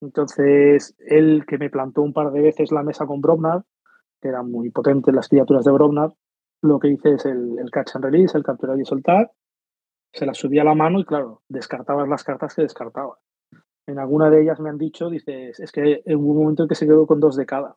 Entonces, 0.00 0.94
él 1.00 1.44
que 1.48 1.58
me 1.58 1.68
plantó 1.68 2.02
un 2.02 2.12
par 2.12 2.30
de 2.30 2.42
veces 2.42 2.70
la 2.70 2.84
mesa 2.84 3.06
con 3.06 3.20
Brobnar, 3.20 3.64
que 4.20 4.28
eran 4.28 4.52
muy 4.52 4.70
potentes 4.70 5.12
las 5.12 5.28
criaturas 5.28 5.64
de 5.64 5.72
Brobnar, 5.72 6.12
lo 6.62 6.78
que 6.78 6.88
hice 6.88 7.14
es 7.14 7.26
el, 7.26 7.68
catch 7.70 7.96
and 7.96 8.04
release, 8.04 8.36
el 8.36 8.44
capturar 8.44 8.78
y 8.78 8.84
soltar, 8.84 9.30
se 10.12 10.26
las 10.26 10.38
subía 10.38 10.62
a 10.62 10.64
la 10.64 10.74
mano 10.74 11.00
y 11.00 11.04
claro, 11.04 11.42
descartabas 11.48 12.08
las 12.08 12.24
cartas 12.24 12.54
que 12.54 12.62
descartabas. 12.62 13.18
En 13.86 13.98
alguna 13.98 14.30
de 14.30 14.42
ellas 14.42 14.58
me 14.58 14.70
han 14.70 14.78
dicho, 14.78 15.10
dices, 15.10 15.60
es 15.60 15.70
que 15.70 16.02
en 16.04 16.18
un 16.18 16.36
momento 16.36 16.62
en 16.62 16.68
que 16.68 16.74
se 16.74 16.86
quedó 16.86 17.06
con 17.06 17.20
dos 17.20 17.36
de 17.36 17.46
cada. 17.46 17.76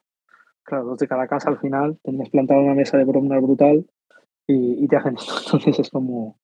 Claro, 0.63 0.85
dos 0.85 0.97
de 0.97 1.07
cada 1.07 1.27
casa 1.27 1.49
al 1.49 1.59
final, 1.59 1.99
tenías 2.03 2.29
plantado 2.29 2.61
una 2.61 2.73
mesa 2.73 2.97
de 2.97 3.03
bromar 3.03 3.41
brutal 3.41 3.85
y, 4.47 4.87
te 4.87 4.95
hacen 4.95 5.15
esto. 5.19 5.33
Entonces 5.45 5.79
es 5.79 5.89
como, 5.89 6.39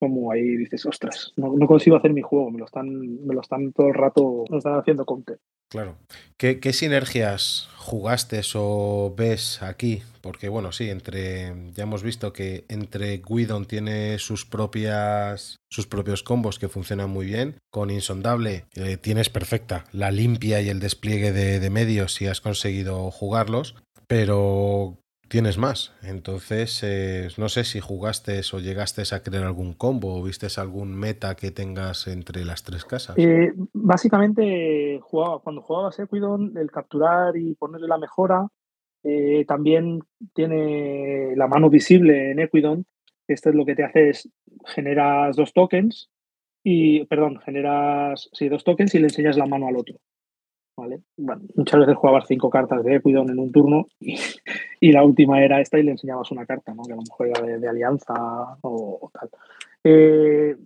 como 0.00 0.32
ahí 0.32 0.56
dices, 0.56 0.86
ostras, 0.86 1.32
no, 1.36 1.54
consigo 1.66 1.94
hacer 1.94 2.14
mi 2.14 2.22
juego, 2.22 2.50
me 2.50 2.58
lo 2.58 2.64
están, 2.64 2.88
me 3.26 3.34
lo 3.34 3.42
están 3.42 3.70
todo 3.72 3.88
el 3.88 3.94
rato, 3.94 4.44
me 4.50 4.56
están 4.56 4.78
haciendo 4.78 5.04
conte. 5.04 5.36
Claro. 5.68 5.98
¿Qué, 6.36 6.72
sinergias 6.72 7.68
jugaste 7.76 8.40
o 8.54 9.14
ves 9.16 9.62
aquí? 9.62 10.02
Porque 10.22 10.48
bueno, 10.48 10.72
sí, 10.72 10.90
entre 10.90 11.54
ya 11.74 11.84
hemos 11.84 12.02
visto 12.02 12.32
que 12.32 12.64
entre 12.68 13.18
Guidon 13.18 13.66
tiene 13.66 14.18
sus 14.18 14.44
propias 14.46 15.56
sus 15.70 15.86
propios 15.86 16.24
combos 16.24 16.58
que 16.58 16.68
funcionan 16.68 17.10
muy 17.10 17.26
bien. 17.26 17.56
Con 17.70 17.90
Insondable 17.90 18.64
eh, 18.74 18.96
tienes 18.96 19.28
perfecta 19.28 19.84
la 19.92 20.10
limpia 20.10 20.60
y 20.60 20.70
el 20.70 20.80
despliegue 20.80 21.30
de, 21.30 21.60
de 21.60 21.70
medios 21.70 22.14
si 22.14 22.26
has 22.26 22.40
conseguido 22.40 23.10
jugarlos. 23.12 23.76
Pero 24.08 24.98
tienes 25.30 25.58
más. 25.58 25.94
Entonces, 26.02 26.82
eh, 26.82 27.28
no 27.38 27.48
sé 27.48 27.62
si 27.62 27.78
jugaste 27.78 28.40
o 28.52 28.58
llegaste 28.58 29.02
a 29.14 29.22
crear 29.22 29.44
algún 29.44 29.74
combo 29.74 30.16
o 30.16 30.22
viste 30.24 30.48
algún 30.60 30.92
meta 30.94 31.36
que 31.36 31.52
tengas 31.52 32.08
entre 32.08 32.44
las 32.44 32.64
tres 32.64 32.84
casas. 32.84 33.16
Eh, 33.16 33.52
básicamente, 33.72 34.98
jugaba, 35.00 35.38
cuando 35.38 35.62
jugabas 35.62 36.00
Equidon, 36.00 36.58
el 36.58 36.70
capturar 36.72 37.36
y 37.36 37.54
ponerle 37.54 37.86
la 37.86 37.98
mejora, 37.98 38.48
eh, 39.04 39.44
también 39.46 40.00
tiene 40.34 41.34
la 41.36 41.46
mano 41.46 41.70
visible 41.70 42.32
en 42.32 42.40
Equidon. 42.40 42.84
Esto 43.28 43.50
es 43.50 43.54
lo 43.54 43.64
que 43.64 43.76
te 43.76 43.84
hace 43.84 44.10
es 44.10 44.28
generas 44.66 45.36
dos 45.36 45.52
tokens 45.52 46.10
y, 46.64 47.04
perdón, 47.04 47.38
generas 47.40 48.28
sí, 48.32 48.48
dos 48.48 48.64
tokens 48.64 48.96
y 48.96 48.98
le 48.98 49.04
enseñas 49.04 49.36
la 49.36 49.46
mano 49.46 49.68
al 49.68 49.76
otro. 49.76 49.94
Bueno, 51.16 51.42
muchas 51.54 51.80
veces 51.80 51.96
jugabas 51.96 52.26
cinco 52.26 52.50
cartas 52.50 52.84
de 52.84 52.96
Equidon 52.96 53.30
en 53.30 53.38
un 53.38 53.52
turno 53.52 53.86
y, 54.00 54.92
la 54.92 55.04
última 55.04 55.42
era 55.42 55.60
esta 55.60 55.78
y 55.78 55.82
le 55.82 55.92
enseñabas 55.92 56.30
una 56.30 56.46
carta, 56.46 56.74
¿no? 56.74 56.82
que 56.82 56.92
a 56.92 56.96
lo 56.96 57.02
mejor 57.02 57.28
era 57.28 57.58
de, 57.58 57.68
alianza 57.68 58.14
o, 58.62 59.10
tal. 59.12 59.30
Eh, 59.84 60.56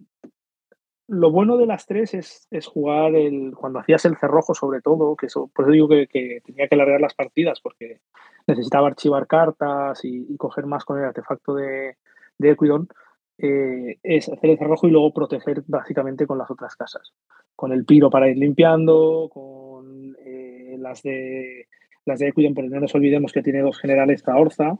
lo 1.07 1.31
bueno 1.31 1.57
de 1.57 1.67
las 1.67 1.87
tres 1.87 2.15
es, 2.15 2.67
jugar 2.67 3.15
el, 3.15 3.55
cuando 3.55 3.79
hacías 3.79 4.05
el 4.07 4.17
cerrojo 4.17 4.55
sobre 4.55 4.81
todo, 4.81 5.17
que 5.17 5.27
eso, 5.27 5.51
por 5.55 5.67
eso 5.67 5.73
digo 5.73 5.89
que, 5.89 6.41
tenía 6.45 6.67
que 6.67 6.75
alargar 6.75 7.01
las 7.01 7.15
partidas 7.15 7.61
porque 7.61 8.01
necesitaba 8.47 8.89
archivar 8.89 9.27
cartas 9.27 10.01
y, 10.05 10.37
coger 10.37 10.67
más 10.67 10.85
con 10.85 10.99
el 10.99 11.05
artefacto 11.05 11.55
de, 11.55 11.97
de 12.39 12.51
Equidon. 12.51 12.89
Eh, 13.37 13.99
es 14.03 14.29
hacer 14.29 14.51
el 14.51 14.59
cerrojo 14.59 14.87
y 14.87 14.93
luego 14.93 15.13
proteger 15.13 15.65
básicamente 15.67 16.27
con 16.27 16.39
las 16.39 16.51
otras 16.51 16.77
casas. 16.77 17.13
Con 17.57 17.73
el 17.73 17.85
piro 17.85 18.09
para 18.09 18.29
ir 18.29 18.39
limpiando, 18.39 19.29
con 19.33 19.64
eh, 20.25 20.77
las 20.79 21.03
de 21.03 21.67
las 22.05 22.19
de 22.19 22.29
Equidon, 22.29 22.55
pero 22.55 22.69
no 22.69 22.81
nos 22.81 22.95
olvidemos 22.95 23.33
que 23.33 23.43
tiene 23.43 23.63
dos 23.63 23.79
generales 23.79 24.23
Orza, 24.27 24.79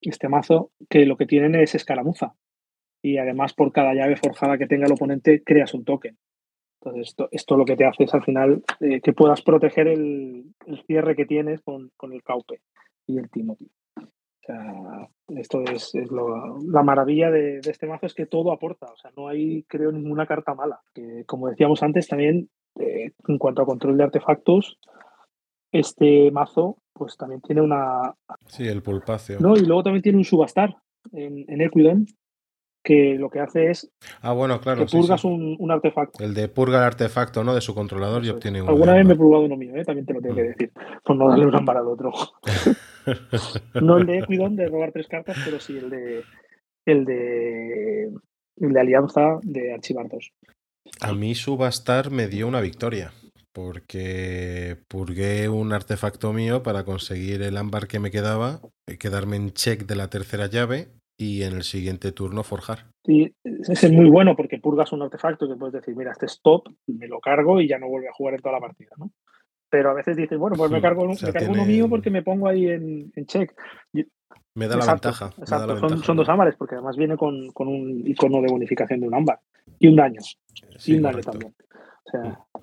este 0.00 0.28
mazo, 0.28 0.72
que 0.88 1.06
lo 1.06 1.16
que 1.16 1.26
tienen 1.26 1.54
es 1.54 1.74
escaramuza. 1.74 2.34
Y 3.02 3.16
además 3.16 3.54
por 3.54 3.72
cada 3.72 3.94
llave 3.94 4.16
forjada 4.16 4.58
que 4.58 4.66
tenga 4.66 4.86
el 4.86 4.92
oponente 4.92 5.42
creas 5.42 5.72
un 5.72 5.84
token. 5.84 6.18
Entonces 6.80 7.08
esto, 7.08 7.28
esto 7.30 7.56
lo 7.56 7.64
que 7.64 7.76
te 7.76 7.84
hace 7.84 8.04
es 8.04 8.14
al 8.14 8.24
final 8.24 8.62
eh, 8.80 9.00
que 9.00 9.12
puedas 9.12 9.42
proteger 9.42 9.88
el, 9.88 10.54
cierre 10.86 11.16
que 11.16 11.26
tienes 11.26 11.60
con, 11.62 11.90
con 11.96 12.12
el 12.12 12.22
Caupe 12.22 12.60
y 13.06 13.18
el 13.18 13.30
Timothy. 13.30 13.70
Sea, 14.50 15.08
esto 15.28 15.62
es, 15.62 15.92
la 15.94 16.82
maravilla 16.82 17.30
de, 17.30 17.58
este 17.58 17.86
mazo 17.86 18.06
es 18.06 18.14
que 18.14 18.26
todo 18.26 18.52
aporta. 18.52 18.86
O 18.86 18.96
sea, 18.96 19.10
no 19.16 19.28
hay, 19.28 19.64
creo, 19.64 19.92
ninguna 19.92 20.26
carta 20.26 20.54
mala. 20.54 20.80
Que, 20.94 21.24
como 21.26 21.48
decíamos 21.48 21.82
antes, 21.82 22.08
también 22.08 22.48
eh, 22.78 23.12
en 23.26 23.38
cuanto 23.38 23.62
a 23.62 23.66
control 23.66 23.96
de 23.96 24.04
artefactos, 24.04 24.78
este 25.72 26.30
mazo 26.30 26.78
pues 26.92 27.16
también 27.16 27.40
tiene 27.40 27.62
una... 27.62 28.14
Sí, 28.46 28.66
el 28.66 28.82
pulpacio. 28.82 29.38
No, 29.40 29.56
y 29.56 29.64
luego 29.64 29.84
también 29.84 30.02
tiene 30.02 30.18
un 30.18 30.24
subastar 30.24 30.76
en, 31.12 31.46
en 31.48 31.60
Equidon, 31.62 32.06
que 32.82 33.16
lo 33.18 33.28
que 33.28 33.40
hace 33.40 33.70
es 33.70 33.92
ah, 34.22 34.32
bueno, 34.32 34.60
claro, 34.60 34.86
que 34.86 34.90
purgas 34.90 35.24
Un, 35.24 35.70
artefacto. 35.70 36.24
El 36.24 36.34
de 36.34 36.48
purga 36.48 36.78
el 36.78 36.84
artefacto 36.84 37.44
¿no? 37.44 37.54
de 37.54 37.60
su 37.60 37.74
controlador 37.74 38.24
y 38.24 38.30
obtiene 38.30 38.62
un. 38.62 38.68
Alguna 38.68 38.94
vez 38.94 39.06
me 39.06 39.14
he 39.14 39.16
purgado 39.16 39.44
uno 39.44 39.56
mío, 39.56 39.74
¿eh? 39.76 39.84
también 39.84 40.06
te 40.06 40.14
lo 40.14 40.20
tengo 40.20 40.36
que 40.36 40.42
mm. 40.42 40.46
decir, 40.46 40.72
por 41.04 41.16
no 41.16 41.28
darle 41.28 41.46
un 41.46 41.54
ámbar 41.54 41.76
al 41.76 41.88
otro. 41.88 42.12
no 43.80 43.98
el 43.98 44.06
de 44.06 44.18
Equidon 44.18 44.56
de 44.56 44.68
robar 44.68 44.92
tres 44.92 45.08
cartas, 45.08 45.36
pero 45.44 45.60
sí 45.60 45.76
el 45.76 45.90
de 45.90 46.22
el 46.86 47.04
de 47.04 48.04
el 48.56 48.72
de 48.72 48.80
Alianza 48.80 49.38
de 49.42 49.74
archivar 49.74 50.08
dos. 50.08 50.32
A 51.00 51.12
mí 51.12 51.34
Subastar 51.34 52.10
me 52.10 52.28
dio 52.28 52.48
una 52.48 52.60
victoria. 52.60 53.12
Porque 53.52 54.76
purgué 54.86 55.48
un 55.48 55.72
artefacto 55.72 56.32
mío 56.32 56.62
para 56.62 56.84
conseguir 56.84 57.42
el 57.42 57.56
ámbar 57.56 57.88
que 57.88 57.98
me 57.98 58.12
quedaba, 58.12 58.60
quedarme 59.00 59.34
en 59.34 59.50
check 59.50 59.86
de 59.86 59.96
la 59.96 60.08
tercera 60.08 60.46
llave 60.46 60.86
y 61.20 61.42
en 61.42 61.52
el 61.52 61.64
siguiente 61.64 62.12
turno 62.12 62.42
forjar. 62.42 62.86
Sí, 63.04 63.34
es 63.44 63.92
muy 63.92 64.08
bueno 64.08 64.34
porque 64.34 64.58
purgas 64.58 64.90
un 64.92 65.02
artefacto 65.02 65.46
que 65.46 65.54
puedes 65.54 65.74
decir, 65.74 65.94
mira, 65.94 66.12
este 66.12 66.24
stop, 66.24 66.68
me 66.86 67.06
lo 67.08 67.20
cargo 67.20 67.60
y 67.60 67.68
ya 67.68 67.78
no 67.78 67.88
vuelve 67.88 68.08
a 68.08 68.14
jugar 68.14 68.34
en 68.34 68.40
toda 68.40 68.54
la 68.54 68.60
partida, 68.60 68.92
¿no? 68.96 69.10
Pero 69.68 69.90
a 69.90 69.94
veces 69.94 70.16
dices, 70.16 70.38
bueno, 70.38 70.56
pues 70.56 70.70
me 70.70 70.78
hmm, 70.78 70.82
cargo, 70.82 71.02
uno 71.02 71.64
mío 71.66 71.90
porque 71.90 72.08
me 72.08 72.22
pongo 72.22 72.48
ahí 72.48 72.70
en, 72.70 73.12
check. 73.26 73.52
Me 74.54 74.66
da 74.66 74.78
la 74.78 74.86
ventaja. 74.86 75.30
son, 76.02 76.16
dos 76.16 76.28
ámbares 76.30 76.56
porque 76.56 76.76
además 76.76 76.96
viene 76.96 77.18
con, 77.18 77.50
un 77.54 78.02
icono 78.06 78.40
de 78.40 78.50
bonificación 78.50 79.00
de 79.00 79.08
un 79.08 79.14
ámbar 79.14 79.40
y 79.78 79.88
un 79.88 79.96
daño. 79.96 80.20
y 80.86 80.94
un 80.94 81.02
daño 81.02 81.20
también. 81.20 81.54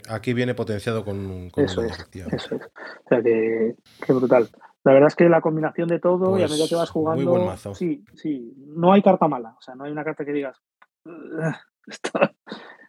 Aquí 0.09 0.33
viene 0.33 0.55
potenciado 0.55 1.05
con, 1.05 1.51
con 1.51 1.63
eso, 1.63 1.83
es, 1.83 2.09
eso 2.11 2.55
es. 2.55 2.61
O 2.65 3.07
sea 3.07 3.21
que, 3.21 3.75
que 4.05 4.13
brutal. 4.13 4.49
La 4.87 4.93
verdad 4.93 5.07
es 5.07 5.15
que 5.15 5.27
la 5.27 5.41
combinación 5.41 5.89
de 5.89 5.99
todo 5.99 6.39
y 6.39 6.43
a 6.43 6.47
medida 6.47 6.65
que 6.65 6.75
vas 6.75 6.89
pues, 6.89 6.91
jugando. 6.91 7.75
Sí, 7.75 8.05
sí. 8.13 8.53
No 8.67 8.93
hay 8.93 9.01
carta 9.01 9.27
mala. 9.27 9.53
O 9.59 9.61
sea, 9.61 9.75
no 9.75 9.83
hay 9.83 9.91
una 9.91 10.05
carta 10.05 10.23
que 10.23 10.31
digas. 10.31 10.57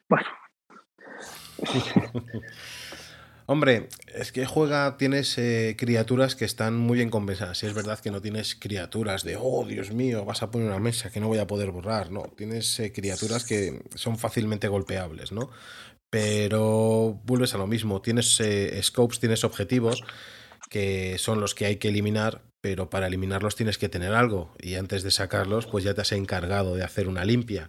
Bueno. 0.08 0.26
Hombre, 3.46 3.88
es 4.14 4.32
que 4.32 4.46
juega, 4.46 4.96
tienes 4.96 5.36
eh, 5.36 5.76
criaturas 5.78 6.34
que 6.34 6.46
están 6.46 6.78
muy 6.78 6.96
bien 6.96 7.10
compensadas. 7.10 7.58
Si 7.58 7.66
es 7.66 7.74
verdad 7.74 7.98
que 7.98 8.10
no 8.10 8.22
tienes 8.22 8.54
criaturas 8.54 9.22
de, 9.22 9.36
oh, 9.38 9.66
Dios 9.66 9.92
mío, 9.92 10.24
vas 10.24 10.42
a 10.42 10.50
poner 10.50 10.68
una 10.68 10.78
mesa 10.78 11.10
que 11.10 11.20
no 11.20 11.28
voy 11.28 11.38
a 11.38 11.46
poder 11.46 11.72
borrar. 11.72 12.10
No, 12.10 12.22
tienes 12.36 12.80
eh, 12.80 12.92
criaturas 12.92 13.44
que 13.44 13.82
son 13.96 14.16
fácilmente 14.16 14.68
golpeables, 14.68 15.32
¿no? 15.32 15.50
Pero 16.08 17.20
vuelves 17.24 17.54
a 17.54 17.58
lo 17.58 17.66
mismo. 17.66 18.00
Tienes 18.00 18.40
eh, 18.40 18.80
scopes, 18.82 19.20
tienes 19.20 19.44
objetivos 19.44 20.04
que 20.68 21.16
son 21.18 21.40
los 21.40 21.54
que 21.54 21.66
hay 21.66 21.76
que 21.76 21.88
eliminar, 21.88 22.42
pero 22.60 22.90
para 22.90 23.06
eliminarlos 23.06 23.56
tienes 23.56 23.78
que 23.78 23.88
tener 23.88 24.14
algo 24.14 24.52
y 24.60 24.74
antes 24.74 25.02
de 25.02 25.10
sacarlos 25.10 25.66
pues 25.66 25.84
ya 25.84 25.94
te 25.94 26.00
has 26.00 26.12
encargado 26.12 26.74
de 26.74 26.84
hacer 26.84 27.08
una 27.08 27.24
limpia. 27.24 27.68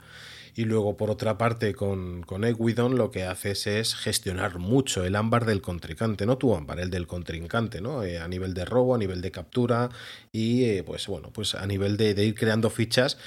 Y 0.56 0.66
luego 0.66 0.98
por 0.98 1.10
otra 1.10 1.38
parte 1.38 1.74
con, 1.74 2.24
con 2.24 2.44
Equidon 2.44 2.98
lo 2.98 3.12
que 3.12 3.24
haces 3.24 3.68
es 3.68 3.96
gestionar 3.96 4.58
mucho 4.58 5.06
el 5.06 5.16
ámbar 5.16 5.46
del 5.46 5.62
contrincante, 5.62 6.26
no 6.26 6.38
tu 6.38 6.54
ámbar, 6.56 6.80
el 6.80 6.90
del 6.90 7.08
contrincante, 7.08 7.82
¿no? 7.82 8.04
Eh, 8.04 8.20
a 8.20 8.28
nivel 8.28 8.54
de 8.54 8.66
robo, 8.66 8.96
a 8.96 8.98
nivel 8.98 9.22
de 9.22 9.32
captura 9.32 9.90
y 10.34 10.66
eh, 10.66 10.84
pues 10.84 11.08
bueno, 11.08 11.32
pues 11.32 11.56
a 11.56 11.66
nivel 11.66 11.98
de, 11.98 12.12
ir 12.26 12.36
creando 12.36 12.70
fichas 12.70 13.18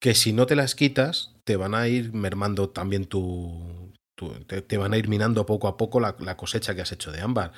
que 0.00 0.14
si 0.14 0.32
no 0.32 0.46
te 0.46 0.56
las 0.56 0.74
quitas 0.74 1.32
te 1.44 1.56
van 1.56 1.74
a 1.74 1.88
ir 1.88 2.12
mermando 2.12 2.70
también 2.70 3.04
tu... 3.06 3.92
te, 4.46 4.76
van 4.78 4.94
a 4.94 4.98
ir 4.98 5.08
minando 5.08 5.44
poco 5.44 5.68
a 5.68 5.76
poco 5.76 6.00
la, 6.00 6.16
la 6.20 6.36
cosecha 6.36 6.74
que 6.74 6.82
has 6.82 6.92
hecho 6.92 7.12
de 7.12 7.20
ámbar. 7.20 7.52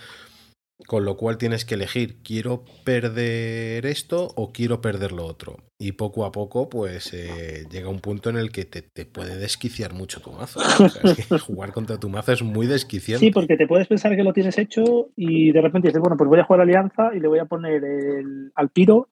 Con 0.86 1.04
lo 1.04 1.16
cual 1.16 1.38
tienes 1.38 1.64
que 1.64 1.76
elegir, 1.76 2.16
¿quiero 2.24 2.64
perder 2.84 3.86
esto 3.86 4.32
o 4.34 4.52
quiero 4.52 4.80
perder 4.80 5.12
lo 5.12 5.24
otro? 5.24 5.56
Y 5.78 5.92
poco 5.92 6.24
a 6.24 6.32
poco, 6.32 6.68
pues 6.68 7.14
eh, 7.14 7.64
llega 7.70 7.88
un 7.88 8.00
punto 8.00 8.28
en 8.28 8.36
el 8.36 8.50
que 8.50 8.64
te, 8.64 8.82
puede 9.06 9.38
desquiciar 9.38 9.94
mucho 9.94 10.20
tu 10.20 10.32
mazo. 10.32 10.60
jugar 11.46 11.72
contra 11.72 11.98
tu 11.98 12.08
mazo 12.08 12.32
es 12.32 12.42
muy 12.42 12.66
desquiciante. 12.66 13.24
Sí, 13.24 13.30
porque 13.30 13.56
te 13.56 13.68
puedes 13.68 13.86
pensar 13.86 14.16
que 14.16 14.24
lo 14.24 14.32
tienes 14.32 14.58
hecho 14.58 15.10
y 15.16 15.52
de 15.52 15.60
repente 15.60 15.88
dices, 15.88 16.00
bueno, 16.00 16.16
pues 16.16 16.28
voy 16.28 16.40
a 16.40 16.44
jugar 16.44 16.62
Alianza 16.62 17.14
y 17.14 17.20
le 17.20 17.28
voy 17.28 17.38
a 17.38 17.44
poner 17.44 17.84
el, 17.84 18.50
al 18.56 18.70
Piro, 18.70 19.10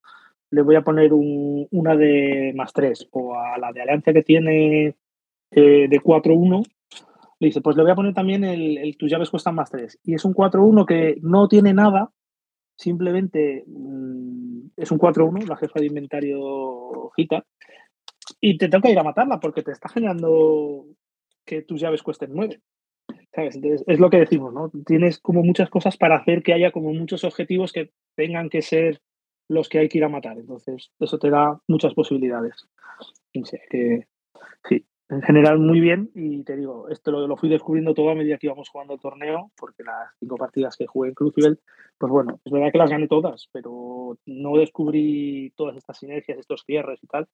le 0.50 0.62
voy 0.62 0.74
a 0.74 0.82
poner 0.82 1.12
una 1.12 1.96
de 1.96 2.52
más 2.56 2.72
3 2.72 3.08
o 3.12 3.36
a 3.36 3.56
la 3.58 3.72
de 3.72 3.82
Alianza 3.82 4.12
que 4.12 4.22
tiene 4.22 4.96
eh, 5.52 5.86
de 5.88 6.00
4-1 6.00 6.64
le 7.42 7.48
dice, 7.48 7.60
pues 7.60 7.76
le 7.76 7.82
voy 7.82 7.90
a 7.90 7.96
poner 7.96 8.14
también 8.14 8.44
el, 8.44 8.96
tus 8.96 9.10
llaves 9.10 9.28
cuestan 9.28 9.56
más 9.56 9.68
3. 9.68 9.98
Y 10.04 10.14
es 10.14 10.24
un 10.24 10.32
4-1 10.32 10.86
que 10.86 11.16
no 11.22 11.48
tiene 11.48 11.74
nada, 11.74 12.12
simplemente 12.76 13.64
mm, 13.66 14.66
es 14.76 14.92
un 14.92 14.98
4-1, 15.00 15.48
la 15.48 15.56
jefa 15.56 15.80
de 15.80 15.86
inventario 15.86 17.10
Gita, 17.16 17.44
y 18.40 18.56
te 18.58 18.68
toca 18.68 18.90
ir 18.90 18.98
a 19.00 19.02
matarla 19.02 19.40
porque 19.40 19.64
te 19.64 19.72
está 19.72 19.88
generando 19.88 20.86
que 21.44 21.62
tus 21.62 21.80
llaves 21.80 22.04
cuesten 22.04 22.30
9. 22.32 22.60
es 23.32 23.98
lo 23.98 24.08
que 24.08 24.18
decimos, 24.18 24.54
¿no? 24.54 24.70
Tienes 24.86 25.18
como 25.18 25.42
muchas 25.42 25.68
cosas 25.68 25.96
para 25.96 26.18
hacer 26.18 26.44
que 26.44 26.52
haya 26.52 26.70
como 26.70 26.94
muchos 26.94 27.24
objetivos 27.24 27.72
que 27.72 27.90
tengan 28.14 28.50
que 28.50 28.62
ser 28.62 29.02
los 29.48 29.68
que 29.68 29.80
hay 29.80 29.88
que 29.88 29.98
ir 29.98 30.04
a 30.04 30.08
matar. 30.08 30.38
Entonces, 30.38 30.92
eso 31.00 31.18
te 31.18 31.28
da 31.28 31.60
muchas 31.66 31.92
posibilidades. 31.92 32.68
sí, 33.32 34.86
en 35.12 35.20
general 35.20 35.58
muy 35.58 35.78
bien 35.78 36.10
y 36.14 36.42
te 36.42 36.56
digo, 36.56 36.88
esto 36.88 37.10
lo, 37.10 37.36
fui 37.36 37.50
descubriendo 37.50 37.92
todo 37.92 38.10
a 38.10 38.14
medida 38.14 38.38
que 38.38 38.46
íbamos 38.46 38.70
jugando 38.70 38.94
el 38.94 39.00
torneo, 39.00 39.50
porque 39.58 39.82
las 39.84 40.10
cinco 40.18 40.36
partidas 40.36 40.74
que 40.74 40.86
jugué 40.86 41.10
en 41.10 41.14
Crucible, 41.14 41.58
pues 41.98 42.10
bueno, 42.10 42.40
es 42.42 42.50
verdad 42.50 42.72
que 42.72 42.78
las 42.78 42.90
gané 42.90 43.08
todas, 43.08 43.48
pero 43.52 44.16
no 44.24 44.56
descubrí 44.56 45.52
todas 45.54 45.76
estas 45.76 45.98
sinergias, 45.98 46.38
estos 46.38 46.62
cierres 46.64 46.98
y 47.02 47.06
tal. 47.06 47.28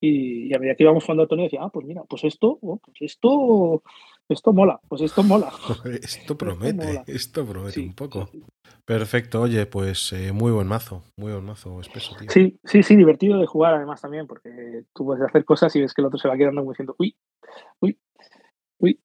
Y, 0.00 0.54
a 0.54 0.58
medida 0.58 0.76
que 0.76 0.84
íbamos 0.84 1.04
jugando 1.04 1.24
el 1.24 1.28
torneo 1.28 1.46
decía, 1.46 1.60
ah, 1.62 1.70
pues 1.70 1.84
mira, 1.84 2.04
pues 2.04 2.24
esto, 2.24 2.58
oh, 2.62 2.78
pues 2.78 2.96
esto, 3.00 3.82
esto 4.28 4.52
mola, 4.52 4.80
pues 4.88 5.02
esto 5.02 5.22
mola. 5.22 5.50
esto 6.02 6.38
promete, 6.38 7.02
esto, 7.06 7.44
promete 7.44 7.80
un 7.80 7.94
poco. 7.94 8.30
Perfecto, 8.84 9.42
oye, 9.42 9.66
pues 9.66 10.12
eh, 10.12 10.32
muy 10.32 10.52
buen 10.52 10.66
mazo, 10.66 11.02
muy 11.16 11.32
buen 11.32 11.44
mazo, 11.44 11.80
espeso, 11.80 12.16
tío. 12.16 12.30
Sí, 12.30 12.58
sí, 12.64 12.82
sí, 12.82 12.96
divertido 12.96 13.38
de 13.38 13.46
jugar 13.46 13.74
además 13.74 14.00
también, 14.00 14.26
porque 14.26 14.84
tú 14.94 15.04
puedes 15.04 15.22
hacer 15.22 15.44
cosas 15.44 15.74
y 15.76 15.80
ves 15.80 15.92
que 15.92 16.00
el 16.00 16.06
otro 16.06 16.18
se 16.18 16.28
va 16.28 16.36
quedando 16.36 16.60
como 16.60 16.72
diciendo, 16.72 16.94
uy, 16.98 17.16
uy, 17.80 17.98
uy. 18.78 19.00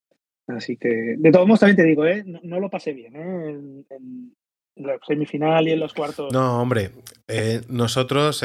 Así 0.48 0.78
que, 0.78 1.16
de 1.18 1.32
todos 1.32 1.48
modos 1.48 1.62
también 1.62 1.78
te 1.78 1.84
digo, 1.84 2.06
¿eh? 2.06 2.24
no, 2.26 2.60
lo 2.60 2.70
pasé 2.70 2.94
bien 2.94 3.16
¿eh? 3.16 3.86
en, 3.90 4.36
la 4.76 5.00
semifinal 5.06 5.68
y 5.68 5.72
en 5.72 5.80
los 5.80 5.94
cuartos. 5.94 6.34
No, 6.34 6.62
hombre, 6.62 6.92
eh, 7.28 7.62
nosotros 7.70 8.44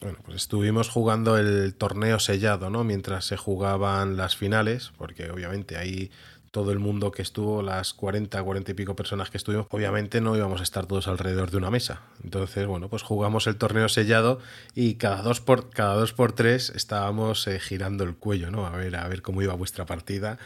bueno, 0.00 0.18
pues 0.24 0.36
estuvimos 0.36 0.88
jugando 0.88 1.36
el 1.38 1.74
torneo 1.74 2.20
sellado, 2.20 2.70
¿no? 2.70 2.84
Mientras 2.84 3.24
se 3.24 3.36
jugaban 3.36 4.16
las 4.16 4.36
finales, 4.36 4.92
porque 4.96 5.30
obviamente 5.30 5.76
ahí 5.76 6.10
todo 6.50 6.72
el 6.72 6.78
mundo 6.78 7.10
que 7.10 7.22
estuvo, 7.22 7.62
las 7.62 7.92
40, 7.94 8.42
40 8.42 8.70
y 8.70 8.74
pico 8.74 8.96
personas 8.96 9.30
que 9.30 9.36
estuvimos, 9.36 9.66
obviamente 9.70 10.20
no 10.20 10.36
íbamos 10.36 10.60
a 10.60 10.62
estar 10.62 10.86
todos 10.86 11.08
alrededor 11.08 11.50
de 11.50 11.56
una 11.56 11.70
mesa. 11.70 12.02
Entonces, 12.22 12.66
bueno, 12.66 12.88
pues 12.88 13.02
jugamos 13.02 13.46
el 13.46 13.56
torneo 13.56 13.88
sellado 13.88 14.40
y 14.74 14.94
cada 14.94 15.22
dos 15.22 15.40
por, 15.40 15.70
cada 15.70 15.94
dos 15.94 16.12
por 16.12 16.32
tres 16.32 16.70
estábamos 16.70 17.46
eh, 17.48 17.58
girando 17.60 18.04
el 18.04 18.14
cuello, 18.14 18.50
¿no? 18.50 18.66
A 18.66 18.70
ver, 18.70 18.96
a 18.96 19.08
ver 19.08 19.20
cómo 19.20 19.42
iba 19.42 19.54
vuestra 19.54 19.84
partida. 19.84 20.38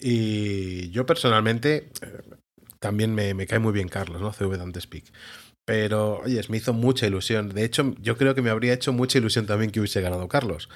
Y 0.00 0.90
yo 0.90 1.04
personalmente 1.04 1.90
eh, 2.00 2.22
también 2.78 3.14
me, 3.14 3.34
me, 3.34 3.46
cae 3.46 3.58
muy 3.58 3.72
bien 3.72 3.88
Carlos, 3.88 4.20
¿no? 4.20 4.32
CV 4.32 4.56
Dante 4.56 4.80
Speak. 4.80 5.04
Pero, 5.68 6.20
oye, 6.24 6.40
me 6.48 6.56
hizo 6.56 6.72
mucha 6.72 7.06
ilusión. 7.06 7.50
De 7.50 7.62
hecho, 7.62 7.94
yo 8.00 8.16
creo 8.16 8.34
que 8.34 8.40
me 8.40 8.48
habría 8.48 8.72
hecho 8.72 8.94
mucha 8.94 9.18
ilusión 9.18 9.44
también 9.44 9.70
que 9.70 9.80
hubiese 9.80 10.00
ganado 10.00 10.26
Carlos 10.26 10.68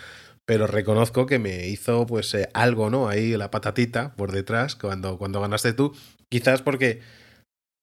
pero 0.44 0.66
reconozco 0.66 1.24
que 1.24 1.38
me 1.38 1.68
hizo 1.68 2.04
pues 2.04 2.34
eh, 2.34 2.48
algo, 2.52 2.90
¿no? 2.90 3.08
Ahí 3.08 3.36
la 3.36 3.50
patatita 3.50 4.14
por 4.16 4.32
detrás 4.32 4.74
cuando, 4.74 5.16
cuando 5.16 5.40
ganaste 5.40 5.72
tú. 5.72 5.94
Quizás 6.28 6.62
porque 6.62 7.00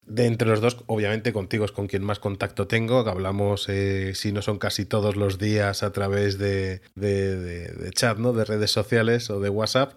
de 0.09 0.25
entre 0.25 0.47
los 0.47 0.59
dos, 0.59 0.77
obviamente 0.87 1.31
contigo 1.31 1.65
es 1.65 1.71
con 1.71 1.87
quien 1.87 2.03
más 2.03 2.19
contacto 2.19 2.67
tengo, 2.67 2.99
hablamos, 3.07 3.69
eh, 3.69 4.13
si 4.15 4.31
no 4.31 4.41
son 4.41 4.57
casi 4.57 4.85
todos 4.85 5.15
los 5.15 5.37
días 5.37 5.83
a 5.83 5.91
través 5.91 6.39
de, 6.39 6.81
de, 6.95 7.91
chat, 7.93 8.17
¿no? 8.17 8.33
De 8.33 8.43
redes 8.43 8.71
sociales 8.71 9.29
o 9.29 9.39
de 9.39 9.49
WhatsApp, 9.49 9.93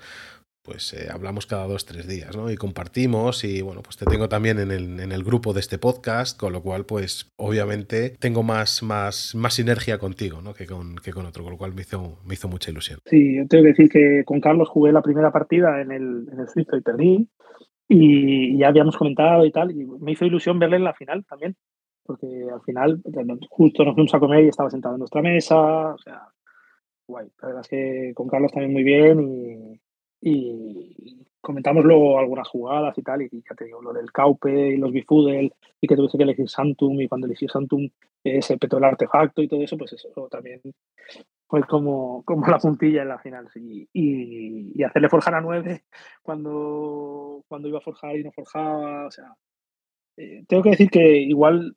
pues 0.62 0.94
eh, 0.94 1.08
hablamos 1.12 1.46
cada 1.46 1.66
dos, 1.66 1.84
tres 1.84 2.06
días, 2.06 2.36
¿no? 2.36 2.50
Y 2.50 2.56
compartimos 2.56 3.44
y 3.44 3.62
bueno, 3.62 3.82
pues 3.82 3.96
te 3.96 4.06
tengo 4.06 4.28
también 4.28 4.58
en 4.58 4.70
el, 4.70 5.00
en 5.00 5.12
el, 5.12 5.24
grupo 5.24 5.52
de 5.52 5.60
este 5.60 5.78
podcast, 5.78 6.38
con 6.38 6.52
lo 6.52 6.62
cual 6.62 6.86
pues 6.86 7.30
obviamente 7.36 8.10
tengo 8.10 8.42
más, 8.42 8.82
más, 8.82 9.34
más 9.34 9.54
sinergia 9.54 9.98
contigo, 9.98 10.40
¿no? 10.40 10.54
Que 10.54 10.66
con, 10.66 10.96
que 10.96 11.12
con 11.12 11.26
otro, 11.26 11.42
con 11.42 11.52
lo 11.52 11.58
cual 11.58 11.74
me 11.74 11.82
hizo, 11.82 12.18
me 12.24 12.34
hizo 12.34 12.48
mucha 12.48 12.70
ilusión. 12.70 13.00
Sí, 13.06 13.36
yo 13.36 13.46
tengo 13.48 13.64
que 13.64 13.70
decir 13.70 13.88
que 13.88 14.22
con 14.24 14.40
Carlos 14.40 14.68
jugué 14.68 14.92
la 14.92 15.02
primera 15.02 15.32
partida 15.32 15.80
en 15.80 15.90
el, 15.90 16.28
en 16.32 16.40
el 16.40 16.48
suizo 16.48 16.76
y 16.76 16.80
perdí 16.80 17.28
y 17.88 18.56
ya 18.58 18.68
habíamos 18.68 18.96
comentado 18.96 19.44
y 19.44 19.50
tal, 19.50 19.70
y 19.70 19.84
me 19.84 20.12
hizo 20.12 20.24
ilusión 20.24 20.58
verle 20.58 20.76
en 20.76 20.84
la 20.84 20.94
final 20.94 21.24
también. 21.26 21.56
porque 22.04 22.26
al 22.52 22.62
final 22.62 23.02
justo 23.50 23.84
nos 23.84 23.94
fuimos 23.94 24.14
a 24.14 24.18
comer 24.18 24.44
y 24.44 24.48
estaba 24.48 24.70
sentado 24.70 24.94
en 24.94 25.00
nuestra 25.00 25.22
mesa, 25.22 25.94
o 25.94 25.98
sea, 25.98 26.28
guay. 27.06 27.28
La 27.40 27.48
verdad 27.48 27.62
es 27.62 27.68
que 27.68 28.12
con 28.14 28.28
Carlos 28.28 28.52
también 28.52 28.72
muy 28.72 28.82
bien 28.82 29.20
y, 29.20 29.80
comentamos 31.40 31.84
luego 31.84 32.18
algunas 32.18 32.48
jugadas 32.48 32.96
y 32.96 33.02
tal, 33.02 33.22
y 33.22 33.28
ya 33.30 33.54
te 33.56 33.64
digo, 33.64 33.82
lo 33.82 33.92
del 33.92 34.12
Caupe 34.12 34.68
y 34.68 34.76
los 34.76 34.92
Bifudel, 34.92 35.52
y 35.80 35.86
que 35.86 35.96
tuviste 35.96 36.16
que 36.16 36.24
elegir 36.24 36.48
Santum, 36.48 37.00
y 37.00 37.08
cuando 37.08 37.26
elegí 37.26 37.48
Santum 37.48 37.88
eh, 38.24 38.40
se 38.40 38.56
petó 38.56 38.78
el 38.78 38.84
artefacto 38.84 39.42
y 39.42 39.48
todo 39.48 39.62
eso, 39.62 39.76
pues 39.76 39.92
eso 39.92 40.28
también 40.30 40.60
fue 41.48 41.64
como, 41.64 42.22
como 42.24 42.46
la 42.46 42.58
puntilla 42.58 43.02
en 43.02 43.08
la 43.08 43.18
final. 43.18 43.48
Y, 43.56 43.88
y, 43.92 44.82
hacerle 44.84 45.08
forjar 45.08 45.34
a 45.34 45.40
9 45.40 45.84
cuando, 46.22 47.44
cuando 47.48 47.68
iba 47.68 47.78
a 47.78 47.82
forjar 47.82 48.16
y 48.16 48.24
no 48.24 48.32
forjaba, 48.32 49.06
o 49.06 49.10
sea, 49.10 49.34
eh, 50.16 50.44
tengo 50.46 50.62
que 50.62 50.70
decir 50.70 50.90
que 50.90 51.16
igual 51.18 51.76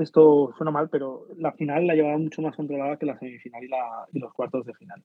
esto 0.00 0.52
suena 0.56 0.70
mal, 0.70 0.88
pero 0.90 1.26
la 1.36 1.52
final 1.52 1.86
la 1.86 1.94
llevaba 1.94 2.18
mucho 2.18 2.42
más 2.42 2.56
controlada 2.56 2.96
que 2.96 3.06
la 3.06 3.18
semifinal 3.18 3.64
y, 3.64 3.68
la, 3.68 4.06
y 4.12 4.18
los 4.18 4.32
cuartos 4.32 4.64
de 4.66 4.74
final. 4.74 5.02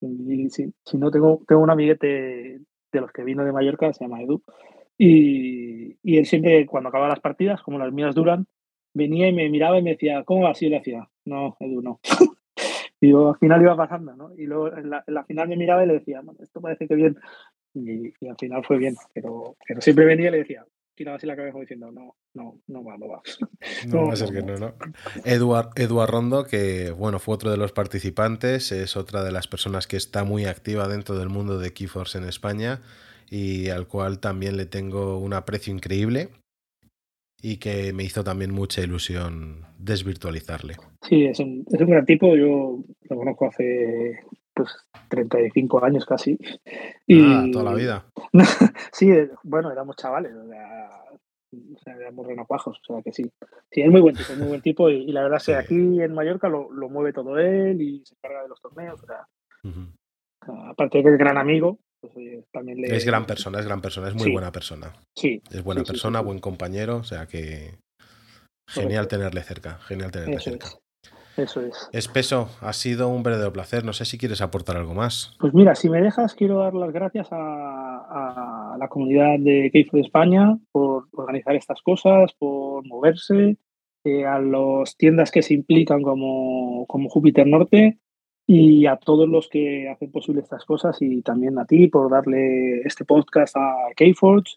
Y 0.00 0.50
si, 0.50 0.72
si 0.84 0.98
no, 0.98 1.10
tengo, 1.10 1.42
tengo 1.46 1.62
un 1.62 1.70
amiguete 1.70 2.60
de 2.92 3.00
los 3.00 3.12
que 3.12 3.24
vino 3.24 3.44
de 3.44 3.52
Mallorca, 3.52 3.92
se 3.92 4.04
llama 4.04 4.22
Edu, 4.22 4.42
y, 4.98 5.96
y 6.02 6.18
él 6.18 6.26
siempre, 6.26 6.66
cuando 6.66 6.88
acababa 6.88 7.08
las 7.08 7.20
partidas, 7.20 7.62
como 7.62 7.78
las 7.78 7.92
mías 7.92 8.14
duran, 8.14 8.46
venía 8.94 9.28
y 9.28 9.32
me 9.32 9.48
miraba 9.48 9.78
y 9.78 9.82
me 9.82 9.90
decía, 9.92 10.22
¿cómo 10.24 10.42
va? 10.44 10.50
así? 10.50 10.68
le 10.68 10.78
decía, 10.78 11.08
no, 11.24 11.56
Edu, 11.60 11.82
no. 11.82 12.00
y 13.00 13.10
yo 13.10 13.30
al 13.30 13.38
final 13.38 13.62
iba 13.62 13.76
pasando, 13.76 14.14
¿no? 14.14 14.34
Y 14.36 14.46
luego 14.46 14.76
en 14.76 14.90
la, 14.90 15.24
final 15.24 15.48
me 15.48 15.56
miraba 15.56 15.84
y 15.84 15.88
le 15.88 15.94
decía, 15.94 16.22
esto 16.40 16.60
parece 16.60 16.86
que 16.86 16.94
bien. 16.94 17.16
Y, 17.74 18.12
y, 18.20 18.28
al 18.28 18.36
final 18.36 18.62
fue 18.64 18.76
bien, 18.76 18.94
pero, 19.14 19.56
pero 19.66 19.80
siempre 19.80 20.04
venía 20.04 20.28
y 20.28 20.32
le 20.32 20.38
decía, 20.38 20.64
tiraba 20.94 21.16
así 21.16 21.26
la 21.26 21.36
cabeza 21.36 21.58
diciendo, 21.58 21.90
no, 21.90 22.16
no, 22.34 22.60
no 22.66 22.84
va, 22.84 22.96
no 22.98 23.08
va. 23.08 23.22
No, 23.86 24.06
va 24.06 24.12
a 24.12 24.16
ser 24.16 24.30
que 24.30 24.42
no, 24.42 24.56
¿no? 24.56 24.74
Eduard, 25.24 25.70
Eduard 25.76 26.10
Rondo, 26.10 26.44
que 26.44 26.90
bueno, 26.90 27.18
fue 27.18 27.34
otro 27.34 27.50
de 27.50 27.56
los 27.56 27.72
participantes, 27.72 28.72
es 28.72 28.96
otra 28.96 29.24
de 29.24 29.32
las 29.32 29.48
personas 29.48 29.86
que 29.86 29.96
está 29.96 30.24
muy 30.24 30.44
activa 30.44 30.88
dentro 30.88 31.16
del 31.16 31.28
mundo 31.28 31.58
de 31.58 31.72
Keyforce 31.72 32.18
en 32.18 32.24
España 32.24 32.80
y 33.30 33.68
al 33.68 33.86
cual 33.86 34.20
también 34.20 34.56
le 34.56 34.66
tengo 34.66 35.18
un 35.18 35.32
aprecio 35.32 35.72
increíble 35.72 36.28
y 37.40 37.56
que 37.56 37.92
me 37.92 38.04
hizo 38.04 38.22
también 38.22 38.52
mucha 38.52 38.82
ilusión 38.82 39.66
desvirtualizarle. 39.78 40.76
Sí, 41.08 41.24
es 41.24 41.40
un, 41.40 41.64
es 41.72 41.80
un 41.80 41.90
gran 41.90 42.06
tipo, 42.06 42.36
yo 42.36 42.84
lo 43.08 43.16
conozco 43.16 43.46
hace 43.46 44.20
pues 44.54 44.76
35 45.08 45.84
años 45.84 46.06
casi. 46.06 46.38
Y... 47.06 47.32
Ah, 47.32 47.46
toda 47.52 47.64
la 47.64 47.74
vida. 47.74 48.06
sí, 48.92 49.10
bueno, 49.42 49.70
éramos 49.70 49.96
chavales, 49.96 50.32
o 50.34 50.46
sea, 51.78 51.94
éramos 51.96 52.26
renacuajos, 52.26 52.78
o 52.78 52.94
sea 52.94 53.02
que 53.02 53.12
sí. 53.12 53.30
Sí, 53.70 53.82
es 53.82 53.90
muy 53.90 54.00
buen 54.00 54.16
tipo, 54.16 54.34
muy 54.36 54.48
buen 54.48 54.62
tipo 54.62 54.88
y, 54.88 55.12
la 55.12 55.22
verdad 55.22 55.38
es 55.38 55.46
que 55.46 55.54
aquí 55.54 56.00
en 56.00 56.14
Mallorca 56.14 56.48
lo, 56.48 56.70
lo, 56.72 56.88
mueve 56.88 57.12
todo 57.12 57.38
él 57.38 57.80
y 57.80 58.02
se 58.04 58.14
encarga 58.14 58.42
de 58.42 58.48
los 58.48 58.60
torneos, 58.60 59.02
o 59.02 59.06
sea, 59.06 59.26
aparte 60.70 60.98
de 60.98 61.04
que 61.04 61.10
es 61.10 61.18
gran 61.18 61.38
amigo, 61.38 61.78
pues, 62.00 62.44
también 62.52 62.80
le... 62.80 62.96
Es 62.96 63.04
gran 63.04 63.26
persona, 63.26 63.60
es 63.60 63.66
gran 63.66 63.80
persona, 63.80 64.08
es 64.08 64.14
muy 64.14 64.32
buena 64.32 64.50
persona. 64.50 64.92
Sí. 65.14 65.42
Es 65.50 65.62
buena 65.62 65.84
persona, 65.84 66.20
buen 66.20 66.38
compañero, 66.38 66.96
o 66.96 67.04
sea 67.04 67.26
que 67.26 67.78
genial 68.66 69.08
tenerle 69.08 69.42
cerca, 69.42 69.78
genial 69.80 70.10
tenerle 70.10 70.40
cerca. 70.40 70.68
Eso 71.36 71.60
es. 71.62 71.88
Espeso, 71.92 72.48
ha 72.60 72.72
sido 72.72 73.08
un 73.08 73.22
verdadero 73.22 73.52
placer. 73.52 73.84
No 73.84 73.92
sé 73.92 74.04
si 74.04 74.18
quieres 74.18 74.42
aportar 74.42 74.76
algo 74.76 74.94
más. 74.94 75.34
Pues 75.38 75.54
mira, 75.54 75.74
si 75.74 75.88
me 75.88 76.00
dejas, 76.00 76.34
quiero 76.34 76.58
dar 76.58 76.74
las 76.74 76.92
gracias 76.92 77.28
a, 77.30 78.76
la 78.78 78.88
comunidad 78.88 79.38
de 79.38 79.70
de 79.72 80.00
España 80.00 80.58
por 80.72 81.08
organizar 81.12 81.54
estas 81.54 81.80
cosas, 81.82 82.32
por 82.38 82.86
moverse, 82.86 83.56
eh, 84.04 84.26
a 84.26 84.40
las 84.40 84.96
tiendas 84.96 85.30
que 85.30 85.42
se 85.42 85.54
implican 85.54 86.02
como, 86.02 86.86
como 86.86 87.08
Júpiter 87.08 87.46
Norte 87.46 87.98
y 88.46 88.86
a 88.86 88.96
todos 88.96 89.28
los 89.28 89.48
que 89.48 89.88
hacen 89.88 90.10
posible 90.10 90.40
estas 90.40 90.64
cosas 90.64 91.00
y 91.00 91.22
también 91.22 91.58
a 91.58 91.64
ti 91.64 91.86
por 91.86 92.10
darle 92.10 92.80
este 92.80 93.04
podcast 93.04 93.56
a 93.56 93.74
Keyforge 93.94 94.56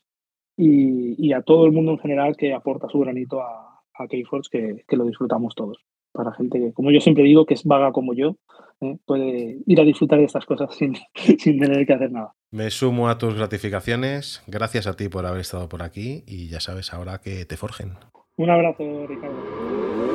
y, 0.57 1.15
y 1.23 1.33
a 1.33 1.43
todo 1.43 1.65
el 1.65 1.71
mundo 1.71 1.91
en 1.91 1.99
general 1.99 2.35
que 2.35 2.53
aporta 2.53 2.89
su 2.89 2.99
granito 2.99 3.41
a, 3.41 3.83
a 3.93 4.07
Keyforge, 4.07 4.49
que, 4.49 4.85
que 4.87 4.97
lo 4.97 5.05
disfrutamos 5.05 5.53
todos 5.53 5.77
para 6.15 6.33
gente 6.33 6.59
que, 6.59 6.73
como 6.73 6.91
yo 6.91 6.99
siempre 6.99 7.23
digo, 7.23 7.45
que 7.45 7.53
es 7.53 7.63
vaga 7.63 7.91
como 7.91 8.13
yo, 8.13 8.37
¿eh? 8.81 8.97
puede 9.05 9.57
ir 9.65 9.79
a 9.79 9.83
disfrutar 9.83 10.19
de 10.19 10.25
estas 10.25 10.45
cosas 10.45 10.73
sin, 10.77 10.95
sin 11.13 11.59
tener 11.59 11.85
que 11.85 11.93
hacer 11.93 12.11
nada. 12.11 12.33
Me 12.51 12.71
sumo 12.71 13.09
a 13.09 13.17
tus 13.17 13.35
gratificaciones. 13.35 14.41
Gracias 14.47 14.87
a 14.87 14.95
ti 14.95 15.09
por 15.09 15.25
haber 15.25 15.41
estado 15.41 15.69
por 15.69 15.83
aquí 15.83 16.23
y 16.25 16.47
ya 16.47 16.59
sabes 16.59 16.93
ahora 16.93 17.19
que 17.19 17.45
te 17.45 17.57
forjen. 17.57 17.93
Un 18.37 18.49
abrazo, 18.49 19.07
Ricardo. 19.07 20.14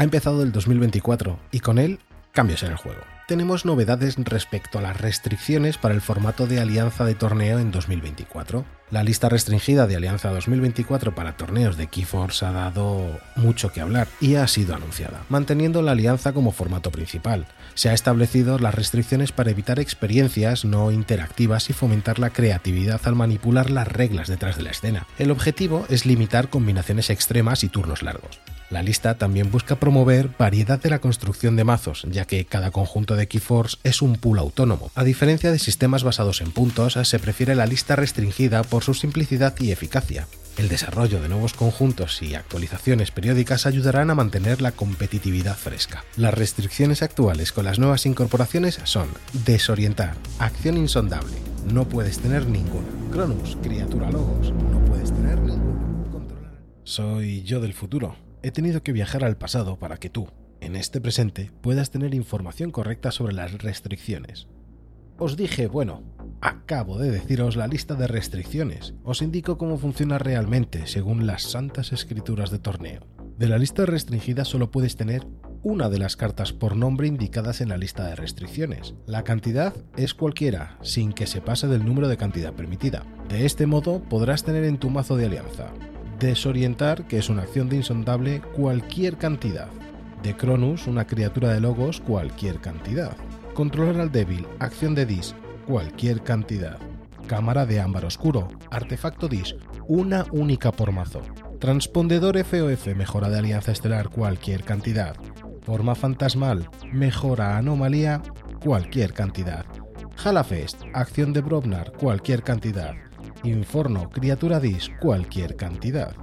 Ha 0.00 0.04
empezado 0.04 0.42
el 0.42 0.50
2024 0.50 1.38
y 1.52 1.60
con 1.60 1.78
él 1.78 1.98
cambios 2.32 2.62
en 2.62 2.70
el 2.70 2.78
juego. 2.78 3.02
Tenemos 3.28 3.66
novedades 3.66 4.16
respecto 4.16 4.78
a 4.78 4.80
las 4.80 4.98
restricciones 4.98 5.76
para 5.76 5.92
el 5.92 6.00
formato 6.00 6.46
de 6.46 6.58
alianza 6.58 7.04
de 7.04 7.14
torneo 7.14 7.58
en 7.58 7.70
2024. 7.70 8.64
La 8.90 9.04
lista 9.04 9.28
restringida 9.28 9.86
de 9.86 9.96
Alianza 9.96 10.30
2024 10.30 11.14
para 11.14 11.36
torneos 11.36 11.76
de 11.76 11.88
Keyforce 11.88 12.46
ha 12.46 12.52
dado 12.52 13.20
mucho 13.36 13.72
que 13.72 13.82
hablar 13.82 14.08
y 14.22 14.36
ha 14.36 14.48
sido 14.48 14.74
anunciada, 14.74 15.20
manteniendo 15.28 15.82
la 15.82 15.92
alianza 15.92 16.32
como 16.32 16.50
formato 16.50 16.90
principal. 16.90 17.46
Se 17.74 17.90
ha 17.90 17.92
establecido 17.92 18.58
las 18.58 18.74
restricciones 18.74 19.32
para 19.32 19.50
evitar 19.50 19.80
experiencias 19.80 20.64
no 20.64 20.90
interactivas 20.92 21.68
y 21.68 21.74
fomentar 21.74 22.18
la 22.18 22.30
creatividad 22.30 23.02
al 23.04 23.16
manipular 23.16 23.68
las 23.68 23.86
reglas 23.86 24.28
detrás 24.28 24.56
de 24.56 24.62
la 24.62 24.70
escena. 24.70 25.06
El 25.18 25.30
objetivo 25.30 25.84
es 25.90 26.06
limitar 26.06 26.48
combinaciones 26.48 27.10
extremas 27.10 27.64
y 27.64 27.68
turnos 27.68 28.02
largos. 28.02 28.40
La 28.70 28.84
lista 28.84 29.18
también 29.18 29.50
busca 29.50 29.80
promover 29.80 30.30
variedad 30.38 30.80
de 30.80 30.90
la 30.90 31.00
construcción 31.00 31.56
de 31.56 31.64
mazos, 31.64 32.06
ya 32.08 32.24
que 32.24 32.44
cada 32.44 32.70
conjunto 32.70 33.16
de 33.16 33.26
Keyforce 33.26 33.78
es 33.82 34.00
un 34.00 34.14
pool 34.14 34.38
autónomo. 34.38 34.92
A 34.94 35.02
diferencia 35.02 35.50
de 35.50 35.58
sistemas 35.58 36.04
basados 36.04 36.40
en 36.40 36.52
puntos, 36.52 36.92
se 37.02 37.18
prefiere 37.18 37.56
la 37.56 37.66
lista 37.66 37.96
restringida 37.96 38.62
por 38.62 38.84
su 38.84 38.94
simplicidad 38.94 39.54
y 39.58 39.72
eficacia. 39.72 40.28
El 40.56 40.68
desarrollo 40.68 41.20
de 41.20 41.28
nuevos 41.28 41.52
conjuntos 41.52 42.22
y 42.22 42.36
actualizaciones 42.36 43.10
periódicas 43.10 43.66
ayudarán 43.66 44.08
a 44.10 44.14
mantener 44.14 44.62
la 44.62 44.70
competitividad 44.70 45.56
fresca. 45.56 46.04
Las 46.16 46.34
restricciones 46.34 47.02
actuales 47.02 47.50
con 47.50 47.64
las 47.64 47.80
nuevas 47.80 48.06
incorporaciones 48.06 48.78
son 48.84 49.08
desorientar, 49.44 50.14
acción 50.38 50.76
insondable, 50.76 51.36
no 51.72 51.88
puedes 51.88 52.20
tener 52.20 52.46
ninguna. 52.46 52.86
Cronus, 53.10 53.56
criatura 53.62 54.10
logos, 54.12 54.52
no 54.52 54.84
puedes 54.84 55.12
tener 55.12 55.40
ninguna. 55.40 56.10
Controlar. 56.12 56.52
Soy 56.84 57.42
yo 57.42 57.60
del 57.60 57.74
futuro. 57.74 58.29
He 58.42 58.50
tenido 58.50 58.82
que 58.82 58.92
viajar 58.92 59.22
al 59.22 59.36
pasado 59.36 59.78
para 59.78 59.98
que 59.98 60.08
tú, 60.08 60.28
en 60.60 60.74
este 60.74 61.00
presente, 61.00 61.50
puedas 61.60 61.90
tener 61.90 62.14
información 62.14 62.70
correcta 62.70 63.10
sobre 63.10 63.34
las 63.34 63.52
restricciones. 63.52 64.48
Os 65.18 65.36
dije, 65.36 65.66
bueno, 65.66 66.02
acabo 66.40 66.98
de 66.98 67.10
deciros 67.10 67.56
la 67.56 67.66
lista 67.66 67.96
de 67.96 68.06
restricciones. 68.06 68.94
Os 69.04 69.20
indico 69.20 69.58
cómo 69.58 69.76
funciona 69.76 70.16
realmente 70.16 70.86
según 70.86 71.26
las 71.26 71.42
santas 71.42 71.92
escrituras 71.92 72.50
de 72.50 72.58
torneo. 72.58 73.06
De 73.36 73.46
la 73.46 73.58
lista 73.58 73.84
restringida 73.84 74.46
solo 74.46 74.70
puedes 74.70 74.96
tener 74.96 75.26
una 75.62 75.90
de 75.90 75.98
las 75.98 76.16
cartas 76.16 76.54
por 76.54 76.76
nombre 76.76 77.08
indicadas 77.08 77.60
en 77.60 77.68
la 77.68 77.76
lista 77.76 78.06
de 78.06 78.16
restricciones. 78.16 78.94
La 79.06 79.22
cantidad 79.22 79.74
es 79.98 80.14
cualquiera, 80.14 80.78
sin 80.80 81.12
que 81.12 81.26
se 81.26 81.42
pase 81.42 81.66
del 81.66 81.84
número 81.84 82.08
de 82.08 82.16
cantidad 82.16 82.54
permitida. 82.54 83.04
De 83.28 83.44
este 83.44 83.66
modo 83.66 84.02
podrás 84.02 84.44
tener 84.44 84.64
en 84.64 84.78
tu 84.78 84.88
mazo 84.88 85.16
de 85.16 85.26
alianza 85.26 85.74
Desorientar, 86.20 87.06
que 87.06 87.16
es 87.16 87.30
una 87.30 87.42
acción 87.42 87.70
de 87.70 87.76
insondable, 87.76 88.42
cualquier 88.54 89.16
cantidad. 89.16 89.68
De 90.22 90.36
Cronus, 90.36 90.86
una 90.86 91.06
criatura 91.06 91.54
de 91.54 91.60
logos, 91.60 92.02
cualquier 92.02 92.60
cantidad. 92.60 93.16
Controlar 93.54 93.98
al 93.98 94.12
débil, 94.12 94.46
acción 94.58 94.94
de 94.94 95.06
Dis, 95.06 95.34
cualquier 95.66 96.22
cantidad. 96.22 96.76
Cámara 97.26 97.64
de 97.64 97.80
ámbar 97.80 98.04
oscuro, 98.04 98.48
artefacto 98.70 99.28
Dis, 99.28 99.56
una 99.88 100.26
única 100.30 100.72
por 100.72 100.92
mazo. 100.92 101.22
Transpondedor 101.58 102.36
FOF, 102.44 102.94
mejora 102.94 103.30
de 103.30 103.38
alianza 103.38 103.72
estelar, 103.72 104.10
cualquier 104.10 104.62
cantidad. 104.62 105.16
Forma 105.62 105.94
fantasmal, 105.94 106.68
mejora 106.92 107.56
anomalía, 107.56 108.20
cualquier 108.62 109.14
cantidad. 109.14 109.64
Halafest, 110.22 110.82
acción 110.92 111.32
de 111.32 111.40
Brobnar, 111.40 111.92
cualquier 111.92 112.42
cantidad. 112.42 112.92
Inforno, 113.44 114.10
criatura 114.10 114.60
Dis, 114.60 114.90
cualquier 115.00 115.56
cantidad. 115.56 116.14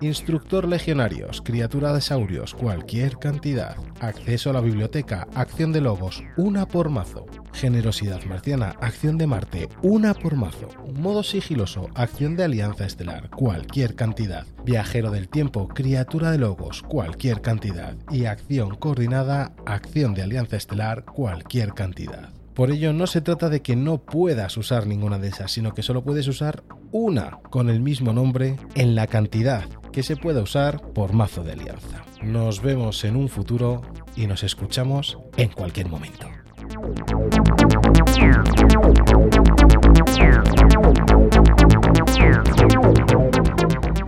Instructor 0.00 0.66
Legionarios, 0.66 1.40
Criatura 1.40 1.92
de 1.92 2.00
Saurios, 2.00 2.52
cualquier 2.52 3.16
cantidad. 3.18 3.76
Acceso 4.00 4.50
a 4.50 4.52
la 4.52 4.60
biblioteca, 4.60 5.28
acción 5.34 5.72
de 5.72 5.80
logos, 5.80 6.24
una 6.36 6.66
por 6.66 6.90
mazo. 6.90 7.26
Generosidad 7.52 8.24
Marciana, 8.24 8.74
acción 8.80 9.18
de 9.18 9.28
Marte, 9.28 9.68
una 9.82 10.14
por 10.14 10.34
mazo. 10.34 10.68
Modo 10.94 11.22
sigiloso, 11.22 11.88
acción 11.94 12.34
de 12.34 12.44
Alianza 12.44 12.86
Estelar, 12.86 13.30
cualquier 13.30 13.94
cantidad. 13.94 14.44
Viajero 14.64 15.12
del 15.12 15.28
Tiempo, 15.28 15.68
Criatura 15.68 16.32
de 16.32 16.38
Logos, 16.38 16.82
cualquier 16.82 17.40
cantidad. 17.40 17.94
Y 18.10 18.24
acción 18.24 18.74
coordinada, 18.74 19.52
acción 19.64 20.14
de 20.14 20.22
Alianza 20.22 20.56
Estelar, 20.56 21.04
cualquier 21.04 21.72
cantidad. 21.72 22.30
Por 22.54 22.70
ello 22.70 22.92
no 22.92 23.08
se 23.08 23.20
trata 23.20 23.48
de 23.48 23.62
que 23.62 23.74
no 23.74 23.98
puedas 23.98 24.56
usar 24.56 24.86
ninguna 24.86 25.18
de 25.18 25.28
esas, 25.28 25.50
sino 25.50 25.74
que 25.74 25.82
solo 25.82 26.04
puedes 26.04 26.28
usar 26.28 26.62
una 26.92 27.38
con 27.50 27.68
el 27.68 27.80
mismo 27.80 28.12
nombre 28.12 28.56
en 28.76 28.94
la 28.94 29.08
cantidad 29.08 29.64
que 29.92 30.04
se 30.04 30.16
pueda 30.16 30.40
usar 30.40 30.80
por 30.92 31.12
mazo 31.12 31.42
de 31.42 31.52
alianza. 31.52 32.04
Nos 32.22 32.62
vemos 32.62 33.04
en 33.04 33.16
un 33.16 33.28
futuro 33.28 33.82
y 34.14 34.28
nos 34.28 34.44
escuchamos 34.44 35.18
en 35.36 35.48
cualquier 35.48 35.88
momento. 35.88 36.28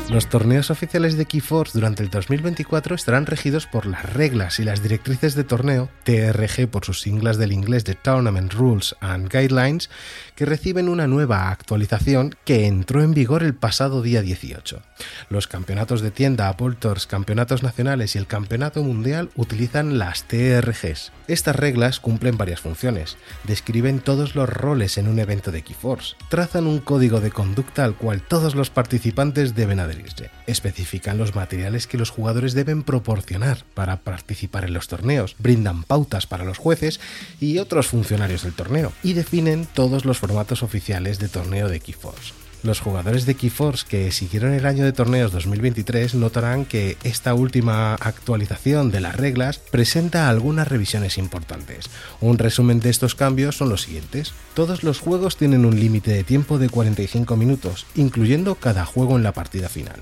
Los 0.09 0.29
torneos 0.29 0.71
oficiales 0.71 1.17
de 1.17 1.27
Keyforce 1.27 1.73
durante 1.77 2.05
el 2.05 2.11
2024 2.11 2.95
estarán 2.95 3.27
regidos 3.27 3.67
por 3.67 3.87
las 3.87 4.13
reglas 4.15 4.61
y 4.61 4.65
las 4.65 4.81
directrices 4.81 5.35
de 5.35 5.43
torneo, 5.43 5.91
TRG 6.05 6.69
por 6.69 6.85
sus 6.85 7.01
siglas 7.01 7.39
del 7.39 7.51
inglés 7.51 7.85
de 7.85 7.97
Tournament 7.97 8.53
Rules 8.53 8.95
and 9.01 9.29
Guidelines, 9.29 9.91
que 10.37 10.47
reciben 10.47 10.89
una 10.89 11.09
nueva 11.09 11.51
actualización 11.51 12.37
que 12.45 12.67
entró 12.67 13.03
en 13.03 13.15
vigor 13.15 13.43
el 13.43 13.57
pasado 13.57 14.01
día 14.01 14.23
18. 14.23 14.81
Los 15.29 15.47
campeonatos 15.47 16.01
de 16.01 16.11
tienda, 16.11 16.49
Apple 16.49 16.77
campeonatos 17.09 17.63
nacionales 17.63 18.15
y 18.15 18.19
el 18.19 18.27
campeonato 18.27 18.83
mundial 18.83 19.31
utilizan 19.37 19.99
las 19.99 20.25
TRGs. 20.25 21.13
Estas 21.29 21.57
reglas 21.57 22.01
cumplen 22.01 22.37
varias 22.37 22.61
funciones, 22.61 23.17
describen 23.45 24.01
todos 24.01 24.35
los 24.35 24.49
roles 24.49 24.99
en 24.99 25.09
un 25.09 25.19
evento 25.19 25.51
de 25.51 25.63
Keyforce, 25.63 26.17
trazan 26.29 26.67
un 26.67 26.79
código 26.79 27.21
de 27.21 27.31
conducta 27.31 27.85
al 27.85 27.97
cual 27.97 28.23
todos 28.23 28.55
los 28.55 28.71
participantes 28.71 29.55
deben 29.55 29.81
adherirse, 29.81 30.31
especifican 30.47 31.19
los 31.19 31.35
materiales 31.35 31.87
que 31.87 31.99
los 31.99 32.11
jugadores 32.11 32.55
deben 32.55 32.83
proporcionar 32.83 33.65
para 33.75 33.99
participar 33.99 34.65
en 34.65 34.75
los 34.75 34.89
torneos, 34.89 35.35
brindan 35.39 35.83
pautas 35.83 36.27
para 36.27 36.45
los 36.45 36.59
jueces 36.59 37.01
y 37.41 37.59
otros 37.59 37.89
funcionarios 37.89 38.43
del 38.43 38.55
torneo, 38.55 38.93
y 39.03 39.15
definen 39.15 39.67
todos 39.67 40.05
los 40.05 40.19
formatos 40.19 40.63
oficiales 40.63 41.19
de 41.19 41.29
torneo 41.29 41.69
de 41.69 41.81
Keyforce. 41.81 42.46
Los 42.63 42.81
jugadores 42.81 43.27
de 43.27 43.35
Keyforce 43.35 43.87
que 43.89 44.11
siguieron 44.11 44.53
el 44.53 44.67
año 44.67 44.85
de 44.85 44.93
torneos 44.93 45.33
2023 45.33 46.15
notarán 46.15 46.65
que 46.65 46.97
esta 47.05 47.35
última 47.35 47.95
actualización 47.95 48.91
de 48.91 49.01
las 49.01 49.15
reglas 49.15 49.59
presenta 49.59 50.29
algunas 50.29 50.67
revisiones 50.67 51.19
importantes. 51.19 51.91
Un 52.21 52.39
resumen 52.39 52.81
de 52.81 52.91
estos 52.91 53.15
cambios 53.15 53.57
son 53.57 53.69
los 53.69 53.83
siguientes. 53.83 54.33
Todos 54.55 54.83
los 54.83 55.01
juegos 55.01 55.37
tienen 55.37 55.65
un 55.65 55.79
límite 55.79 56.11
de 56.13 56.25
tiempo 56.25 56.59
de 56.59 56.69
45 56.69 57.37
minutos, 57.37 57.87
incluyendo 57.95 58.57
cada 58.57 58.85
juego 58.85 59.17
en 59.17 59.23
la 59.23 59.33
partida 59.33 59.69
final. 59.69 60.01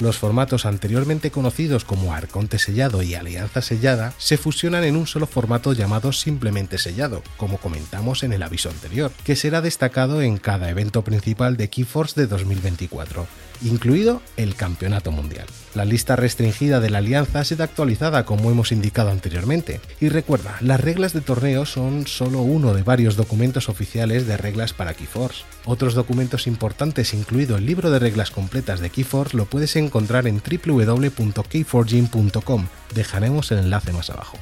Los 0.00 0.16
formatos 0.16 0.64
anteriormente 0.64 1.30
conocidos 1.30 1.84
como 1.84 2.14
Arconte 2.14 2.58
sellado 2.58 3.02
y 3.02 3.14
Alianza 3.14 3.60
sellada 3.60 4.14
se 4.16 4.38
fusionan 4.38 4.84
en 4.84 4.96
un 4.96 5.06
solo 5.06 5.26
formato 5.26 5.74
llamado 5.74 6.12
simplemente 6.12 6.78
sellado, 6.78 7.22
como 7.36 7.58
comentamos 7.58 8.22
en 8.22 8.32
el 8.32 8.42
aviso 8.42 8.70
anterior, 8.70 9.12
que 9.24 9.36
será 9.36 9.60
destacado 9.60 10.22
en 10.22 10.38
cada 10.38 10.70
evento 10.70 11.04
principal 11.04 11.58
de 11.58 11.68
Keyforce 11.68 12.18
de 12.18 12.26
2024 12.28 13.26
incluido 13.62 14.22
el 14.36 14.54
Campeonato 14.54 15.12
Mundial. 15.12 15.46
La 15.74 15.84
lista 15.84 16.16
restringida 16.16 16.80
de 16.80 16.90
la 16.90 16.98
alianza 16.98 17.44
será 17.44 17.64
actualizada 17.64 18.24
como 18.24 18.50
hemos 18.50 18.72
indicado 18.72 19.10
anteriormente. 19.10 19.80
Y 20.00 20.08
recuerda, 20.08 20.56
las 20.60 20.80
reglas 20.80 21.12
de 21.12 21.20
torneo 21.20 21.66
son 21.66 22.06
solo 22.06 22.40
uno 22.40 22.74
de 22.74 22.82
varios 22.82 23.16
documentos 23.16 23.68
oficiales 23.68 24.26
de 24.26 24.36
reglas 24.36 24.72
para 24.72 24.94
Keyforce. 24.94 25.44
Otros 25.64 25.94
documentos 25.94 26.46
importantes, 26.46 27.14
incluido 27.14 27.56
el 27.56 27.66
libro 27.66 27.90
de 27.90 27.98
reglas 27.98 28.30
completas 28.30 28.78
de 28.80 28.90
Keyforce, 28.90 29.36
lo 29.36 29.46
puedes 29.46 29.74
encontrar 29.76 30.26
en 30.26 30.42
www.keyforging.com. 30.42 32.66
Dejaremos 32.94 33.52
el 33.52 33.58
enlace 33.58 33.92
más 33.92 34.10
abajo. 34.10 34.38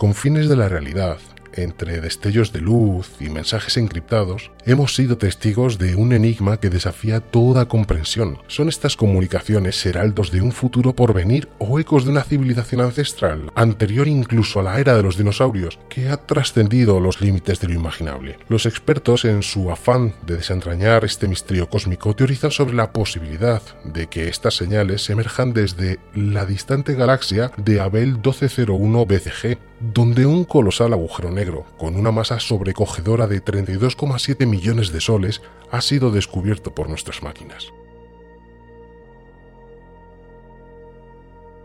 Confines 0.00 0.48
de 0.48 0.56
la 0.56 0.66
realidad, 0.66 1.18
entre 1.52 2.00
destellos 2.00 2.54
de 2.54 2.62
luz 2.62 3.10
y 3.20 3.28
mensajes 3.28 3.76
encriptados, 3.76 4.50
hemos 4.64 4.94
sido 4.94 5.18
testigos 5.18 5.76
de 5.76 5.94
un 5.94 6.14
enigma 6.14 6.58
que 6.58 6.70
desafía 6.70 7.20
toda 7.20 7.68
comprensión. 7.68 8.38
¿Son 8.46 8.70
estas 8.70 8.96
comunicaciones 8.96 9.84
heraldos 9.84 10.30
de 10.30 10.40
un 10.40 10.52
futuro 10.52 10.94
por 10.94 11.12
venir 11.12 11.48
o 11.58 11.78
ecos 11.78 12.04
de 12.06 12.12
una 12.12 12.22
civilización 12.22 12.80
ancestral, 12.80 13.52
anterior 13.54 14.08
incluso 14.08 14.60
a 14.60 14.62
la 14.62 14.80
era 14.80 14.96
de 14.96 15.02
los 15.02 15.18
dinosaurios, 15.18 15.78
que 15.90 16.08
ha 16.08 16.16
trascendido 16.16 16.98
los 16.98 17.20
límites 17.20 17.60
de 17.60 17.68
lo 17.68 17.74
imaginable? 17.74 18.38
Los 18.48 18.64
expertos, 18.64 19.26
en 19.26 19.42
su 19.42 19.70
afán 19.70 20.14
de 20.24 20.36
desentrañar 20.36 21.04
este 21.04 21.28
misterio 21.28 21.68
cósmico, 21.68 22.16
teorizan 22.16 22.50
sobre 22.52 22.74
la 22.74 22.90
posibilidad 22.90 23.60
de 23.84 24.06
que 24.06 24.28
estas 24.28 24.54
señales 24.54 25.10
emerjan 25.10 25.52
desde 25.52 25.98
la 26.14 26.46
distante 26.46 26.94
galaxia 26.94 27.52
de 27.58 27.80
Abel 27.80 28.12
1201 28.12 29.04
BCG, 29.04 29.58
donde 29.80 30.26
un 30.26 30.44
colosal 30.44 30.92
agujero 30.92 31.30
negro, 31.30 31.64
con 31.78 31.96
una 31.96 32.12
masa 32.12 32.38
sobrecogedora 32.38 33.26
de 33.26 33.42
32,7 33.42 34.46
millones 34.46 34.92
de 34.92 35.00
soles, 35.00 35.40
ha 35.70 35.80
sido 35.80 36.10
descubierto 36.10 36.74
por 36.74 36.88
nuestras 36.88 37.22
máquinas. 37.22 37.72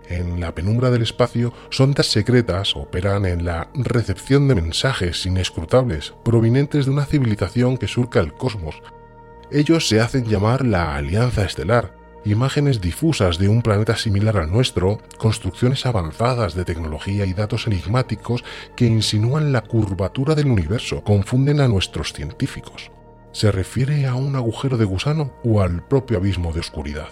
En 0.07 0.39
la 0.39 0.53
penumbra 0.53 0.91
del 0.91 1.01
espacio, 1.01 1.51
sondas 1.69 2.05
secretas 2.05 2.75
operan 2.75 3.25
en 3.25 3.43
la 3.43 3.69
recepción 3.73 4.47
de 4.47 4.55
mensajes 4.55 5.25
inescrutables 5.25 6.13
provenientes 6.23 6.85
de 6.85 6.91
una 6.91 7.05
civilización 7.05 7.77
que 7.77 7.87
surca 7.87 8.19
el 8.19 8.33
cosmos. 8.33 8.81
Ellos 9.51 9.87
se 9.87 9.99
hacen 10.01 10.25
llamar 10.25 10.63
la 10.63 10.95
Alianza 10.95 11.43
Estelar, 11.43 12.04
imágenes 12.25 12.81
difusas 12.81 13.37
de 13.37 13.47
un 13.47 13.61
planeta 13.61 13.95
similar 13.95 14.37
al 14.37 14.51
nuestro, 14.51 14.99
construcciones 15.17 15.85
avanzadas 15.85 16.55
de 16.55 16.65
tecnología 16.65 17.25
y 17.25 17.33
datos 17.33 17.67
enigmáticos 17.67 18.43
que 18.75 18.85
insinúan 18.85 19.51
la 19.51 19.61
curvatura 19.61 20.35
del 20.35 20.47
universo, 20.47 21.03
confunden 21.03 21.61
a 21.61 21.67
nuestros 21.67 22.13
científicos. 22.13 22.91
¿Se 23.31 23.51
refiere 23.51 24.07
a 24.07 24.15
un 24.15 24.35
agujero 24.35 24.77
de 24.77 24.85
gusano 24.85 25.33
o 25.43 25.61
al 25.61 25.85
propio 25.85 26.17
abismo 26.17 26.51
de 26.51 26.61
oscuridad? 26.61 27.09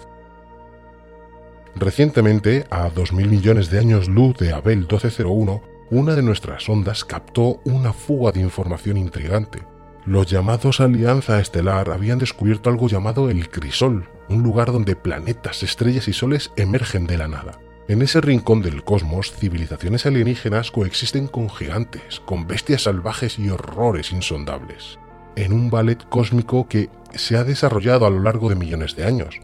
Recientemente, 1.76 2.66
a 2.70 2.88
2.000 2.88 3.28
millones 3.28 3.70
de 3.70 3.78
años 3.80 4.08
luz 4.08 4.36
de 4.38 4.52
Abel 4.52 4.78
1201, 4.78 5.62
una 5.90 6.14
de 6.14 6.22
nuestras 6.22 6.68
ondas 6.68 7.04
captó 7.04 7.60
una 7.64 7.92
fuga 7.92 8.32
de 8.32 8.40
información 8.40 8.96
intrigante. 8.96 9.73
Los 10.06 10.26
llamados 10.26 10.80
Alianza 10.80 11.40
Estelar 11.40 11.88
habían 11.90 12.18
descubierto 12.18 12.68
algo 12.68 12.88
llamado 12.88 13.30
el 13.30 13.48
crisol, 13.48 14.06
un 14.28 14.42
lugar 14.42 14.70
donde 14.70 14.96
planetas, 14.96 15.62
estrellas 15.62 16.08
y 16.08 16.12
soles 16.12 16.50
emergen 16.56 17.06
de 17.06 17.16
la 17.16 17.26
nada. 17.26 17.58
En 17.88 18.02
ese 18.02 18.20
rincón 18.20 18.60
del 18.60 18.84
cosmos, 18.84 19.32
civilizaciones 19.32 20.04
alienígenas 20.04 20.70
coexisten 20.70 21.26
con 21.26 21.48
gigantes, 21.48 22.20
con 22.20 22.46
bestias 22.46 22.82
salvajes 22.82 23.38
y 23.38 23.48
horrores 23.48 24.12
insondables. 24.12 24.98
En 25.36 25.54
un 25.54 25.70
ballet 25.70 26.06
cósmico 26.10 26.68
que 26.68 26.90
se 27.14 27.38
ha 27.38 27.44
desarrollado 27.44 28.04
a 28.04 28.10
lo 28.10 28.20
largo 28.20 28.50
de 28.50 28.56
millones 28.56 28.96
de 28.96 29.06
años. 29.06 29.40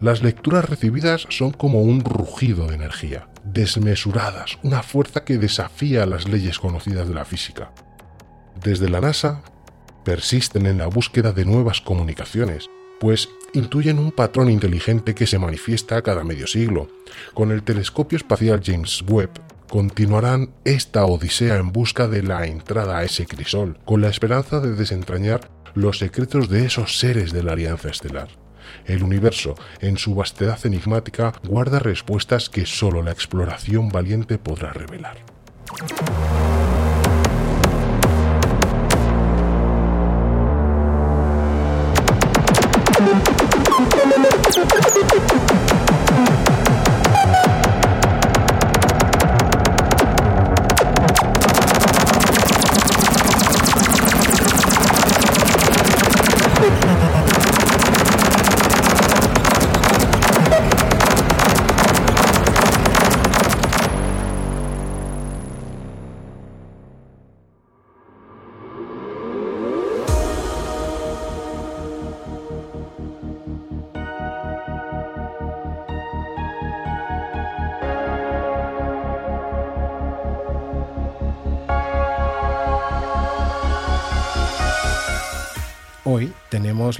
Las 0.00 0.20
lecturas 0.22 0.68
recibidas 0.68 1.26
son 1.28 1.52
como 1.52 1.82
un 1.82 2.00
rugido 2.00 2.66
de 2.66 2.74
energía, 2.74 3.28
desmesuradas, 3.44 4.58
una 4.64 4.82
fuerza 4.82 5.24
que 5.24 5.38
desafía 5.38 6.06
las 6.06 6.28
leyes 6.28 6.58
conocidas 6.58 7.06
de 7.06 7.14
la 7.14 7.24
física. 7.24 7.70
Desde 8.62 8.88
la 8.88 9.00
NASA 9.00 9.42
persisten 10.04 10.66
en 10.66 10.78
la 10.78 10.86
búsqueda 10.86 11.32
de 11.32 11.44
nuevas 11.44 11.80
comunicaciones, 11.80 12.68
pues 13.00 13.28
intuyen 13.54 13.98
un 13.98 14.12
patrón 14.12 14.50
inteligente 14.50 15.14
que 15.14 15.26
se 15.26 15.38
manifiesta 15.38 16.02
cada 16.02 16.24
medio 16.24 16.46
siglo. 16.46 16.88
Con 17.34 17.50
el 17.50 17.62
telescopio 17.62 18.16
espacial 18.16 18.60
James 18.64 19.02
Webb 19.08 19.30
continuarán 19.68 20.50
esta 20.64 21.04
odisea 21.04 21.56
en 21.56 21.72
busca 21.72 22.08
de 22.08 22.22
la 22.22 22.46
entrada 22.46 22.98
a 22.98 23.04
ese 23.04 23.26
crisol, 23.26 23.78
con 23.84 24.00
la 24.00 24.08
esperanza 24.08 24.60
de 24.60 24.74
desentrañar 24.74 25.50
los 25.74 25.98
secretos 25.98 26.48
de 26.48 26.66
esos 26.66 26.98
seres 26.98 27.32
de 27.32 27.42
la 27.42 27.52
Alianza 27.52 27.88
Estelar. 27.88 28.28
El 28.84 29.02
universo, 29.02 29.54
en 29.80 29.96
su 29.96 30.14
vastedad 30.14 30.58
enigmática, 30.64 31.32
guarda 31.44 31.78
respuestas 31.78 32.48
que 32.48 32.66
solo 32.66 33.02
la 33.02 33.12
exploración 33.12 33.88
valiente 33.88 34.38
podrá 34.38 34.72
revelar. 34.72 35.18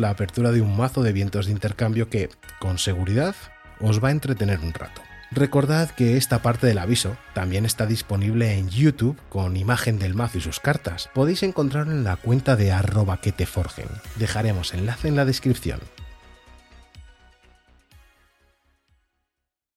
La 0.00 0.10
apertura 0.10 0.50
de 0.50 0.60
un 0.60 0.76
mazo 0.76 1.02
de 1.02 1.12
vientos 1.12 1.46
de 1.46 1.52
intercambio 1.52 2.08
que, 2.08 2.30
con 2.58 2.78
seguridad, 2.78 3.36
os 3.80 4.02
va 4.02 4.08
a 4.08 4.12
entretener 4.12 4.58
un 4.60 4.72
rato. 4.72 5.02
Recordad 5.30 5.90
que 5.90 6.16
esta 6.16 6.42
parte 6.42 6.66
del 6.66 6.78
aviso 6.78 7.16
también 7.34 7.64
está 7.64 7.86
disponible 7.86 8.58
en 8.58 8.68
YouTube 8.68 9.16
con 9.28 9.56
imagen 9.56 10.00
del 10.00 10.14
mazo 10.14 10.38
y 10.38 10.40
sus 10.40 10.58
cartas. 10.58 11.08
Podéis 11.14 11.44
encontrarlo 11.44 11.92
en 11.92 12.02
la 12.02 12.16
cuenta 12.16 12.56
de 12.56 12.72
arroba 12.72 13.20
que 13.20 13.30
te 13.30 13.46
forjen. 13.46 13.86
Dejaremos 14.16 14.74
enlace 14.74 15.06
en 15.06 15.14
la 15.14 15.24
descripción. 15.24 15.78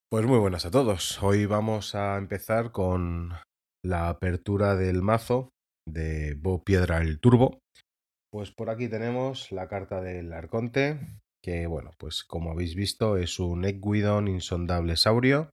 Pues 0.09 0.25
muy 0.25 0.39
buenas 0.39 0.65
a 0.65 0.71
todos. 0.71 1.21
Hoy 1.21 1.45
vamos 1.45 1.93
a 1.93 2.17
empezar 2.17 2.71
con 2.71 3.33
la 3.83 4.09
apertura 4.09 4.75
del 4.75 5.01
mazo 5.01 5.49
de 5.87 6.35
Bo 6.35 6.63
Piedra 6.63 6.99
el 6.99 7.19
Turbo. 7.19 7.62
Pues 8.33 8.49
por 8.49 8.71
aquí 8.71 8.89
tenemos 8.89 9.51
la 9.51 9.67
carta 9.67 10.01
del 10.01 10.33
Arconte, 10.33 10.99
que 11.39 11.67
bueno, 11.67 11.91
pues 11.99 12.23
como 12.23 12.49
habéis 12.49 12.73
visto 12.73 13.15
es 13.15 13.37
un 13.37 13.63
Equidon 13.63 14.27
insondable 14.27 14.97
saurio. 14.97 15.51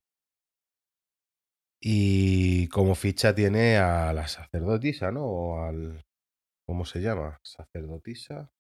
Y 1.79 2.69
como 2.69 2.95
ficha 2.95 3.35
tiene 3.35 3.77
a 3.77 4.15
la 4.15 4.27
sacerdotisa, 4.29 5.13
¿no? 5.13 5.27
O 5.27 5.63
al... 5.63 6.01
¿Cómo 6.67 6.87
se 6.87 7.03
llama? 7.03 7.39
Sacerdotisa. 7.43 8.51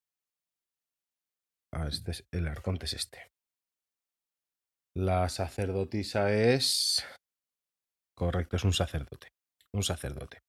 Ah, 1.73 1.89
este 1.89 2.11
es, 2.11 2.29
el 2.31 2.47
Arconte 2.47 2.85
es 2.85 2.93
este. 2.93 3.27
La 4.95 5.31
sacerdotisa 5.31 6.31
es... 6.31 7.07
Correcto, 8.14 8.57
es 8.57 8.64
un 8.64 8.75
sacerdote. 8.75 9.29
Un 9.73 9.83
sacerdote. 9.83 10.41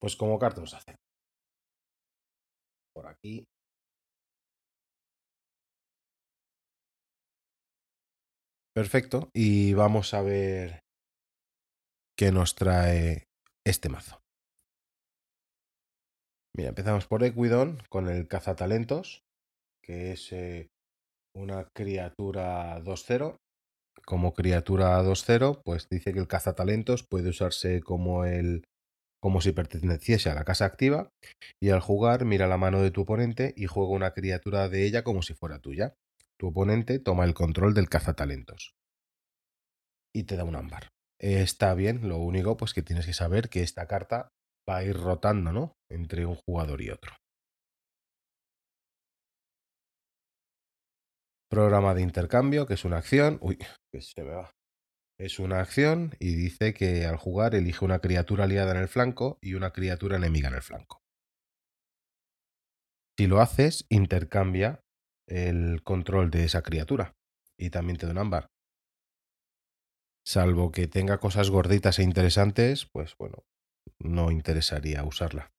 Pues 0.00 0.16
como 0.16 0.38
carta 0.38 0.62
un 0.62 0.66
sacerdote 0.66 1.03
aquí. 3.14 3.46
Perfecto, 8.74 9.30
y 9.32 9.72
vamos 9.74 10.14
a 10.14 10.22
ver 10.22 10.80
qué 12.18 12.32
nos 12.32 12.56
trae 12.56 13.24
este 13.64 13.88
mazo. 13.88 14.20
Mira, 16.56 16.70
empezamos 16.70 17.06
por 17.06 17.22
Equidon 17.24 17.78
con 17.88 18.08
el 18.08 18.26
cazatalentos, 18.28 19.22
que 19.82 20.12
es 20.12 20.32
eh, 20.32 20.68
una 21.36 21.68
criatura 21.74 22.80
2-0. 22.80 23.36
Como 24.04 24.34
criatura 24.34 25.02
2-0, 25.02 25.62
pues 25.64 25.88
dice 25.88 26.12
que 26.12 26.18
el 26.18 26.28
cazatalentos 26.28 27.04
puede 27.04 27.30
usarse 27.30 27.80
como 27.80 28.24
el 28.24 28.64
como 29.24 29.40
si 29.40 29.52
perteneciese 29.52 30.28
a 30.28 30.34
la 30.34 30.44
casa 30.44 30.66
activa, 30.66 31.08
y 31.58 31.70
al 31.70 31.80
jugar 31.80 32.26
mira 32.26 32.46
la 32.46 32.58
mano 32.58 32.82
de 32.82 32.90
tu 32.90 33.00
oponente 33.00 33.54
y 33.56 33.64
juega 33.64 33.88
una 33.88 34.12
criatura 34.12 34.68
de 34.68 34.84
ella 34.84 35.02
como 35.02 35.22
si 35.22 35.32
fuera 35.32 35.60
tuya. 35.60 35.94
Tu 36.38 36.48
oponente 36.48 36.98
toma 36.98 37.24
el 37.24 37.32
control 37.32 37.72
del 37.72 37.88
cazatalentos 37.88 38.74
y 40.14 40.24
te 40.24 40.36
da 40.36 40.44
un 40.44 40.56
ámbar. 40.56 40.88
Está 41.18 41.72
bien, 41.72 42.06
lo 42.06 42.18
único 42.18 42.58
pues 42.58 42.74
que 42.74 42.82
tienes 42.82 43.06
que 43.06 43.14
saber 43.14 43.48
que 43.48 43.62
esta 43.62 43.86
carta 43.86 44.28
va 44.68 44.76
a 44.76 44.84
ir 44.84 44.94
rotando, 44.94 45.52
¿no? 45.52 45.72
Entre 45.90 46.26
un 46.26 46.34
jugador 46.34 46.82
y 46.82 46.90
otro. 46.90 47.14
Programa 51.48 51.94
de 51.94 52.02
intercambio, 52.02 52.66
que 52.66 52.74
es 52.74 52.84
una 52.84 52.98
acción. 52.98 53.38
Uy, 53.40 53.56
que 53.90 54.02
se 54.02 54.22
me 54.22 54.32
va. 54.32 54.50
Es 55.18 55.38
una 55.38 55.60
acción 55.60 56.16
y 56.18 56.34
dice 56.34 56.74
que 56.74 57.06
al 57.06 57.16
jugar 57.16 57.54
elige 57.54 57.84
una 57.84 58.00
criatura 58.00 58.44
aliada 58.44 58.72
en 58.72 58.78
el 58.78 58.88
flanco 58.88 59.38
y 59.40 59.54
una 59.54 59.72
criatura 59.72 60.16
enemiga 60.16 60.48
en 60.48 60.54
el 60.54 60.62
flanco. 60.62 61.02
Si 63.16 63.28
lo 63.28 63.40
haces, 63.40 63.86
intercambia 63.88 64.80
el 65.28 65.82
control 65.84 66.30
de 66.30 66.44
esa 66.44 66.62
criatura 66.62 67.14
y 67.56 67.70
también 67.70 67.96
te 67.96 68.06
da 68.06 68.12
un 68.12 68.18
ámbar. 68.18 68.48
Salvo 70.26 70.72
que 70.72 70.88
tenga 70.88 71.18
cosas 71.18 71.50
gorditas 71.50 71.98
e 71.98 72.02
interesantes, 72.02 72.88
pues 72.92 73.14
bueno, 73.16 73.44
no 74.00 74.32
interesaría 74.32 75.04
usarla. 75.04 75.52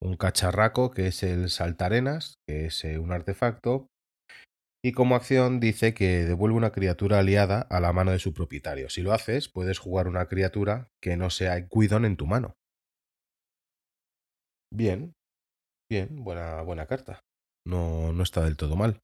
Un 0.00 0.16
cacharraco, 0.16 0.92
que 0.92 1.08
es 1.08 1.24
el 1.24 1.50
saltarenas, 1.50 2.38
que 2.46 2.66
es 2.66 2.84
eh, 2.84 2.98
un 2.98 3.10
artefacto, 3.10 3.88
y 4.82 4.92
como 4.92 5.16
acción 5.16 5.60
dice 5.60 5.92
que 5.94 6.24
devuelve 6.24 6.56
una 6.56 6.70
criatura 6.72 7.18
aliada 7.18 7.62
a 7.62 7.80
la 7.80 7.92
mano 7.92 8.12
de 8.12 8.18
su 8.18 8.32
propietario. 8.32 8.88
Si 8.90 9.02
lo 9.02 9.12
haces, 9.12 9.48
puedes 9.48 9.78
jugar 9.78 10.06
una 10.06 10.26
criatura 10.26 10.90
que 11.00 11.16
no 11.16 11.30
sea 11.30 11.56
Equidon 11.56 12.04
en 12.04 12.16
tu 12.16 12.26
mano. 12.26 12.56
Bien, 14.72 15.14
bien, 15.90 16.22
buena, 16.22 16.62
buena 16.62 16.86
carta. 16.86 17.24
No, 17.66 18.12
no 18.12 18.22
está 18.22 18.44
del 18.44 18.56
todo 18.56 18.76
mal. 18.76 19.00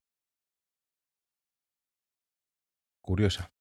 Curiosa. 3.01 3.51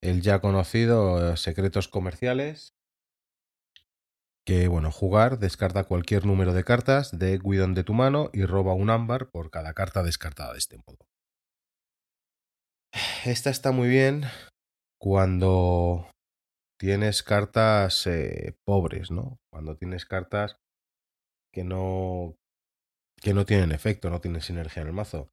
El 0.00 0.22
ya 0.22 0.40
conocido 0.40 1.32
eh, 1.32 1.36
Secretos 1.36 1.88
Comerciales, 1.88 2.77
que, 4.48 4.66
bueno, 4.66 4.90
jugar, 4.90 5.38
descarta 5.38 5.84
cualquier 5.84 6.24
número 6.24 6.54
de 6.54 6.64
cartas 6.64 7.18
de 7.18 7.34
Equidon 7.34 7.74
de 7.74 7.84
tu 7.84 7.92
mano 7.92 8.30
y 8.32 8.46
roba 8.46 8.72
un 8.72 8.88
ámbar 8.88 9.28
por 9.30 9.50
cada 9.50 9.74
carta 9.74 10.02
descartada 10.02 10.54
de 10.54 10.58
este 10.58 10.78
modo. 10.78 11.06
Esta 13.26 13.50
está 13.50 13.72
muy 13.72 13.88
bien 13.88 14.22
cuando 14.98 16.10
tienes 16.80 17.22
cartas 17.22 18.06
eh, 18.06 18.56
pobres, 18.64 19.10
¿no? 19.10 19.36
Cuando 19.52 19.76
tienes 19.76 20.06
cartas 20.06 20.56
que 21.52 21.62
no 21.62 22.34
que 23.20 23.34
no 23.34 23.44
tienen 23.44 23.70
efecto, 23.72 24.08
no 24.08 24.22
tienen 24.22 24.40
sinergia 24.40 24.80
en 24.80 24.88
el 24.88 24.94
mazo. 24.94 25.28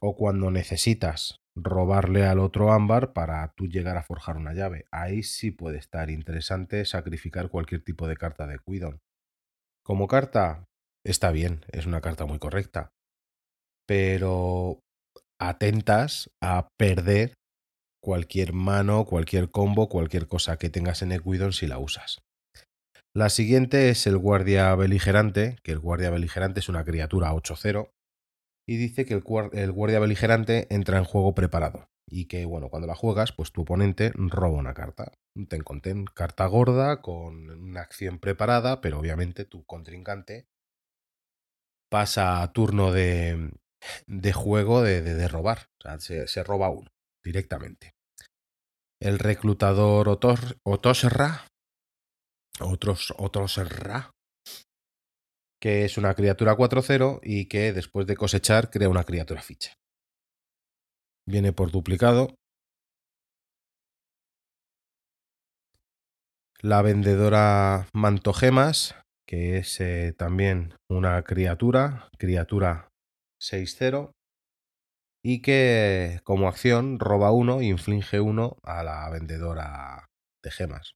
O 0.00 0.16
cuando 0.16 0.50
necesitas 0.50 1.41
robarle 1.56 2.24
al 2.24 2.38
otro 2.38 2.72
ámbar 2.72 3.12
para 3.12 3.52
tú 3.54 3.66
llegar 3.66 3.96
a 3.96 4.02
forjar 4.02 4.36
una 4.36 4.54
llave. 4.54 4.86
Ahí 4.90 5.22
sí 5.22 5.50
puede 5.50 5.78
estar 5.78 6.10
interesante 6.10 6.84
sacrificar 6.84 7.48
cualquier 7.48 7.82
tipo 7.82 8.08
de 8.08 8.16
carta 8.16 8.46
de 8.46 8.58
Cuidon. 8.58 9.00
Como 9.84 10.06
carta, 10.06 10.64
está 11.04 11.30
bien, 11.30 11.64
es 11.68 11.86
una 11.86 12.00
carta 12.00 12.24
muy 12.24 12.38
correcta. 12.38 12.90
Pero 13.86 14.80
atentas 15.40 16.30
a 16.40 16.68
perder 16.78 17.34
cualquier 18.02 18.52
mano, 18.52 19.04
cualquier 19.04 19.50
combo, 19.50 19.88
cualquier 19.88 20.26
cosa 20.26 20.56
que 20.56 20.70
tengas 20.70 21.02
en 21.02 21.12
Equidon 21.12 21.52
si 21.52 21.66
la 21.66 21.78
usas. 21.78 22.22
La 23.14 23.28
siguiente 23.28 23.90
es 23.90 24.06
el 24.06 24.16
guardia 24.16 24.74
beligerante, 24.74 25.58
que 25.62 25.72
el 25.72 25.80
guardia 25.80 26.10
beligerante 26.10 26.60
es 26.60 26.68
una 26.68 26.84
criatura 26.84 27.32
8-0 27.32 27.90
y 28.72 28.78
dice 28.78 29.04
que 29.04 29.12
el, 29.12 29.20
guardia 29.72 30.00
beligerante 30.00 30.66
entra 30.74 30.96
en 30.96 31.04
juego 31.04 31.34
preparado 31.34 31.90
y 32.08 32.24
que, 32.24 32.46
bueno, 32.46 32.70
cuando 32.70 32.88
la 32.88 32.94
juegas, 32.94 33.30
pues 33.30 33.52
tu 33.52 33.62
oponente 33.62 34.12
roba 34.14 34.56
una 34.56 34.72
carta. 34.72 35.12
Ten 35.50 35.62
conten 35.62 36.06
carta 36.06 36.46
gorda 36.46 37.02
con 37.02 37.50
una 37.50 37.82
acción 37.82 38.18
preparada, 38.18 38.80
pero 38.80 38.98
obviamente 38.98 39.44
tu 39.44 39.66
contrincante 39.66 40.46
pasa 41.90 42.40
a 42.40 42.50
turno 42.54 42.92
de, 42.92 43.50
juego 44.32 44.80
de, 44.80 45.02
de, 45.02 45.28
robar. 45.28 45.68
O 45.78 45.82
sea, 45.82 46.00
se, 46.00 46.26
se, 46.26 46.42
roba 46.42 46.70
uno 46.70 46.90
directamente. 47.22 47.92
El 49.02 49.18
reclutador 49.18 50.08
Otos, 50.08 50.56
Otosra, 50.62 51.46
otros, 52.58 53.12
Otosra, 53.18 54.12
que 55.62 55.84
es 55.84 55.96
una 55.96 56.12
criatura 56.16 56.56
4-0 56.56 57.20
y 57.22 57.46
que 57.46 57.72
después 57.72 58.04
de 58.08 58.16
cosechar 58.16 58.68
crea 58.68 58.88
una 58.88 59.04
criatura 59.04 59.40
ficha. 59.42 59.74
Viene 61.24 61.52
por 61.52 61.70
duplicado. 61.70 62.34
La 66.62 66.82
vendedora 66.82 67.86
Mantogemas, 67.94 68.96
que 69.24 69.58
es 69.58 69.80
eh, 69.80 70.12
también 70.18 70.74
una 70.90 71.22
criatura, 71.22 72.10
criatura 72.18 72.88
6-0, 73.40 74.10
y 75.24 75.42
que 75.42 76.18
como 76.24 76.48
acción 76.48 76.98
roba 76.98 77.30
uno 77.30 77.62
inflige 77.62 78.18
uno 78.18 78.56
a 78.64 78.82
la 78.82 79.08
vendedora 79.10 80.08
de 80.42 80.50
gemas. 80.50 80.94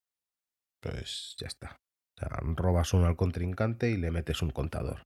Pues 0.83 1.37
ya 1.39 1.47
está. 1.47 1.77
O 2.17 2.21
sea, 2.21 2.29
robas 2.55 2.95
uno 2.95 3.07
al 3.07 3.17
contrincante 3.17 3.91
y 3.91 3.97
le 3.97 4.11
metes 4.11 4.43
un 4.43 4.51
contador. 4.51 5.03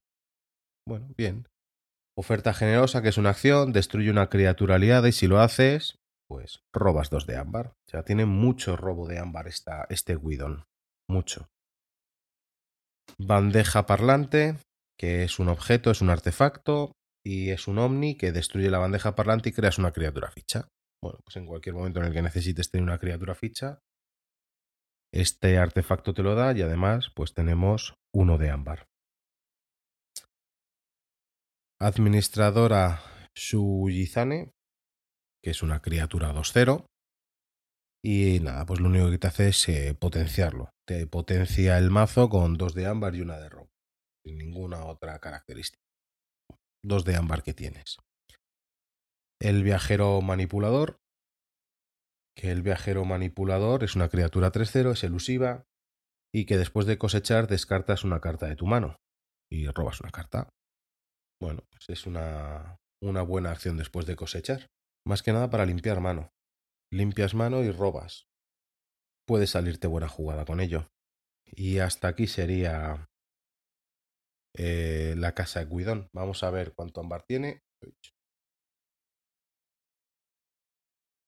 Bueno, 0.86 1.08
bien. 1.16 1.48
Oferta 2.16 2.52
generosa, 2.52 3.02
que 3.02 3.08
es 3.08 3.18
una 3.18 3.30
acción, 3.30 3.72
destruye 3.72 4.10
una 4.10 4.28
criatura 4.28 4.76
aliada 4.76 5.08
y 5.08 5.12
si 5.12 5.26
lo 5.26 5.40
haces, 5.40 5.98
pues 6.28 6.60
robas 6.72 7.10
dos 7.10 7.26
de 7.26 7.36
ámbar. 7.36 7.68
O 7.68 7.90
sea, 7.90 8.04
tiene 8.04 8.26
mucho 8.26 8.76
robo 8.76 9.08
de 9.08 9.18
ámbar 9.18 9.48
esta, 9.48 9.86
este 9.90 10.16
Guidon. 10.16 10.64
Mucho. 11.08 11.48
Bandeja 13.18 13.86
parlante, 13.86 14.56
que 14.98 15.24
es 15.24 15.38
un 15.38 15.48
objeto, 15.48 15.90
es 15.90 16.00
un 16.00 16.10
artefacto, 16.10 16.92
y 17.24 17.50
es 17.50 17.68
un 17.68 17.78
Omni 17.78 18.16
que 18.16 18.32
destruye 18.32 18.70
la 18.70 18.78
bandeja 18.78 19.14
parlante 19.14 19.50
y 19.50 19.52
creas 19.52 19.78
una 19.78 19.92
criatura 19.92 20.30
ficha. 20.30 20.68
Bueno, 21.02 21.20
pues 21.24 21.36
en 21.36 21.46
cualquier 21.46 21.74
momento 21.74 22.00
en 22.00 22.06
el 22.06 22.12
que 22.12 22.22
necesites 22.22 22.70
tener 22.70 22.84
una 22.84 22.98
criatura 22.98 23.34
ficha, 23.34 23.80
este 25.12 25.58
artefacto 25.58 26.14
te 26.14 26.22
lo 26.22 26.34
da 26.34 26.56
y 26.56 26.62
además 26.62 27.10
pues 27.14 27.34
tenemos 27.34 27.94
uno 28.14 28.38
de 28.38 28.50
ámbar. 28.50 28.86
Administradora 31.80 33.02
Shujizane, 33.34 34.52
que 35.42 35.50
es 35.50 35.62
una 35.62 35.80
criatura 35.80 36.32
2-0. 36.32 36.84
Y 38.02 38.40
nada, 38.40 38.64
pues 38.66 38.80
lo 38.80 38.88
único 38.88 39.10
que 39.10 39.18
te 39.18 39.26
hace 39.26 39.48
es 39.48 39.68
eh, 39.68 39.94
potenciarlo. 39.94 40.70
Te 40.86 41.06
potencia 41.06 41.76
el 41.78 41.90
mazo 41.90 42.28
con 42.28 42.56
dos 42.56 42.74
de 42.74 42.86
ámbar 42.86 43.14
y 43.14 43.20
una 43.20 43.38
de 43.38 43.48
robo. 43.48 43.70
Sin 44.24 44.38
ninguna 44.38 44.84
otra 44.84 45.18
característica. 45.18 45.82
Dos 46.82 47.04
de 47.04 47.16
ámbar 47.16 47.42
que 47.42 47.54
tienes. 47.54 47.98
El 49.40 49.62
viajero 49.62 50.20
manipulador. 50.20 50.98
Que 52.36 52.50
el 52.50 52.62
viajero 52.62 53.04
manipulador 53.04 53.84
es 53.84 53.96
una 53.96 54.08
criatura 54.08 54.52
3-0, 54.52 54.92
es 54.92 55.04
elusiva. 55.04 55.66
Y 56.32 56.46
que 56.46 56.58
después 56.58 56.86
de 56.86 56.98
cosechar 56.98 57.48
descartas 57.48 58.04
una 58.04 58.20
carta 58.20 58.46
de 58.46 58.56
tu 58.56 58.66
mano. 58.66 58.96
Y 59.50 59.66
robas 59.68 60.00
una 60.00 60.10
carta. 60.10 60.48
Bueno, 61.40 61.64
pues 61.70 61.88
es 61.88 62.06
una, 62.06 62.76
una 63.02 63.22
buena 63.22 63.50
acción 63.50 63.76
después 63.76 64.06
de 64.06 64.16
cosechar. 64.16 64.68
Más 65.06 65.22
que 65.22 65.32
nada 65.32 65.50
para 65.50 65.66
limpiar 65.66 66.00
mano. 66.00 66.30
Limpias 66.92 67.34
mano 67.34 67.62
y 67.62 67.70
robas. 67.70 68.28
Puede 69.26 69.46
salirte 69.46 69.86
buena 69.86 70.08
jugada 70.08 70.44
con 70.44 70.60
ello. 70.60 70.88
Y 71.46 71.78
hasta 71.78 72.08
aquí 72.08 72.26
sería 72.26 73.08
eh, 74.56 75.14
la 75.16 75.34
casa 75.34 75.60
de 75.60 75.66
Guidón. 75.66 76.08
Vamos 76.12 76.42
a 76.42 76.50
ver 76.50 76.72
cuánto 76.74 77.00
ámbar 77.00 77.22
tiene. 77.22 77.62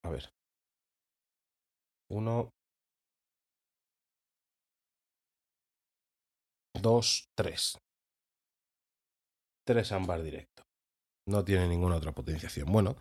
A 0.05 0.11
ver. 0.11 0.33
Uno. 2.13 2.51
Dos, 6.75 7.31
tres. 7.35 7.79
Tres 9.67 9.93
ámbar 9.93 10.23
directo. 10.23 10.63
No 11.27 11.45
tiene 11.45 11.69
ninguna 11.69 11.97
otra 11.97 12.13
potenciación. 12.13 12.71
Bueno, 12.71 12.97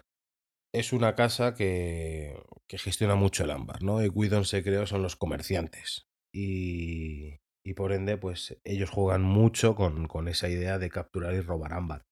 es 0.74 0.94
una 0.94 1.16
casa 1.16 1.56
que, 1.56 2.42
que 2.70 2.78
gestiona 2.78 3.16
mucho 3.16 3.44
el 3.44 3.52
ámbar, 3.52 3.84
¿no? 3.84 3.98
Guidon 3.98 4.46
se 4.46 4.64
creó 4.64 4.86
son 4.88 5.02
los 5.04 5.18
comerciantes. 5.18 6.04
Y, 6.34 7.40
y 7.66 7.74
por 7.74 7.92
ende, 7.92 8.18
pues 8.18 8.58
ellos 8.64 8.90
juegan 8.90 9.24
mucho 9.24 9.76
con, 9.76 10.08
con 10.08 10.30
esa 10.30 10.48
idea 10.48 10.80
de 10.80 10.90
capturar 10.90 11.34
y 11.34 11.42
robar 11.42 11.74
ámbar. 11.74 12.04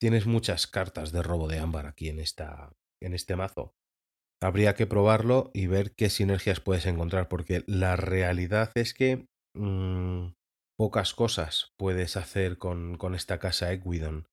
Tienes 0.00 0.26
muchas 0.26 0.68
cartas 0.68 1.10
de 1.10 1.22
robo 1.22 1.48
de 1.48 1.58
ámbar 1.58 1.86
aquí 1.86 2.08
en, 2.08 2.20
esta, 2.20 2.72
en 3.02 3.14
este 3.14 3.34
mazo. 3.34 3.72
Habría 4.42 4.74
que 4.74 4.86
probarlo 4.86 5.50
y 5.52 5.66
ver 5.66 5.94
qué 5.94 6.08
sinergias 6.08 6.60
puedes 6.60 6.86
encontrar, 6.86 7.28
porque 7.28 7.62
la 7.66 7.96
realidad 7.96 8.70
es 8.74 8.94
que 8.94 9.26
mmm, 9.54 10.28
pocas 10.78 11.14
cosas 11.14 11.72
puedes 11.78 12.16
hacer 12.16 12.56
con, 12.56 12.96
con 12.96 13.14
esta 13.14 13.38
casa 13.38 13.72
Equidon. 13.72 14.26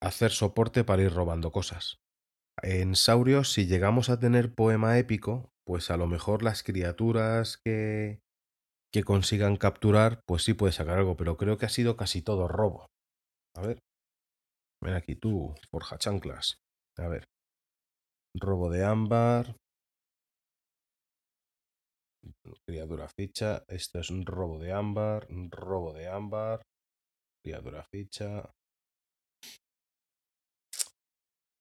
Hacer 0.00 0.30
soporte 0.30 0.84
para 0.84 1.02
ir 1.02 1.12
robando 1.12 1.50
cosas. 1.50 1.98
En 2.62 2.94
Saurios, 2.94 3.52
si 3.52 3.66
llegamos 3.66 4.10
a 4.10 4.20
tener 4.20 4.54
poema 4.54 4.98
épico, 4.98 5.50
pues 5.66 5.90
a 5.90 5.96
lo 5.96 6.06
mejor 6.06 6.42
las 6.42 6.62
criaturas 6.62 7.58
que, 7.64 8.20
que 8.92 9.02
consigan 9.02 9.56
capturar, 9.56 10.20
pues 10.26 10.44
sí 10.44 10.54
puede 10.54 10.72
sacar 10.72 10.98
algo, 10.98 11.16
pero 11.16 11.36
creo 11.36 11.58
que 11.58 11.66
ha 11.66 11.70
sido 11.70 11.96
casi 11.96 12.22
todo 12.22 12.48
robo. 12.48 12.86
A 13.56 13.62
ver. 13.62 13.78
Ven 14.82 14.94
aquí 14.94 15.16
tú, 15.16 15.54
forja 15.70 15.98
chanclas. 15.98 16.60
A 16.96 17.08
ver. 17.08 17.24
Robo 18.34 18.70
de 18.70 18.84
ámbar. 18.84 19.56
Criatura 22.66 23.08
ficha. 23.08 23.64
Esto 23.68 23.98
es 24.00 24.10
un 24.10 24.24
robo 24.24 24.58
de 24.58 24.72
ámbar. 24.72 25.26
Robo 25.50 25.92
de 25.92 26.08
ámbar. 26.08 26.62
Criatura 27.42 27.82
ficha. 27.90 28.50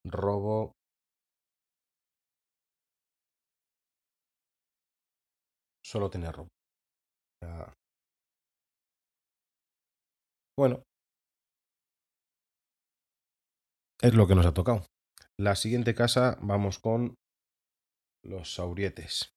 Robo. 0.06 0.74
Solo 5.84 6.10
tenía 6.10 6.32
robo. 6.32 6.50
Bueno. 10.56 10.84
Es 14.02 14.14
lo 14.14 14.28
que 14.28 14.36
nos 14.36 14.46
ha 14.46 14.54
tocado. 14.54 14.86
La 15.40 15.56
siguiente 15.56 15.96
casa 15.96 16.38
vamos 16.42 16.80
con 16.80 17.16
los 18.26 18.56
saurietes. 18.56 19.32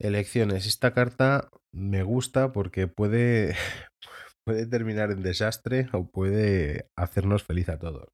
Elecciones. 0.00 0.66
Esta 0.66 0.92
carta 0.92 1.50
me 1.72 2.02
gusta 2.02 2.50
porque 2.50 2.88
puede, 2.88 3.54
puede 4.44 4.66
terminar 4.66 5.12
en 5.12 5.22
desastre 5.22 5.88
o 5.92 6.10
puede 6.10 6.90
hacernos 6.98 7.44
feliz 7.44 7.68
a 7.68 7.78
todos. 7.78 8.08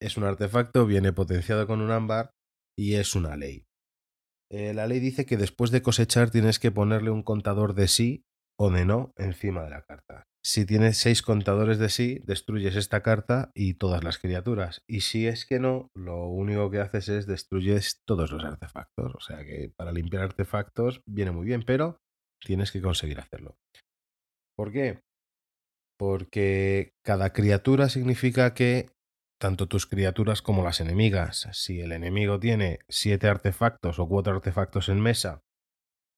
Es 0.00 0.16
un 0.16 0.24
artefacto, 0.24 0.86
viene 0.86 1.12
potenciado 1.12 1.66
con 1.66 1.82
un 1.82 1.90
ámbar 1.90 2.30
y 2.74 2.94
es 2.94 3.14
una 3.14 3.36
ley. 3.36 3.66
Eh, 4.50 4.72
la 4.72 4.86
ley 4.86 5.00
dice 5.00 5.26
que 5.26 5.36
después 5.36 5.70
de 5.72 5.82
cosechar 5.82 6.30
tienes 6.30 6.58
que 6.58 6.70
ponerle 6.70 7.10
un 7.10 7.22
contador 7.22 7.74
de 7.74 7.88
sí 7.88 8.24
o 8.58 8.70
de 8.70 8.86
no 8.86 9.12
encima 9.18 9.62
de 9.62 9.70
la 9.70 9.82
carta. 9.82 10.24
Si 10.48 10.64
tienes 10.64 10.98
seis 10.98 11.22
contadores 11.22 11.80
de 11.80 11.88
sí, 11.88 12.20
destruyes 12.24 12.76
esta 12.76 13.02
carta 13.02 13.50
y 13.52 13.74
todas 13.74 14.04
las 14.04 14.18
criaturas. 14.18 14.84
Y 14.86 15.00
si 15.00 15.26
es 15.26 15.44
que 15.44 15.58
no, 15.58 15.90
lo 15.92 16.28
único 16.28 16.70
que 16.70 16.78
haces 16.78 17.08
es 17.08 17.26
destruyes 17.26 18.00
todos 18.04 18.30
los 18.30 18.44
artefactos. 18.44 19.12
O 19.16 19.18
sea 19.18 19.44
que 19.44 19.72
para 19.76 19.90
limpiar 19.90 20.22
artefactos 20.22 21.02
viene 21.04 21.32
muy 21.32 21.46
bien, 21.46 21.64
pero 21.64 21.98
tienes 22.38 22.70
que 22.70 22.80
conseguir 22.80 23.18
hacerlo. 23.18 23.56
¿Por 24.56 24.70
qué? 24.70 25.00
Porque 25.98 26.92
cada 27.04 27.32
criatura 27.32 27.88
significa 27.88 28.54
que 28.54 28.92
tanto 29.40 29.66
tus 29.66 29.88
criaturas 29.88 30.42
como 30.42 30.62
las 30.62 30.80
enemigas, 30.80 31.48
si 31.54 31.80
el 31.80 31.90
enemigo 31.90 32.38
tiene 32.38 32.78
siete 32.88 33.26
artefactos 33.26 33.98
o 33.98 34.08
cuatro 34.08 34.36
artefactos 34.36 34.90
en 34.90 35.00
mesa 35.00 35.42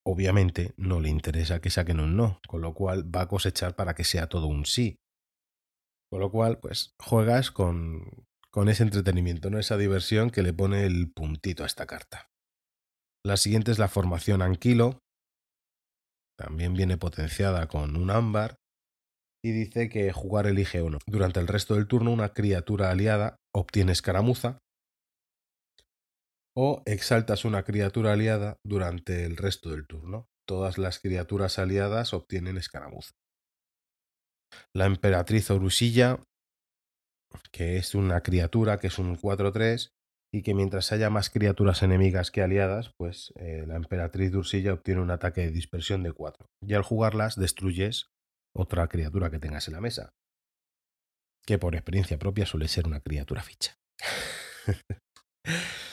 obviamente 0.08 0.72
no 0.78 1.00
le 1.00 1.10
interesa 1.10 1.60
que 1.60 1.68
saquen 1.68 2.00
un 2.00 2.16
no, 2.16 2.40
con 2.48 2.62
lo 2.62 2.72
cual 2.72 3.14
va 3.14 3.22
a 3.22 3.28
cosechar 3.28 3.76
para 3.76 3.94
que 3.94 4.04
sea 4.04 4.26
todo 4.26 4.46
un 4.46 4.64
sí. 4.64 4.96
Con 6.10 6.20
lo 6.20 6.30
cual, 6.30 6.60
pues 6.60 6.94
juegas 6.98 7.50
con, 7.50 8.26
con 8.50 8.70
ese 8.70 8.84
entretenimiento, 8.84 9.50
¿no? 9.50 9.58
Esa 9.58 9.76
diversión 9.76 10.30
que 10.30 10.42
le 10.42 10.54
pone 10.54 10.86
el 10.86 11.12
puntito 11.12 11.62
a 11.62 11.66
esta 11.66 11.86
carta. 11.86 12.30
La 13.22 13.36
siguiente 13.36 13.70
es 13.70 13.78
la 13.78 13.88
formación 13.88 14.40
Anquilo. 14.40 14.98
También 16.38 16.72
viene 16.72 16.96
potenciada 16.96 17.66
con 17.66 17.94
un 17.94 18.10
ámbar. 18.10 18.56
Y 19.44 19.52
dice 19.52 19.90
que 19.90 20.10
jugar 20.12 20.46
elige 20.46 20.80
uno. 20.80 20.98
Durante 21.06 21.38
el 21.38 21.46
resto 21.46 21.74
del 21.74 21.86
turno, 21.86 22.12
una 22.12 22.32
criatura 22.32 22.90
aliada 22.90 23.36
obtiene 23.54 23.92
escaramuza 23.92 24.58
o 26.60 26.82
exaltas 26.86 27.44
una 27.44 27.62
criatura 27.62 28.14
aliada 28.14 28.58
durante 28.64 29.24
el 29.24 29.36
resto 29.36 29.70
del 29.70 29.86
turno. 29.86 30.28
Todas 30.44 30.76
las 30.76 30.98
criaturas 30.98 31.60
aliadas 31.60 32.12
obtienen 32.12 32.56
escaramuza. 32.56 33.12
la 34.74 34.86
emperatriz 34.86 35.52
Orusilla, 35.52 36.18
que 37.52 37.76
es 37.76 37.94
una 37.94 38.22
criatura 38.24 38.78
que 38.80 38.88
es 38.88 38.98
un 38.98 39.16
4-3 39.16 39.92
y 40.34 40.42
que 40.42 40.54
mientras 40.54 40.90
haya 40.90 41.10
más 41.10 41.30
criaturas 41.30 41.84
enemigas 41.84 42.32
que 42.32 42.42
aliadas, 42.42 42.92
pues 42.96 43.32
eh, 43.36 43.64
la 43.68 43.76
emperatriz 43.76 44.34
Ursilla 44.34 44.72
obtiene 44.72 45.00
un 45.00 45.12
ataque 45.12 45.42
de 45.42 45.52
dispersión 45.52 46.02
de 46.02 46.12
4. 46.12 46.48
Y 46.66 46.74
al 46.74 46.82
jugarlas 46.82 47.36
destruyes 47.36 48.10
otra 48.52 48.88
criatura 48.88 49.30
que 49.30 49.38
tengas 49.38 49.68
en 49.68 49.74
la 49.74 49.80
mesa, 49.80 50.10
que 51.46 51.56
por 51.56 51.76
experiencia 51.76 52.18
propia 52.18 52.46
suele 52.46 52.66
ser 52.66 52.88
una 52.88 52.98
criatura 52.98 53.44
ficha. 53.44 53.78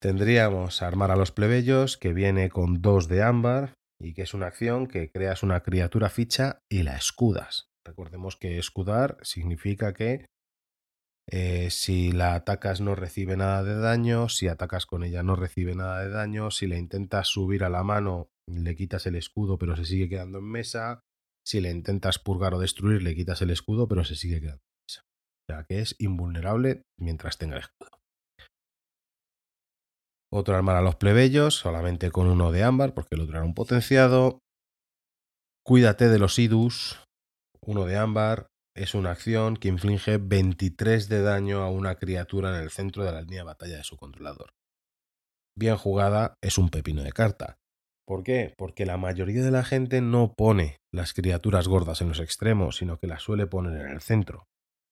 Tendríamos 0.00 0.80
armar 0.80 1.10
a 1.10 1.16
los 1.16 1.30
plebeyos, 1.30 1.98
que 1.98 2.14
viene 2.14 2.48
con 2.48 2.80
2 2.80 3.06
de 3.08 3.22
ámbar, 3.22 3.74
y 4.00 4.14
que 4.14 4.22
es 4.22 4.32
una 4.32 4.46
acción 4.46 4.86
que 4.86 5.10
creas 5.10 5.42
una 5.42 5.62
criatura 5.62 6.08
ficha 6.08 6.62
y 6.70 6.84
la 6.84 6.96
escudas. 6.96 7.68
Recordemos 7.84 8.36
que 8.36 8.58
escudar 8.58 9.18
significa 9.20 9.92
que 9.92 10.24
eh, 11.28 11.70
si 11.70 12.12
la 12.12 12.34
atacas 12.34 12.80
no 12.80 12.94
recibe 12.94 13.36
nada 13.36 13.62
de 13.62 13.74
daño, 13.74 14.30
si 14.30 14.48
atacas 14.48 14.86
con 14.86 15.04
ella 15.04 15.22
no 15.22 15.36
recibe 15.36 15.74
nada 15.74 16.00
de 16.02 16.08
daño, 16.08 16.50
si 16.50 16.66
la 16.66 16.78
intentas 16.78 17.28
subir 17.28 17.62
a 17.62 17.68
la 17.68 17.84
mano 17.84 18.30
le 18.46 18.74
quitas 18.74 19.06
el 19.06 19.16
escudo 19.16 19.58
pero 19.58 19.76
se 19.76 19.84
sigue 19.84 20.08
quedando 20.08 20.38
en 20.38 20.50
mesa, 20.50 21.04
si 21.44 21.60
le 21.60 21.70
intentas 21.70 22.18
purgar 22.18 22.54
o 22.54 22.58
destruir 22.58 23.02
le 23.02 23.14
quitas 23.14 23.42
el 23.42 23.50
escudo 23.50 23.86
pero 23.86 24.04
se 24.04 24.16
sigue 24.16 24.40
quedando 24.40 24.62
en 24.64 24.82
mesa. 24.88 25.02
O 25.04 25.52
sea 25.52 25.64
que 25.64 25.80
es 25.80 25.94
invulnerable 25.98 26.82
mientras 26.98 27.38
tenga 27.38 27.56
el 27.56 27.62
escudo. 27.62 27.99
Otro 30.32 30.54
armar 30.54 30.76
a 30.76 30.82
los 30.82 30.94
plebeyos, 30.94 31.56
solamente 31.56 32.12
con 32.12 32.28
uno 32.28 32.52
de 32.52 32.62
ámbar, 32.62 32.94
porque 32.94 33.16
el 33.16 33.22
otro 33.22 33.36
era 33.36 33.44
un 33.44 33.54
potenciado. 33.54 34.38
Cuídate 35.64 36.08
de 36.08 36.20
los 36.20 36.38
idus, 36.38 37.04
uno 37.60 37.84
de 37.84 37.96
ámbar. 37.96 38.46
Es 38.76 38.94
una 38.94 39.10
acción 39.10 39.56
que 39.56 39.66
inflige 39.66 40.18
23 40.18 41.08
de 41.08 41.22
daño 41.22 41.62
a 41.62 41.70
una 41.70 41.96
criatura 41.96 42.56
en 42.56 42.62
el 42.62 42.70
centro 42.70 43.04
de 43.04 43.10
la 43.10 43.22
línea 43.22 43.40
de 43.40 43.46
batalla 43.46 43.78
de 43.78 43.84
su 43.84 43.96
controlador. 43.96 44.50
Bien 45.56 45.76
jugada, 45.76 46.34
es 46.40 46.56
un 46.56 46.70
pepino 46.70 47.02
de 47.02 47.12
carta. 47.12 47.56
¿Por 48.06 48.22
qué? 48.22 48.54
Porque 48.56 48.86
la 48.86 48.96
mayoría 48.96 49.42
de 49.42 49.50
la 49.50 49.64
gente 49.64 50.00
no 50.00 50.34
pone 50.36 50.76
las 50.92 51.12
criaturas 51.12 51.66
gordas 51.66 52.00
en 52.00 52.08
los 52.08 52.20
extremos, 52.20 52.76
sino 52.76 52.98
que 52.98 53.08
las 53.08 53.22
suele 53.22 53.48
poner 53.48 53.80
en 53.80 53.88
el 53.88 54.00
centro. 54.00 54.46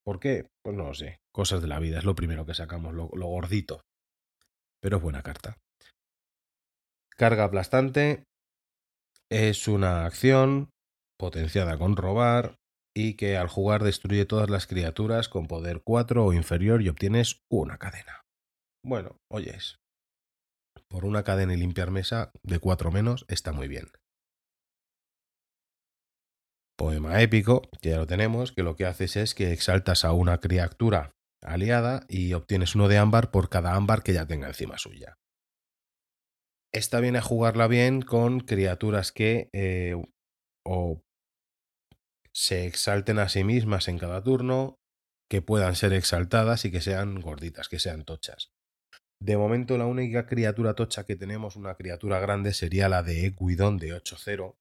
¿Por 0.05 0.19
qué? 0.19 0.49
Pues 0.65 0.77
no 0.77 0.89
lo 0.89 0.95
sé. 0.95 1.19
Cosas 1.33 1.63
de 1.63 1.69
la 1.69 1.79
vida, 1.79 1.99
es 1.99 2.05
lo 2.05 2.17
primero 2.17 2.45
que 2.45 2.55
sacamos, 2.55 2.93
lo, 2.93 3.09
lo 3.15 3.27
gordito 3.27 3.81
pero 4.81 4.99
es 4.99 5.03
buena 5.03 5.23
carta. 5.23 5.57
Carga 7.17 7.45
aplastante 7.45 8.25
es 9.31 9.69
una 9.69 10.07
acción 10.07 10.71
potenciada 11.19 11.77
con 11.79 11.97
robar 11.97 12.57
y 12.97 13.15
que 13.15 13.37
al 13.37 13.49
jugar 13.49 13.83
destruye 13.83 14.25
todas 14.25 14.51
las 14.51 14.67
criaturas 14.67 15.29
con 15.29 15.47
poder 15.47 15.83
4 15.85 16.25
o 16.25 16.33
inferior 16.33 16.83
y 16.83 16.89
obtienes 16.89 17.43
una 17.51 17.79
cadena. 17.79 18.23
Bueno, 18.85 19.17
oyes, 19.31 19.79
por 20.89 21.05
una 21.05 21.25
cadena 21.25 21.55
y 21.55 21.57
limpiar 21.57 21.91
mesa 21.91 22.33
de 22.43 22.59
4 22.59 22.91
menos 22.91 23.25
está 23.29 23.53
muy 23.53 23.69
bien. 23.69 23.91
Poema 26.77 27.21
épico, 27.21 27.63
que 27.83 27.91
ya 27.91 27.99
lo 27.99 28.07
tenemos, 28.07 28.53
que 28.53 28.63
lo 28.63 28.77
que 28.77 28.87
haces 28.87 29.17
es 29.17 29.35
que 29.35 29.53
exaltas 29.53 30.05
a 30.05 30.13
una 30.13 30.39
criatura 30.39 31.11
aliada 31.43 32.05
y 32.09 32.33
obtienes 32.33 32.75
uno 32.75 32.89
de 32.89 32.99
ámbar 32.99 33.31
por 33.31 33.49
cada 33.49 33.75
ámbar 33.75 34.03
que 34.03 34.13
ya 34.13 34.27
tenga 34.27 34.49
encima 34.49 34.79
suya. 34.79 35.19
Está 36.73 37.01
bien 37.01 37.17
a 37.17 37.23
jugarla 37.23 37.67
bien 37.67 38.03
con 38.03 38.41
criaturas 38.41 39.13
que 39.13 39.49
eh, 39.53 39.95
o 40.65 41.03
se 42.33 42.67
exalten 42.67 43.19
a 43.19 43.29
sí 43.29 43.43
mismas 43.43 43.89
en 43.89 43.99
cada 43.99 44.23
turno, 44.23 44.79
que 45.31 45.43
puedan 45.43 45.75
ser 45.75 45.93
exaltadas 45.93 46.65
y 46.65 46.71
que 46.71 46.81
sean 46.81 47.21
gorditas, 47.21 47.69
que 47.69 47.79
sean 47.79 48.05
tochas. 48.05 48.53
De 49.21 49.37
momento 49.37 49.77
la 49.77 49.87
única 49.87 50.27
criatura 50.27 50.75
tocha 50.75 51.05
que 51.05 51.17
tenemos, 51.17 51.57
una 51.57 51.75
criatura 51.75 52.21
grande, 52.21 52.55
sería 52.55 52.89
la 52.89 53.03
de 53.03 53.27
Equidon 53.27 53.79
de 53.79 53.93
8-0, 53.95 54.57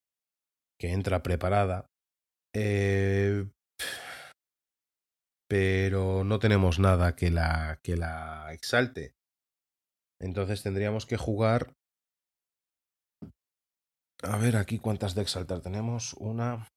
que 0.80 0.92
entra 0.92 1.22
preparada. 1.22 1.92
Eh, 2.56 3.46
pero 5.48 6.24
no 6.24 6.40
tenemos 6.40 6.80
nada 6.80 7.16
que 7.16 7.32
la, 7.32 7.80
que 7.84 7.96
la 7.96 8.54
exalte. 8.54 9.14
Entonces 10.20 10.64
tendríamos 10.64 11.06
que 11.06 11.18
jugar... 11.18 11.74
A 14.24 14.38
ver 14.38 14.58
aquí 14.58 14.80
cuántas 14.80 15.14
de 15.16 15.22
exaltar 15.22 15.62
tenemos. 15.62 16.14
Una... 16.16 16.68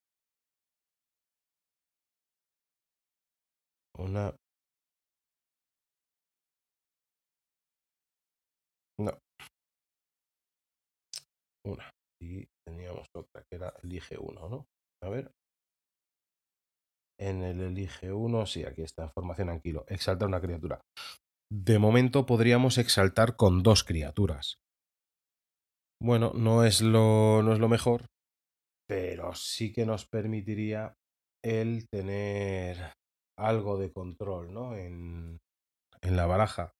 Una... 3.98 4.34
No. 8.98 9.12
Una. 11.64 11.90
Y 12.20 12.46
teníamos 12.66 13.06
otra 13.14 13.42
que 13.48 13.56
era 13.56 13.72
elige 13.82 14.16
uno, 14.18 14.48
¿no? 14.48 14.66
A 15.02 15.08
ver. 15.08 15.32
En 17.20 17.42
el 17.42 17.60
elige 17.60 18.12
uno, 18.12 18.46
sí, 18.46 18.64
aquí 18.64 18.82
está, 18.82 19.10
formación 19.10 19.50
anquilo. 19.50 19.84
Exaltar 19.88 20.26
una 20.26 20.40
criatura. 20.40 20.80
De 21.52 21.78
momento 21.78 22.24
podríamos 22.24 22.78
exaltar 22.78 23.36
con 23.36 23.62
dos 23.62 23.84
criaturas. 23.84 24.56
Bueno, 26.02 26.32
no 26.34 26.64
es 26.64 26.80
lo, 26.80 27.42
no 27.42 27.52
es 27.52 27.58
lo 27.58 27.68
mejor, 27.68 28.06
pero 28.90 29.34
sí 29.34 29.72
que 29.72 29.86
nos 29.86 30.06
permitiría 30.06 30.94
el 31.44 31.86
tener 31.88 32.92
algo 33.38 33.78
de 33.78 33.92
control 33.92 34.52
¿no? 34.52 34.76
en, 34.76 35.38
en 36.02 36.16
la 36.16 36.26
baraja. 36.26 36.72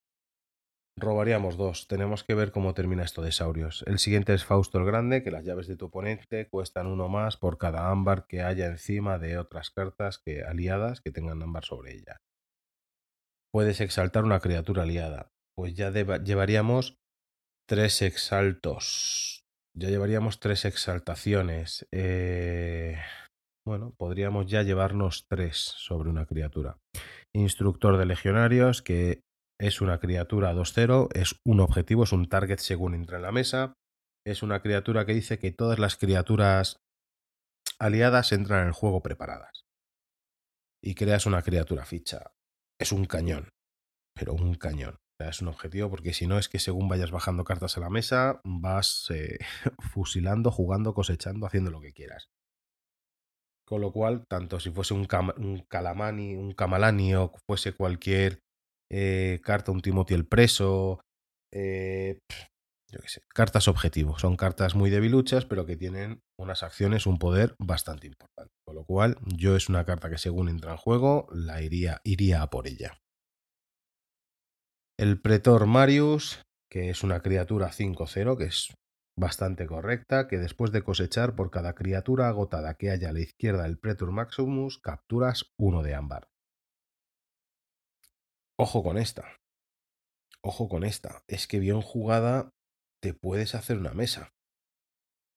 Robaríamos 1.01 1.57
dos. 1.57 1.89
Tenemos 1.89 2.25
que 2.25 2.35
ver 2.35 2.53
cómo 2.53 2.75
termina 2.75 3.03
esto 3.03 3.23
de 3.23 3.33
Saurios. 3.33 3.83
El 3.87 3.99
siguiente 3.99 4.35
es 4.35 4.45
Fausto 4.45 4.79
el 4.79 4.85
Grande, 4.85 5.23
que 5.23 5.31
las 5.31 5.45
llaves 5.45 5.67
de 5.67 5.77
tu 5.77 5.87
oponente 5.87 6.47
cuestan 6.49 6.87
uno 6.87 7.09
más 7.09 7.39
por 7.39 7.57
cada 7.57 7.91
ámbar 7.91 8.27
que 8.27 8.43
haya 8.43 8.67
encima 8.67 9.19
de 9.19 9.39
otras 9.39 9.71
cartas 9.71 10.19
que, 10.19 10.43
aliadas 10.43 11.01
que 11.01 11.11
tengan 11.11 11.43
ámbar 11.43 11.65
sobre 11.65 11.95
ella. 11.95 12.21
Puedes 13.51 13.81
exaltar 13.81 14.25
una 14.25 14.41
criatura 14.41 14.83
aliada. 14.83 15.33
Pues 15.57 15.75
ya 15.75 15.91
llevaríamos 15.91 16.99
tres 17.67 18.03
exaltos. 18.03 19.47
Ya 19.75 19.89
llevaríamos 19.89 20.39
tres 20.39 20.67
exaltaciones. 20.67 21.87
Eh, 21.93 22.99
bueno, 23.67 23.95
podríamos 23.97 24.47
ya 24.49 24.63
llevarnos 24.63 25.27
tres 25.29 25.57
sobre 25.57 26.11
una 26.11 26.27
criatura. 26.27 26.77
Instructor 27.33 27.97
de 27.97 28.05
legionarios, 28.05 28.83
que 28.83 29.23
es 29.61 29.83
una 29.83 30.01
criatura 30.01 30.55
2-0, 30.55 31.09
es 31.15 31.39
un 31.45 31.61
objetivo, 31.61 32.05
es 32.05 32.13
un 32.13 32.29
target 32.31 32.59
según 32.59 32.95
entra 32.95 33.19
en 33.19 33.23
la 33.23 33.31
mesa. 33.31 33.75
Es 34.27 34.43
una 34.43 34.63
criatura 34.63 35.05
que 35.05 35.13
dice 35.13 35.39
que 35.39 35.53
todas 35.53 35.79
las 35.79 35.97
criaturas 35.97 36.81
aliadas 37.79 38.33
entran 38.33 38.63
en 38.63 38.69
el 38.69 38.73
juego 38.73 39.03
preparadas. 39.03 39.67
Y 40.83 40.95
creas 40.95 41.27
una 41.27 41.43
criatura 41.43 41.85
ficha. 41.85 42.33
Es 42.81 42.91
un 42.91 43.05
cañón, 43.05 43.51
pero 44.15 44.33
un 44.33 44.55
cañón. 44.55 44.97
es 45.19 45.43
un 45.43 45.49
objetivo 45.49 45.91
porque 45.91 46.15
si 46.15 46.27
no 46.27 46.39
es 46.39 46.49
que 46.49 46.59
según 46.59 46.89
vayas 46.89 47.11
bajando 47.11 47.45
cartas 47.45 47.77
a 47.77 47.81
la 47.81 47.91
mesa, 47.91 48.41
vas 48.45 49.11
eh, 49.11 49.39
fusilando, 49.93 50.51
jugando, 50.51 50.95
cosechando, 50.95 51.47
haciendo 51.47 51.71
lo 51.71 51.83
que 51.83 51.93
quieras. 51.93 52.31
Con 53.67 53.83
lo 53.83 53.93
cual, 53.93 54.25
tanto 54.27 54.59
si 54.59 54.71
fuese 54.71 54.95
un, 54.95 55.07
un 55.37 55.67
Calamani, 55.69 56.35
un 56.35 56.53
Camalani 56.53 57.15
o 57.15 57.31
fuese 57.47 57.75
cualquier 57.75 58.41
eh, 58.91 59.41
carta 59.43 59.73
un 59.73 59.81
Timothy 59.81 60.15
el 60.15 60.27
preso, 60.27 61.01
eh, 61.53 62.19
yo 62.91 63.01
qué 63.01 63.09
sé, 63.09 63.23
cartas 63.33 63.69
objetivo. 63.69 64.19
Son 64.19 64.37
cartas 64.37 64.75
muy 64.75 64.91
debiluchas, 64.91 65.45
pero 65.45 65.65
que 65.65 65.77
tienen 65.77 66.23
unas 66.39 66.63
acciones, 66.63 67.07
un 67.07 67.19
poder 67.19 67.55
bastante 67.59 68.07
importante. 68.07 68.53
Con 68.65 68.75
lo 68.75 68.85
cual, 68.85 69.17
yo 69.25 69.57
es 69.57 69.69
una 69.69 69.85
carta 69.85 70.11
que 70.11 70.19
según 70.19 70.49
entra 70.49 70.73
en 70.73 70.77
juego, 70.77 71.29
la 71.33 71.63
iría, 71.63 72.01
iría 72.05 72.43
a 72.43 72.51
por 72.51 72.67
ella. 72.67 72.99
El 74.99 75.21
Pretor 75.21 75.67
Marius, 75.67 76.43
que 76.71 76.91
es 76.91 77.03
una 77.03 77.21
criatura 77.21 77.71
5-0, 77.71 78.37
que 78.37 78.45
es 78.45 78.75
bastante 79.17 79.67
correcta, 79.67 80.29
que 80.29 80.39
después 80.39 80.73
de 80.73 80.83
cosechar 80.83 81.35
por 81.35 81.51
cada 81.51 81.75
criatura 81.75 82.29
agotada 82.29 82.75
que 82.75 82.91
haya 82.91 83.11
a 83.11 83.13
la 83.13 83.21
izquierda 83.21 83.65
del 83.65 83.79
Pretor 83.79 84.13
Maximus, 84.13 84.79
capturas 84.79 85.53
uno 85.59 85.83
de 85.83 85.95
ámbar. 85.95 86.30
Ojo 88.61 88.83
con 88.83 88.99
esta. 88.99 89.39
Ojo 90.43 90.69
con 90.69 90.85
esta. 90.85 91.23
Es 91.27 91.47
que 91.47 91.59
bien 91.59 91.81
jugada 91.81 92.51
te 93.03 93.15
puedes 93.15 93.55
hacer 93.55 93.79
una 93.79 93.95
mesa. 93.95 94.33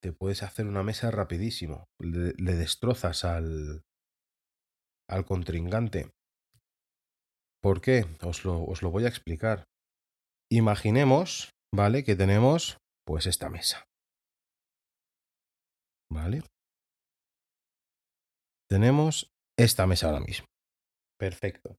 Te 0.01 0.11
puedes 0.11 0.43
hacer 0.43 0.67
una 0.67 0.83
mesa 0.83 1.09
rapidísimo. 1.09 1.85
Le, 1.99 2.33
destrozas 2.55 3.23
al, 3.23 3.83
al 5.09 5.25
contrincante. 5.25 6.11
¿Por 7.61 7.79
qué? 7.79 8.05
Os 8.21 8.43
lo, 8.43 8.61
os 8.65 8.81
lo 8.81 8.91
voy 8.91 9.05
a 9.05 9.09
explicar. 9.09 9.63
Imaginemos, 10.51 11.51
¿vale? 11.73 12.03
Que 12.03 12.17
tenemos 12.17 12.77
pues 13.05 13.25
esta 13.25 13.49
mesa. 13.49 13.85
¿Vale? 16.11 16.43
tenemos 18.69 19.31
esta 19.57 19.85
mesa 19.85 20.07
ahora 20.07 20.19
mismo. 20.19 20.47
Perfecto. 21.19 21.77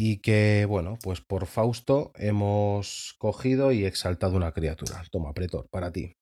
Y 0.00 0.20
que, 0.20 0.64
bueno, 0.68 0.98
pues 1.02 1.20
por 1.20 1.46
Fausto 1.46 2.12
hemos 2.14 3.16
cogido 3.18 3.72
y 3.72 3.84
exaltado 3.84 4.36
una 4.36 4.52
criatura. 4.52 5.02
Toma, 5.10 5.32
Pretor, 5.32 5.66
para 5.70 5.90
ti. 5.90 6.12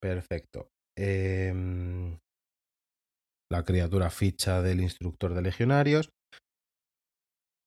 Perfecto. 0.00 0.70
Em, 0.98 2.18
la 3.50 3.64
criatura 3.64 4.10
ficha 4.10 4.60
del 4.60 4.80
instructor 4.80 5.34
de 5.34 5.42
legionarios. 5.42 6.10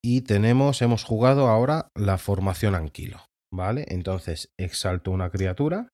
Y 0.04 0.22
tenemos, 0.22 0.82
hemos 0.82 1.04
jugado 1.04 1.48
ahora 1.48 1.88
la 1.94 2.18
formación 2.18 2.74
anquilo. 2.74 3.24
¿Vale? 3.52 3.86
Entonces 3.88 4.50
exalto 4.58 5.10
una 5.10 5.30
criatura. 5.30 5.88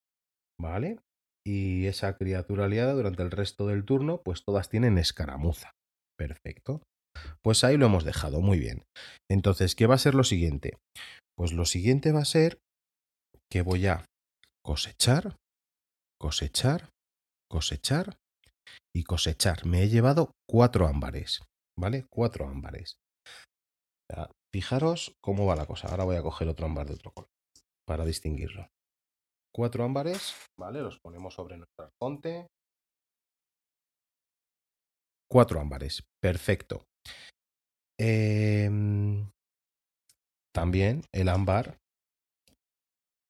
¿Vale? 0.61 0.99
Y 1.47 1.87
esa 1.87 2.17
criatura 2.17 2.65
aliada 2.65 2.95
durante 2.95 3.23
el 3.23 3.31
resto 3.31 3.67
del 3.67 3.85
turno, 3.85 4.23
pues 4.25 4.45
todas 4.45 4.69
tienen 4.69 4.99
escaramuza. 4.99 5.73
Perfecto. 6.17 6.83
Pues 7.43 7.65
ahí 7.65 7.77
lo 7.77 7.87
hemos 7.87 8.05
dejado, 8.05 8.41
muy 8.41 8.59
bien. 8.59 8.85
Entonces, 9.31 9.75
¿qué 9.75 9.87
va 9.87 9.97
a 9.97 9.99
ser 9.99 10.15
lo 10.15 10.25
siguiente? 10.25 10.79
Pues 11.37 11.53
lo 11.53 11.65
siguiente 11.65 12.13
va 12.13 12.21
a 12.21 12.25
ser 12.25 12.59
que 13.51 13.63
voy 13.63 13.87
a 13.87 14.05
cosechar, 14.65 15.37
cosechar, 16.21 16.91
cosechar 17.51 18.17
y 18.95 19.05
cosechar. 19.05 19.67
Me 19.67 19.83
he 19.83 19.89
llevado 19.89 20.31
cuatro 20.49 20.87
ámbares, 20.87 21.43
¿vale? 21.79 22.07
Cuatro 22.11 22.49
ámbares. 22.49 22.97
fijaros 24.55 25.15
cómo 25.23 25.47
va 25.47 25.57
la 25.57 25.67
cosa. 25.67 25.89
Ahora 25.89 26.05
voy 26.05 26.17
a 26.17 26.23
coger 26.23 26.49
otro 26.49 26.67
ámbar 26.67 26.87
de 26.87 26.95
otro 26.95 27.13
color 27.13 27.31
para 27.87 28.05
distinguirlo. 28.05 28.69
Cuatro 29.55 29.85
ámbares, 29.85 30.35
¿vale? 30.59 30.81
Los 30.81 30.99
ponemos 31.01 31.35
sobre 31.35 31.57
nuestra 31.57 31.87
arconte. 31.87 32.47
Cuatro 35.31 35.61
ámbares, 35.61 36.03
perfecto. 36.23 36.85
Em, 37.99 39.31
también 40.55 41.05
el 41.13 41.29
ámbar 41.29 41.79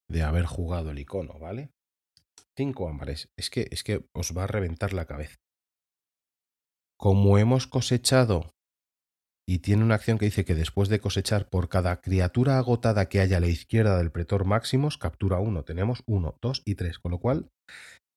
de 0.08 0.22
haber 0.22 0.46
jugado 0.46 0.90
el 0.90 0.98
icono, 0.98 1.38
¿vale? 1.38 1.70
Cinco 2.56 2.88
ámbares. 2.88 3.28
Es 3.36 3.50
que, 3.50 3.68
es 3.70 3.82
que 3.82 4.04
os 4.14 4.36
va 4.36 4.44
a 4.44 4.46
reventar 4.46 4.92
la 4.92 5.06
cabeza. 5.06 5.36
Como 6.98 7.38
hemos 7.38 7.66
cosechado 7.66 8.52
y 9.46 9.58
tiene 9.58 9.82
una 9.82 9.96
acción 9.96 10.18
que 10.18 10.26
dice 10.26 10.44
que 10.44 10.54
después 10.54 10.88
de 10.88 11.00
cosechar 11.00 11.48
por 11.48 11.68
cada 11.68 12.00
criatura 12.00 12.58
agotada 12.58 13.08
que 13.08 13.20
haya 13.20 13.38
a 13.38 13.40
la 13.40 13.48
izquierda 13.48 13.98
del 13.98 14.12
pretor 14.12 14.44
máximos, 14.44 14.98
captura 14.98 15.38
uno. 15.38 15.64
Tenemos 15.64 16.02
uno, 16.06 16.36
dos 16.40 16.62
y 16.64 16.76
tres, 16.76 16.98
con 16.98 17.10
lo 17.10 17.18
cual 17.18 17.50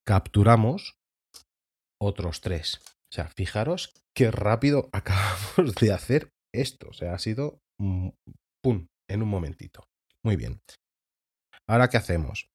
capturamos 0.06 0.97
otros 1.99 2.41
tres. 2.41 2.80
Sea, 3.16 3.30
fijaros 3.30 3.93
qué 4.13 4.30
rápido 4.30 4.89
acabamos 4.91 5.74
de 5.80 5.93
hacer 5.93 6.34
esto. 6.53 6.89
O 6.89 6.93
sea, 6.93 7.13
ha 7.13 7.20
sido 7.20 7.61
¡pum! 7.78 8.88
en 9.09 9.22
un 9.22 9.30
momentito. 9.30 9.86
Muy 10.22 10.36
bien. 10.36 10.59
Ahora, 11.66 11.88
¿qué 11.88 11.95
hacemos? 11.95 12.49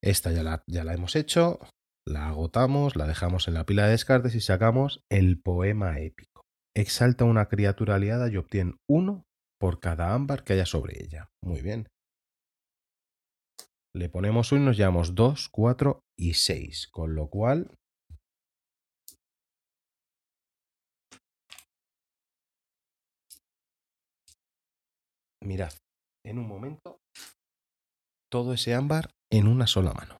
Esta 0.00 0.30
ya 0.30 0.44
la, 0.44 0.62
ya 0.68 0.84
la 0.84 0.94
hemos 0.94 1.16
hecho, 1.16 1.58
la 2.06 2.28
agotamos, 2.28 2.94
la 2.94 3.08
dejamos 3.08 3.48
en 3.48 3.54
la 3.54 3.66
pila 3.66 3.86
de 3.86 3.92
descartes 3.92 4.36
y 4.36 4.40
sacamos 4.40 5.02
el 5.10 5.40
poema 5.42 5.98
épico. 5.98 6.42
Exalta 6.76 7.24
una 7.24 7.48
criatura 7.48 7.96
aliada 7.96 8.30
y 8.30 8.36
obtiene 8.36 8.76
uno 8.88 9.24
por 9.58 9.80
cada 9.80 10.14
ámbar 10.14 10.44
que 10.44 10.52
haya 10.52 10.66
sobre 10.66 11.02
ella. 11.02 11.30
Muy 11.42 11.62
bien. 11.62 11.88
Le 13.92 14.08
ponemos 14.08 14.52
uno 14.52 14.62
y 14.62 14.64
nos 14.66 14.76
llevamos 14.76 15.16
dos, 15.16 15.48
cuatro 15.48 16.04
y 16.16 16.34
seis. 16.34 16.86
Con 16.92 17.16
lo 17.16 17.28
cual 17.28 17.72
mirad, 25.44 25.72
en 26.24 26.38
un 26.38 26.48
momento, 26.48 27.00
todo 28.30 28.54
ese 28.54 28.74
ámbar 28.74 29.10
en 29.30 29.46
una 29.46 29.66
sola 29.66 29.92
mano. 29.92 30.18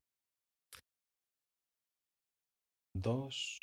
2, 2.96 3.58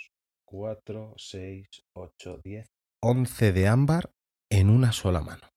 4, 0.45 1.13
6, 1.17 1.67
8, 1.95 2.41
10, 2.43 2.67
11 3.03 3.51
de 3.53 3.67
ámbar 3.67 4.11
en 4.51 4.69
una 4.69 4.91
sola 4.91 5.21
mano. 5.21 5.47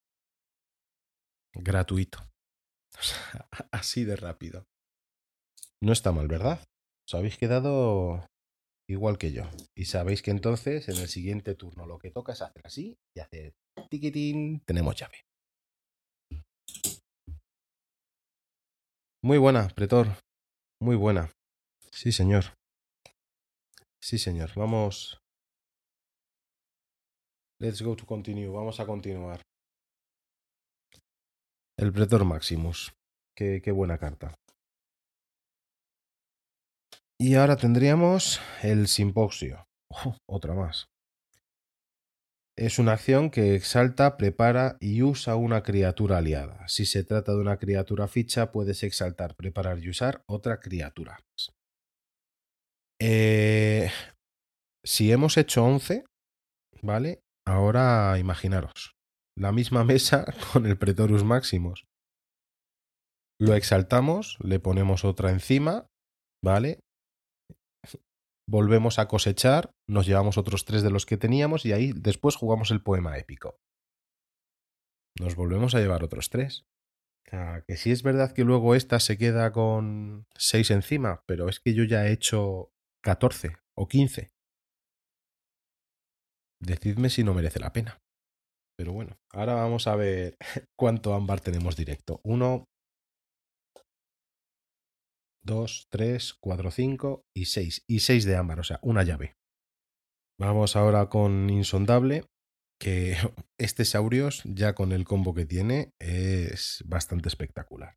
Gratuito. 1.55 2.19
así 3.73 4.05
de 4.05 4.17
rápido. 4.17 4.67
No 5.83 5.93
está 5.93 6.13
mal, 6.13 6.29
¿verdad? 6.29 6.65
Os 7.07 7.15
habéis 7.15 7.37
quedado 7.37 8.27
igual 8.89 9.19
que 9.19 9.33
yo. 9.33 9.43
Y 9.77 9.87
sabéis 9.87 10.23
que 10.23 10.31
entonces 10.31 10.89
en 10.89 10.97
el 10.97 11.09
siguiente 11.09 11.55
turno 11.55 11.87
lo 11.87 11.99
que 11.99 12.11
toca 12.11 12.33
es 12.33 12.43
hacer 12.43 12.63
así 12.65 12.97
y 13.17 13.21
hacer 13.21 13.55
tiquitín, 13.91 14.61
tenemos 14.61 14.97
llave. 14.97 15.25
Muy 19.25 19.39
buena, 19.39 19.69
Pretor. 19.69 20.09
Muy 20.83 20.97
buena. 20.97 21.31
Sí, 21.91 22.13
señor. 22.13 22.45
Sí, 23.99 24.19
señor. 24.19 24.51
Vamos. 24.55 25.19
Let's 27.59 27.81
go 27.81 27.97
to 27.97 28.05
continue. 28.05 28.49
Vamos 28.49 28.81
a 28.81 28.87
continuar. 28.87 29.41
El 31.79 31.91
Pretor 31.91 32.27
Maximus. 32.27 32.93
Qué, 33.35 33.63
buena 33.73 33.97
carta. 33.97 34.35
Y 37.19 37.37
ahora 37.37 37.57
tendríamos 37.57 38.43
el 38.63 38.89
Simposio. 38.89 39.65
otra 40.29 40.53
más. 40.53 40.85
Es 42.57 42.79
una 42.79 42.93
acción 42.93 43.31
que 43.31 43.57
exalta, 43.57 44.17
prepara 44.17 44.77
y 44.81 45.03
usa 45.03 45.35
una 45.35 45.65
criatura 45.65 46.19
aliada. 46.19 46.67
Si 46.69 46.87
se 46.87 47.03
trata 47.03 47.33
de 47.33 47.39
una 47.39 47.59
criatura 47.59 48.07
ficha, 48.07 48.53
puedes 48.53 48.85
exaltar, 48.85 49.35
preparar 49.35 49.81
y 49.81 49.89
usar 49.89 50.23
otra 50.29 50.61
criatura. 50.61 51.19
Eh, 53.01 53.91
si 54.85 55.11
hemos 55.11 55.37
hecho 55.37 55.65
11, 55.65 56.05
¿vale? 56.81 57.23
Ahora 57.45 58.17
imaginaros, 58.19 58.95
la 59.37 59.51
misma 59.51 59.83
mesa 59.85 60.25
con 60.53 60.67
el 60.67 60.79
Pretorus 60.79 61.25
Maximus. 61.25 61.87
Lo 63.41 63.55
exaltamos, 63.55 64.39
le 64.45 64.61
ponemos 64.61 65.05
otra 65.05 65.31
encima, 65.31 65.89
¿vale? 66.43 66.79
Volvemos 68.49 68.99
a 68.99 69.09
cosechar, 69.09 69.71
nos 69.89 70.07
llevamos 70.07 70.39
otros 70.39 70.65
tres 70.65 70.83
de 70.83 70.91
los 70.91 71.07
que 71.07 71.17
teníamos 71.17 71.65
y 71.65 71.73
ahí 71.73 71.93
después 71.93 72.37
jugamos 72.37 72.71
el 72.71 72.83
poema 72.83 73.19
épico. 73.19 73.57
Nos 75.19 75.37
volvemos 75.37 75.75
a 75.75 75.81
llevar 75.81 76.03
otros 76.03 76.31
tres. 76.31 76.67
Que 77.67 77.77
sí 77.77 77.91
es 77.91 78.03
verdad 78.03 78.33
que 78.33 78.45
luego 78.45 78.75
esta 78.75 79.01
se 79.01 79.19
queda 79.19 79.51
con 79.51 80.27
seis 80.37 80.71
encima, 80.71 81.23
pero 81.27 81.49
es 81.49 81.59
que 81.59 81.75
yo 81.75 81.83
ya 81.83 82.07
he 82.07 82.13
hecho 82.13 82.71
14 83.03 83.57
o 83.77 83.89
15. 83.89 84.31
Decidme 86.61 87.11
si 87.11 87.25
no 87.25 87.35
merece 87.35 87.59
la 87.59 87.73
pena. 87.73 87.99
Pero 88.77 88.93
bueno, 88.93 89.19
ahora 89.33 89.55
vamos 89.55 89.87
a 89.87 89.97
ver 89.97 90.37
cuánto 90.79 91.15
ámbar 91.15 91.41
tenemos 91.41 91.77
directo. 91.77 92.21
Uno, 92.25 92.65
2, 95.45 95.89
3, 95.91 96.35
4, 96.41 96.71
5 96.71 97.25
y 97.35 97.45
6. 97.47 97.85
Y 97.87 98.01
6 98.01 98.25
de 98.25 98.37
ámbar, 98.37 98.61
o 98.61 98.65
sea, 98.65 98.79
una 98.83 99.03
llave. 99.03 99.35
Vamos 100.39 100.77
ahora 100.77 101.09
con 101.09 101.49
Insondable, 101.51 102.25
que 102.81 103.17
este 103.59 103.85
Saurios, 103.85 104.43
ya 104.45 104.75
con 104.75 104.93
el 104.93 105.05
combo 105.05 105.35
que 105.35 105.47
tiene, 105.47 105.93
es 106.01 106.83
bastante 106.87 107.29
espectacular. 107.29 107.97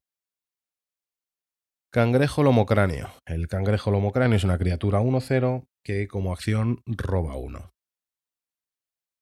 Cangrejo 1.91 2.43
Lomocráneo. 2.43 3.09
El 3.25 3.47
cangrejo 3.47 3.91
Lomocráneo 3.91 4.35
es 4.35 4.43
una 4.43 4.57
criatura 4.57 4.99
1-0 4.99 5.65
que 5.83 6.07
como 6.07 6.33
acción 6.33 6.83
roba 6.85 7.37
1. 7.37 7.71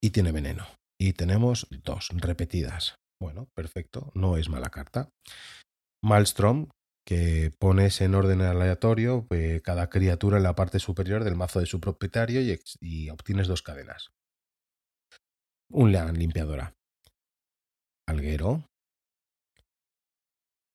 Y 0.01 0.09
tiene 0.09 0.31
veneno. 0.31 0.65
Y 0.99 1.13
tenemos 1.13 1.67
dos 1.83 2.09
repetidas. 2.13 2.95
Bueno, 3.21 3.47
perfecto, 3.55 4.11
no 4.13 4.37
es 4.37 4.49
mala 4.49 4.69
carta. 4.69 5.09
Maelstrom, 6.03 6.69
que 7.05 7.53
pones 7.59 8.01
en 8.01 8.15
orden 8.15 8.41
aleatorio 8.41 9.27
eh, 9.29 9.61
cada 9.63 9.89
criatura 9.89 10.37
en 10.37 10.43
la 10.43 10.55
parte 10.55 10.79
superior 10.79 11.23
del 11.23 11.35
mazo 11.35 11.59
de 11.59 11.67
su 11.67 11.79
propietario 11.79 12.41
y, 12.41 13.09
obtienes 13.09 13.47
dos 13.47 13.61
cadenas. 13.61 14.11
Un 15.69 15.91
león 15.91 16.17
limpiadora. 16.17 16.73
Alguero. 18.07 18.63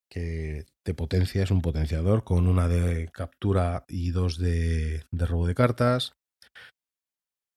Que 0.08 0.66
te 0.84 0.94
potencia, 0.94 1.42
es 1.42 1.50
un 1.50 1.62
potenciador 1.62 2.24
con 2.24 2.48
una 2.48 2.66
de 2.68 3.08
captura 3.12 3.84
y 3.88 4.10
dos 4.10 4.38
de, 4.38 5.04
de 5.10 5.26
robo 5.26 5.46
de 5.46 5.54
cartas. 5.54 6.14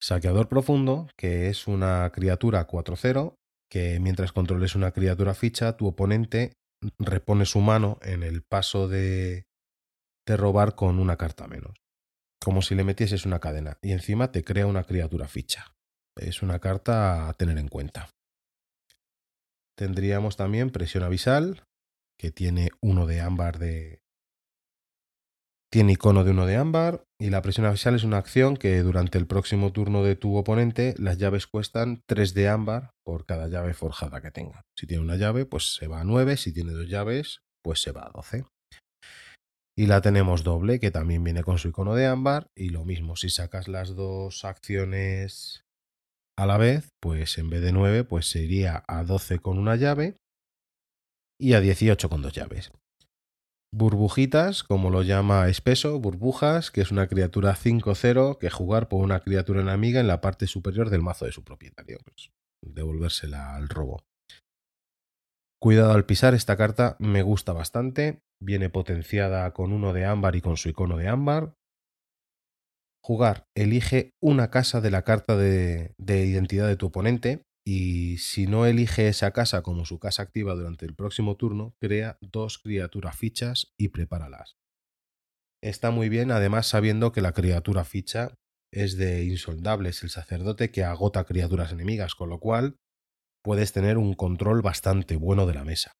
Saqueador 0.01 0.49
profundo, 0.49 1.07
que 1.15 1.47
es 1.47 1.67
una 1.67 2.11
criatura 2.11 2.67
4-0, 2.67 3.35
que 3.71 3.99
mientras 3.99 4.33
controles 4.33 4.75
una 4.75 4.91
criatura 4.91 5.33
ficha, 5.33 5.77
tu 5.77 5.87
oponente 5.87 6.53
repone 6.99 7.45
su 7.45 7.59
mano 7.59 7.97
en 8.01 8.23
el 8.23 8.43
paso 8.43 8.87
de, 8.87 9.45
de 10.25 10.37
robar 10.37 10.75
con 10.75 10.99
una 10.99 11.17
carta 11.17 11.47
menos. 11.47 11.73
como 12.43 12.61
si 12.61 12.75
le 12.75 12.83
metieses 12.83 13.25
una 13.25 13.39
cadena 13.39 13.77
y 13.81 13.93
encima 13.93 14.31
te 14.31 14.43
crea 14.43 14.67
una 14.67 14.83
criatura 14.83 15.27
ficha. 15.27 15.73
Es 16.15 16.41
una 16.41 16.59
carta 16.59 17.29
a 17.29 17.33
tener 17.33 17.57
en 17.57 17.69
cuenta. 17.69 18.09
Tendríamos 19.77 20.35
también 20.35 20.69
presión 20.69 21.03
avisal, 21.03 21.63
que 22.19 22.31
tiene 22.31 22.69
uno 22.81 23.05
de 23.07 23.21
ámbar 23.21 23.57
de... 23.57 24.02
Tiene 25.73 25.93
icono 25.93 26.23
de 26.23 26.29
uno 26.29 26.45
de 26.45 26.55
ámbar 26.55 27.03
y 27.19 27.31
la 27.31 27.41
presión 27.41 27.65
avisal 27.65 27.95
es 27.95 28.03
una 28.03 28.19
acción 28.19 28.57
que 28.57 28.83
durante 28.83 29.17
el 29.17 29.25
próximo 29.25 29.73
turno 29.73 30.03
de 30.03 30.15
tu 30.15 30.35
oponente 30.35 30.93
las 30.99 31.17
llaves 31.17 31.47
cuestan 31.47 32.03
3 32.07 32.35
de 32.35 32.47
ámbar 32.47 32.91
por 33.03 33.25
cada 33.25 33.47
llave 33.47 33.73
forjada 33.73 34.21
que 34.21 34.29
tenga. 34.29 34.61
Si 34.77 34.85
tiene 34.85 35.01
una 35.01 35.15
llave, 35.15 35.47
pues 35.47 35.73
se 35.73 35.87
va 35.87 36.01
a 36.01 36.03
9, 36.03 36.37
si 36.37 36.53
tiene 36.53 36.73
dos 36.73 36.87
llaves, 36.87 37.39
pues 37.63 37.81
se 37.81 37.91
va 37.91 38.05
a 38.05 38.11
12. 38.11 38.45
Y 39.75 39.87
la 39.87 40.01
tenemos 40.01 40.43
doble, 40.43 40.79
que 40.79 40.91
también 40.91 41.23
viene 41.23 41.41
con 41.41 41.57
su 41.57 41.69
icono 41.69 41.95
de 41.95 42.05
ámbar. 42.05 42.51
Y 42.55 42.69
lo 42.69 42.85
mismo, 42.85 43.15
si 43.15 43.31
sacas 43.31 43.67
las 43.67 43.95
dos 43.95 44.45
acciones 44.45 45.63
a 46.37 46.45
la 46.45 46.57
vez, 46.57 46.89
pues 47.01 47.39
en 47.39 47.49
vez 47.49 47.63
de 47.63 47.71
9, 47.71 48.03
pues 48.03 48.29
sería 48.29 48.83
a 48.87 49.03
12 49.03 49.39
con 49.39 49.57
una 49.57 49.75
llave 49.75 50.17
y 51.41 51.53
a 51.53 51.61
18 51.61 52.09
con 52.09 52.21
dos 52.21 52.33
llaves. 52.33 52.71
Burbujitas, 53.75 54.61
como 54.61 54.91
lo 54.91 55.01
llama 55.01 55.49
Espeso, 55.49 55.99
burbujas, 55.99 56.69
que 56.69 56.81
es 56.81 56.91
una 56.91 57.07
criatura 57.07 57.55
5-0 57.55 58.37
que 58.37 58.51
jugar 58.51 58.87
por 58.87 59.03
una 59.03 59.21
criatura 59.21 59.61
enemiga 59.61 59.99
en 59.99 60.05
la 60.05 60.21
parte 60.21 60.45
superior 60.45 60.91
del 60.91 61.01
mazo 61.01 61.25
de 61.25 61.31
su 61.31 61.43
propietario. 61.43 61.97
Pues, 62.05 62.29
devolvérsela 62.61 63.55
al 63.55 63.69
robo. 63.69 64.03
Cuidado 65.59 65.93
al 65.93 66.05
pisar, 66.05 66.35
esta 66.35 66.55
carta 66.55 66.97
me 66.99 67.23
gusta 67.23 67.51
bastante. 67.51 68.21
Viene 68.39 68.69
potenciada 68.69 69.51
con 69.53 69.73
uno 69.73 69.91
de 69.91 70.05
ámbar 70.05 70.35
y 70.35 70.41
con 70.41 70.55
su 70.55 70.69
icono 70.69 70.97
de 70.97 71.07
ámbar. 71.07 71.55
Jugar, 73.03 73.47
elige 73.55 74.11
una 74.21 74.51
casa 74.51 74.81
de 74.81 74.91
la 74.91 75.01
carta 75.01 75.35
de, 75.35 75.95
identidad 75.97 76.67
de 76.67 76.77
tu 76.77 76.85
oponente 76.85 77.41
y 77.65 78.17
si 78.17 78.45
no 78.47 78.65
elige 78.65 79.07
esa 79.07 79.31
casa 79.31 79.61
como 79.61 79.85
su 79.85 79.99
casa 79.99 80.23
activa 80.23 80.53
durante 80.53 80.85
el 80.85 80.95
próximo 80.95 81.37
turno, 81.37 81.75
crea 81.79 82.17
dos 82.21 82.57
criaturas 82.57 83.17
fichas 83.17 83.73
y 83.77 83.89
prepáralas. 83.89 84.57
Está 85.61 85.91
muy 85.91 86.09
bien, 86.09 86.31
además 86.31 86.67
sabiendo 86.67 87.13
que 87.13 87.21
la 87.21 87.31
criatura 87.31 87.85
ficha 87.85 88.35
es 88.71 88.97
de 88.97 89.23
Insoldables, 89.23 90.03
el 90.03 90.09
sacerdote 90.09 90.71
que 90.71 90.83
agota 90.83 91.23
criaturas 91.23 91.71
enemigas, 91.71 92.15
con 92.15 92.29
lo 92.29 92.39
cual 92.39 92.75
puedes 93.43 93.71
tener 93.71 93.97
un 93.97 94.13
control 94.13 94.61
bastante 94.61 95.15
bueno 95.15 95.45
de 95.45 95.53
la 95.53 95.63
mesa. 95.63 95.93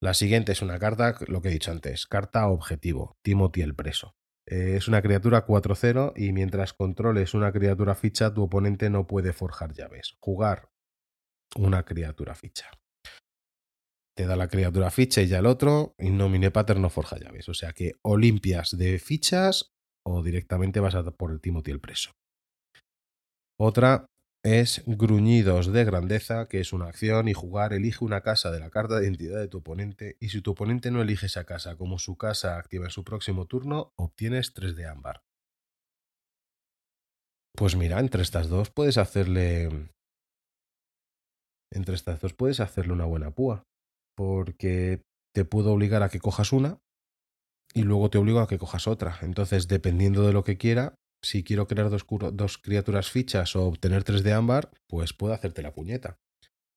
La 0.00 0.14
siguiente 0.14 0.52
es 0.52 0.62
una 0.62 0.78
carta, 0.78 1.16
lo 1.26 1.42
que 1.42 1.48
he 1.48 1.52
dicho 1.52 1.70
antes, 1.70 2.06
carta 2.06 2.46
objetivo, 2.48 3.16
Timothy 3.22 3.62
el 3.62 3.74
preso. 3.74 4.14
Eh, 4.46 4.76
es 4.76 4.88
una 4.88 5.02
criatura 5.02 5.46
4-0 5.46 6.12
y 6.16 6.32
mientras 6.32 6.72
controles 6.72 7.34
una 7.34 7.52
criatura 7.52 7.94
ficha, 7.94 8.34
tu 8.34 8.42
oponente 8.42 8.90
no 8.90 9.06
puede 9.06 9.32
forjar 9.32 9.72
llaves. 9.72 10.16
Jugar 10.20 10.70
una 11.56 11.84
criatura 11.84 12.34
ficha. 12.34 12.70
Te 14.16 14.26
da 14.26 14.36
la 14.36 14.48
criatura 14.48 14.90
ficha 14.90 15.22
y 15.22 15.26
ya 15.26 15.38
el 15.38 15.46
otro, 15.46 15.94
y 15.98 16.10
nomine 16.10 16.50
pattern 16.50 16.82
no 16.82 16.90
forja 16.90 17.18
llaves. 17.18 17.48
O 17.48 17.54
sea 17.54 17.72
que 17.72 17.92
o 18.02 18.16
limpias 18.16 18.76
de 18.76 18.98
fichas 18.98 19.72
o 20.04 20.22
directamente 20.22 20.80
vas 20.80 20.94
a 20.94 21.02
por 21.12 21.30
el 21.30 21.40
Timothy 21.40 21.70
el 21.70 21.80
preso. 21.80 22.10
Otra 23.58 24.06
es 24.44 24.82
Gruñidos 24.86 25.72
de 25.72 25.84
Grandeza, 25.84 26.48
que 26.48 26.60
es 26.60 26.72
una 26.72 26.86
acción, 26.86 27.28
y 27.28 27.32
jugar 27.32 27.72
elige 27.72 28.04
una 28.04 28.22
casa 28.22 28.50
de 28.50 28.60
la 28.60 28.70
carta 28.70 28.98
de 28.98 29.04
identidad 29.04 29.38
de 29.38 29.48
tu 29.48 29.58
oponente, 29.58 30.16
y 30.20 30.30
si 30.30 30.40
tu 30.42 30.52
oponente 30.52 30.90
no 30.90 31.00
elige 31.00 31.26
esa 31.26 31.44
casa 31.44 31.76
como 31.76 31.98
su 31.98 32.16
casa 32.16 32.58
activa 32.58 32.86
en 32.86 32.90
su 32.90 33.04
próximo 33.04 33.46
turno, 33.46 33.92
obtienes 33.96 34.52
3 34.52 34.74
de 34.74 34.86
ámbar. 34.86 35.22
Pues 37.54 37.76
mira, 37.76 38.00
entre 38.00 38.22
estas 38.22 38.48
dos 38.48 38.70
puedes 38.70 38.98
hacerle... 38.98 39.90
Entre 41.70 41.94
estas 41.94 42.20
dos 42.20 42.34
puedes 42.34 42.60
hacerle 42.60 42.92
una 42.92 43.04
buena 43.04 43.30
púa, 43.30 43.64
porque 44.16 45.02
te 45.34 45.44
puedo 45.44 45.72
obligar 45.72 46.02
a 46.02 46.08
que 46.08 46.20
cojas 46.20 46.52
una 46.52 46.78
y 47.74 47.82
luego 47.82 48.10
te 48.10 48.18
obligo 48.18 48.40
a 48.40 48.48
que 48.48 48.58
cojas 48.58 48.86
otra. 48.86 49.18
Entonces, 49.22 49.68
dependiendo 49.68 50.26
de 50.26 50.32
lo 50.34 50.44
que 50.44 50.58
quiera, 50.58 50.94
si 51.22 51.44
quiero 51.44 51.66
crear 51.66 51.88
dos, 51.90 52.58
criaturas 52.58 53.10
fichas 53.10 53.54
o 53.56 53.66
obtener 53.66 54.04
tres 54.04 54.22
de 54.22 54.32
ámbar, 54.32 54.70
pues 54.88 55.12
puedo 55.12 55.32
hacerte 55.32 55.62
la 55.62 55.74
puñeta. 55.74 56.18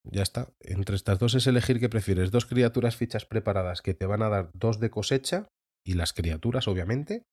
Ya 0.04 0.22
está. 0.22 0.54
Entre 0.60 0.96
estas 0.96 1.18
dos 1.18 1.34
es 1.34 1.48
elegir 1.48 1.80
qué 1.80 1.90
prefieres. 1.90 2.30
Dos 2.32 2.46
criaturas 2.46 2.96
fichas 2.96 3.26
preparadas 3.26 3.82
que 3.82 3.96
te 3.96 4.06
van 4.06 4.22
a 4.22 4.30
dar 4.30 4.52
dos 4.54 4.80
de 4.80 4.92
cosecha, 4.92 5.48
y 5.86 5.94
las 5.94 6.14
criaturas, 6.14 6.68
obviamente, 6.68 7.24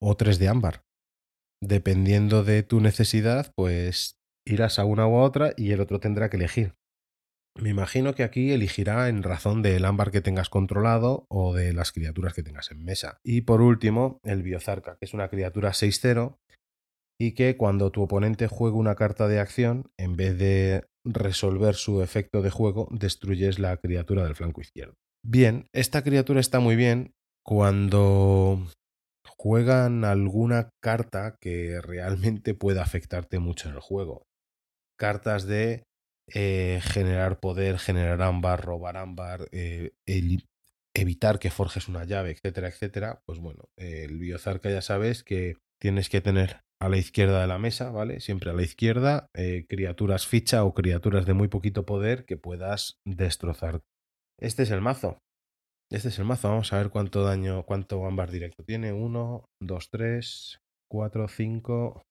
o 0.00 0.16
tres 0.16 0.38
de 0.38 0.48
ámbar. 0.48 0.84
Dependiendo 1.60 2.42
de 2.42 2.62
tu 2.62 2.80
necesidad, 2.80 3.52
pues 3.54 4.18
irás 4.44 4.78
a 4.78 4.84
una 4.84 5.06
u 5.06 5.14
otra 5.14 5.52
y 5.56 5.70
el 5.70 5.80
otro 5.80 6.00
tendrá 6.00 6.28
que 6.28 6.36
elegir. 6.36 6.74
Me 7.54 7.68
imagino 7.68 8.14
que 8.14 8.22
aquí 8.22 8.52
elegirá 8.52 9.08
en 9.08 9.22
razón 9.22 9.62
del 9.62 9.84
ámbar 9.84 10.10
que 10.10 10.22
tengas 10.22 10.48
controlado 10.48 11.26
o 11.28 11.54
de 11.54 11.72
las 11.72 11.92
criaturas 11.92 12.32
que 12.32 12.42
tengas 12.42 12.70
en 12.70 12.82
mesa. 12.82 13.18
Y 13.22 13.42
por 13.42 13.60
último, 13.60 14.20
el 14.24 14.42
Biozarca, 14.42 14.96
que 14.98 15.04
es 15.04 15.14
una 15.14 15.28
criatura 15.28 15.70
6-0 15.70 16.38
y 17.20 17.32
que 17.32 17.56
cuando 17.56 17.92
tu 17.92 18.02
oponente 18.02 18.48
juegue 18.48 18.76
una 18.76 18.94
carta 18.94 19.28
de 19.28 19.38
acción, 19.38 19.90
en 19.98 20.16
vez 20.16 20.38
de 20.38 20.86
resolver 21.04 21.74
su 21.74 22.02
efecto 22.02 22.42
de 22.42 22.50
juego, 22.50 22.88
destruyes 22.90 23.58
la 23.58 23.76
criatura 23.76 24.24
del 24.24 24.34
flanco 24.34 24.60
izquierdo. 24.60 24.94
Bien, 25.24 25.66
esta 25.72 26.02
criatura 26.02 26.40
está 26.40 26.58
muy 26.58 26.74
bien 26.74 27.12
cuando 27.44 28.66
juegan 29.26 30.04
alguna 30.04 30.70
carta 30.82 31.36
que 31.40 31.80
realmente 31.80 32.54
pueda 32.54 32.82
afectarte 32.82 33.38
mucho 33.38 33.68
en 33.68 33.74
el 33.74 33.80
juego. 33.80 34.22
Cartas 34.98 35.46
de 35.46 35.84
eh, 36.28 36.80
generar 36.82 37.40
poder, 37.40 37.78
generar 37.78 38.22
ámbar, 38.22 38.64
robar 38.64 38.96
ámbar, 38.96 39.48
eh, 39.52 39.92
evitar 40.94 41.38
que 41.38 41.50
forjes 41.50 41.88
una 41.88 42.04
llave, 42.04 42.30
etcétera, 42.30 42.68
etcétera, 42.68 43.22
pues 43.26 43.38
bueno, 43.38 43.64
el 43.76 44.18
biozarca 44.18 44.70
ya 44.70 44.82
sabes 44.82 45.24
que 45.24 45.56
tienes 45.80 46.08
que 46.08 46.20
tener 46.20 46.60
a 46.82 46.88
la 46.88 46.96
izquierda 46.96 47.40
de 47.40 47.46
la 47.46 47.58
mesa, 47.58 47.90
¿vale? 47.90 48.18
Siempre 48.18 48.50
a 48.50 48.54
la 48.54 48.62
izquierda, 48.62 49.30
eh, 49.34 49.66
criaturas 49.68 50.26
ficha 50.26 50.64
o 50.64 50.74
criaturas 50.74 51.26
de 51.26 51.32
muy 51.32 51.46
poquito 51.46 51.86
poder 51.86 52.24
que 52.24 52.36
puedas 52.36 52.98
destrozar. 53.06 53.82
Este 54.40 54.64
es 54.64 54.70
el 54.72 54.80
mazo. 54.80 55.18
Este 55.92 56.08
es 56.08 56.18
el 56.18 56.24
mazo. 56.24 56.48
Vamos 56.48 56.72
a 56.72 56.78
ver 56.78 56.90
cuánto 56.90 57.22
daño, 57.22 57.64
cuánto 57.64 58.04
ámbar 58.04 58.32
directo 58.32 58.64
tiene. 58.64 58.92
1, 58.92 59.44
2, 59.60 59.90
3, 59.90 60.58
4, 60.90 61.28
5, 61.28 62.02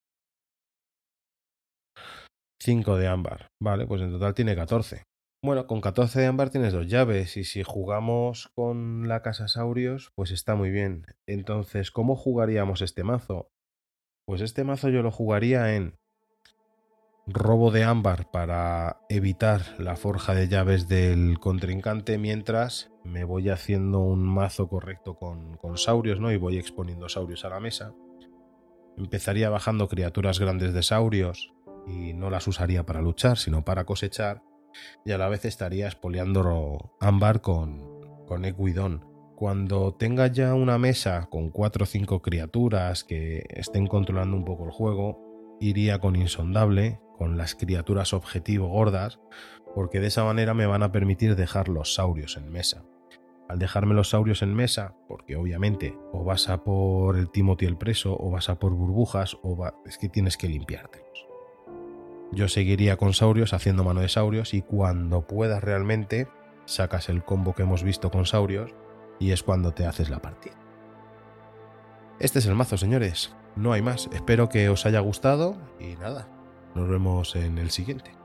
5 2.61 2.97
de 2.97 3.07
ámbar. 3.07 3.51
Vale, 3.59 3.87
pues 3.87 4.01
en 4.01 4.11
total 4.11 4.35
tiene 4.35 4.55
14. 4.55 5.03
Bueno, 5.43 5.65
con 5.65 5.81
14 5.81 6.19
de 6.19 6.27
ámbar 6.27 6.51
tienes 6.51 6.73
dos 6.73 6.87
llaves 6.87 7.35
y 7.35 7.43
si 7.43 7.63
jugamos 7.63 8.51
con 8.53 9.07
la 9.07 9.23
casa 9.23 9.47
Saurios, 9.47 10.11
pues 10.15 10.29
está 10.29 10.53
muy 10.53 10.69
bien. 10.69 11.05
Entonces, 11.25 11.89
¿cómo 11.89 12.15
jugaríamos 12.15 12.83
este 12.83 13.03
mazo? 13.03 13.49
Pues 14.25 14.41
este 14.41 14.63
mazo 14.63 14.89
yo 14.89 15.01
lo 15.01 15.09
jugaría 15.09 15.75
en 15.75 15.97
robo 17.25 17.71
de 17.71 17.83
ámbar 17.83 18.29
para 18.29 19.01
evitar 19.09 19.61
la 19.79 19.95
forja 19.95 20.35
de 20.35 20.47
llaves 20.47 20.87
del 20.87 21.39
contrincante 21.39 22.19
mientras 22.19 22.91
me 23.03 23.23
voy 23.23 23.49
haciendo 23.49 24.01
un 24.01 24.23
mazo 24.23 24.67
correcto 24.67 25.15
con, 25.15 25.57
con 25.57 25.79
saurios, 25.79 26.19
¿no? 26.19 26.31
Y 26.31 26.37
voy 26.37 26.59
exponiendo 26.59 27.09
saurios 27.09 27.43
a 27.45 27.49
la 27.49 27.59
mesa. 27.59 27.95
Empezaría 28.97 29.49
bajando 29.49 29.87
criaturas 29.87 30.39
grandes 30.39 30.73
de 30.73 30.83
saurios 30.83 31.51
y 31.87 32.13
no 32.13 32.29
las 32.29 32.47
usaría 32.47 32.85
para 32.85 33.01
luchar, 33.01 33.37
sino 33.37 33.63
para 33.63 33.85
cosechar, 33.85 34.43
y 35.05 35.11
a 35.11 35.17
la 35.17 35.29
vez 35.29 35.45
estaría 35.45 35.87
espoleando 35.87 36.93
ámbar 36.99 37.41
con, 37.41 38.25
con 38.27 38.45
Equidón. 38.45 39.05
Cuando 39.35 39.95
tenga 39.95 40.27
ya 40.27 40.53
una 40.53 40.77
mesa 40.77 41.27
con 41.31 41.49
4 41.49 41.83
o 41.83 41.87
5 41.87 42.21
criaturas 42.21 43.03
que 43.03 43.43
estén 43.49 43.87
controlando 43.87 44.37
un 44.37 44.45
poco 44.45 44.65
el 44.65 44.71
juego, 44.71 45.57
iría 45.59 45.99
con 45.99 46.15
Insondable, 46.15 46.99
con 47.17 47.37
las 47.37 47.55
criaturas 47.55 48.13
objetivo 48.13 48.67
gordas, 48.67 49.19
porque 49.73 49.99
de 49.99 50.07
esa 50.07 50.23
manera 50.23 50.53
me 50.53 50.65
van 50.65 50.83
a 50.83 50.91
permitir 50.91 51.35
dejar 51.35 51.69
los 51.69 51.95
saurios 51.95 52.37
en 52.37 52.51
mesa. 52.51 52.83
Al 53.49 53.59
dejarme 53.59 53.93
los 53.93 54.09
saurios 54.09 54.43
en 54.43 54.53
mesa, 54.53 54.95
porque 55.07 55.35
obviamente 55.35 55.97
o 56.13 56.23
vas 56.23 56.47
a 56.49 56.63
por 56.63 57.17
el 57.17 57.29
Timothy 57.29 57.65
el 57.65 57.77
preso, 57.77 58.15
o 58.17 58.31
vas 58.31 58.49
a 58.49 58.59
por 58.59 58.73
burbujas, 58.73 59.37
o 59.43 59.67
es 59.85 59.97
que 59.97 60.07
tienes 60.07 60.37
que 60.37 60.47
limpiártelos. 60.47 61.30
Yo 62.31 62.47
seguiría 62.47 62.97
con 62.97 63.13
Saurios 63.13 63.53
haciendo 63.53 63.83
mano 63.83 64.01
de 64.01 64.09
Saurios 64.09 64.53
y 64.53 64.61
cuando 64.61 65.27
puedas 65.27 65.63
realmente 65.63 66.27
sacas 66.65 67.09
el 67.09 67.23
combo 67.23 67.53
que 67.53 67.63
hemos 67.63 67.83
visto 67.83 68.09
con 68.09 68.25
Saurios 68.25 68.73
y 69.19 69.31
es 69.31 69.43
cuando 69.43 69.73
te 69.73 69.85
haces 69.85 70.09
la 70.09 70.21
partida. 70.21 70.55
Este 72.19 72.39
es 72.39 72.45
el 72.45 72.55
mazo, 72.55 72.77
señores. 72.77 73.35
No 73.55 73.73
hay 73.73 73.81
más. 73.81 74.07
Espero 74.13 74.47
que 74.47 74.69
os 74.69 74.85
haya 74.85 74.99
gustado 74.99 75.57
y 75.79 75.95
nada. 75.95 76.29
Nos 76.73 76.87
vemos 76.87 77.35
en 77.35 77.57
el 77.57 77.71
siguiente. 77.71 78.20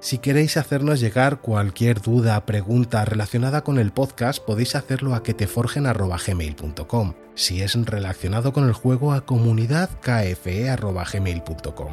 Si 0.00 0.18
queréis 0.18 0.56
hacernos 0.56 1.00
llegar 1.00 1.40
cualquier 1.40 2.02
duda, 2.02 2.44
pregunta 2.46 3.04
relacionada 3.04 3.64
con 3.64 3.78
el 3.78 3.92
podcast, 3.92 4.44
podéis 4.44 4.76
hacerlo 4.76 5.14
a 5.14 5.22
queteforgen.gmail.com. 5.22 7.14
Si 7.34 7.62
es 7.62 7.74
relacionado 7.74 8.52
con 8.52 8.68
el 8.68 8.72
juego, 8.72 9.12
a 9.12 9.24
comunidadkfe.gmail.com. 9.24 11.92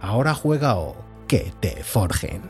Ahora 0.00 0.32
juega 0.34 0.76
o 0.76 0.96
que 1.26 1.52
te 1.60 1.82
forjen. 1.82 2.42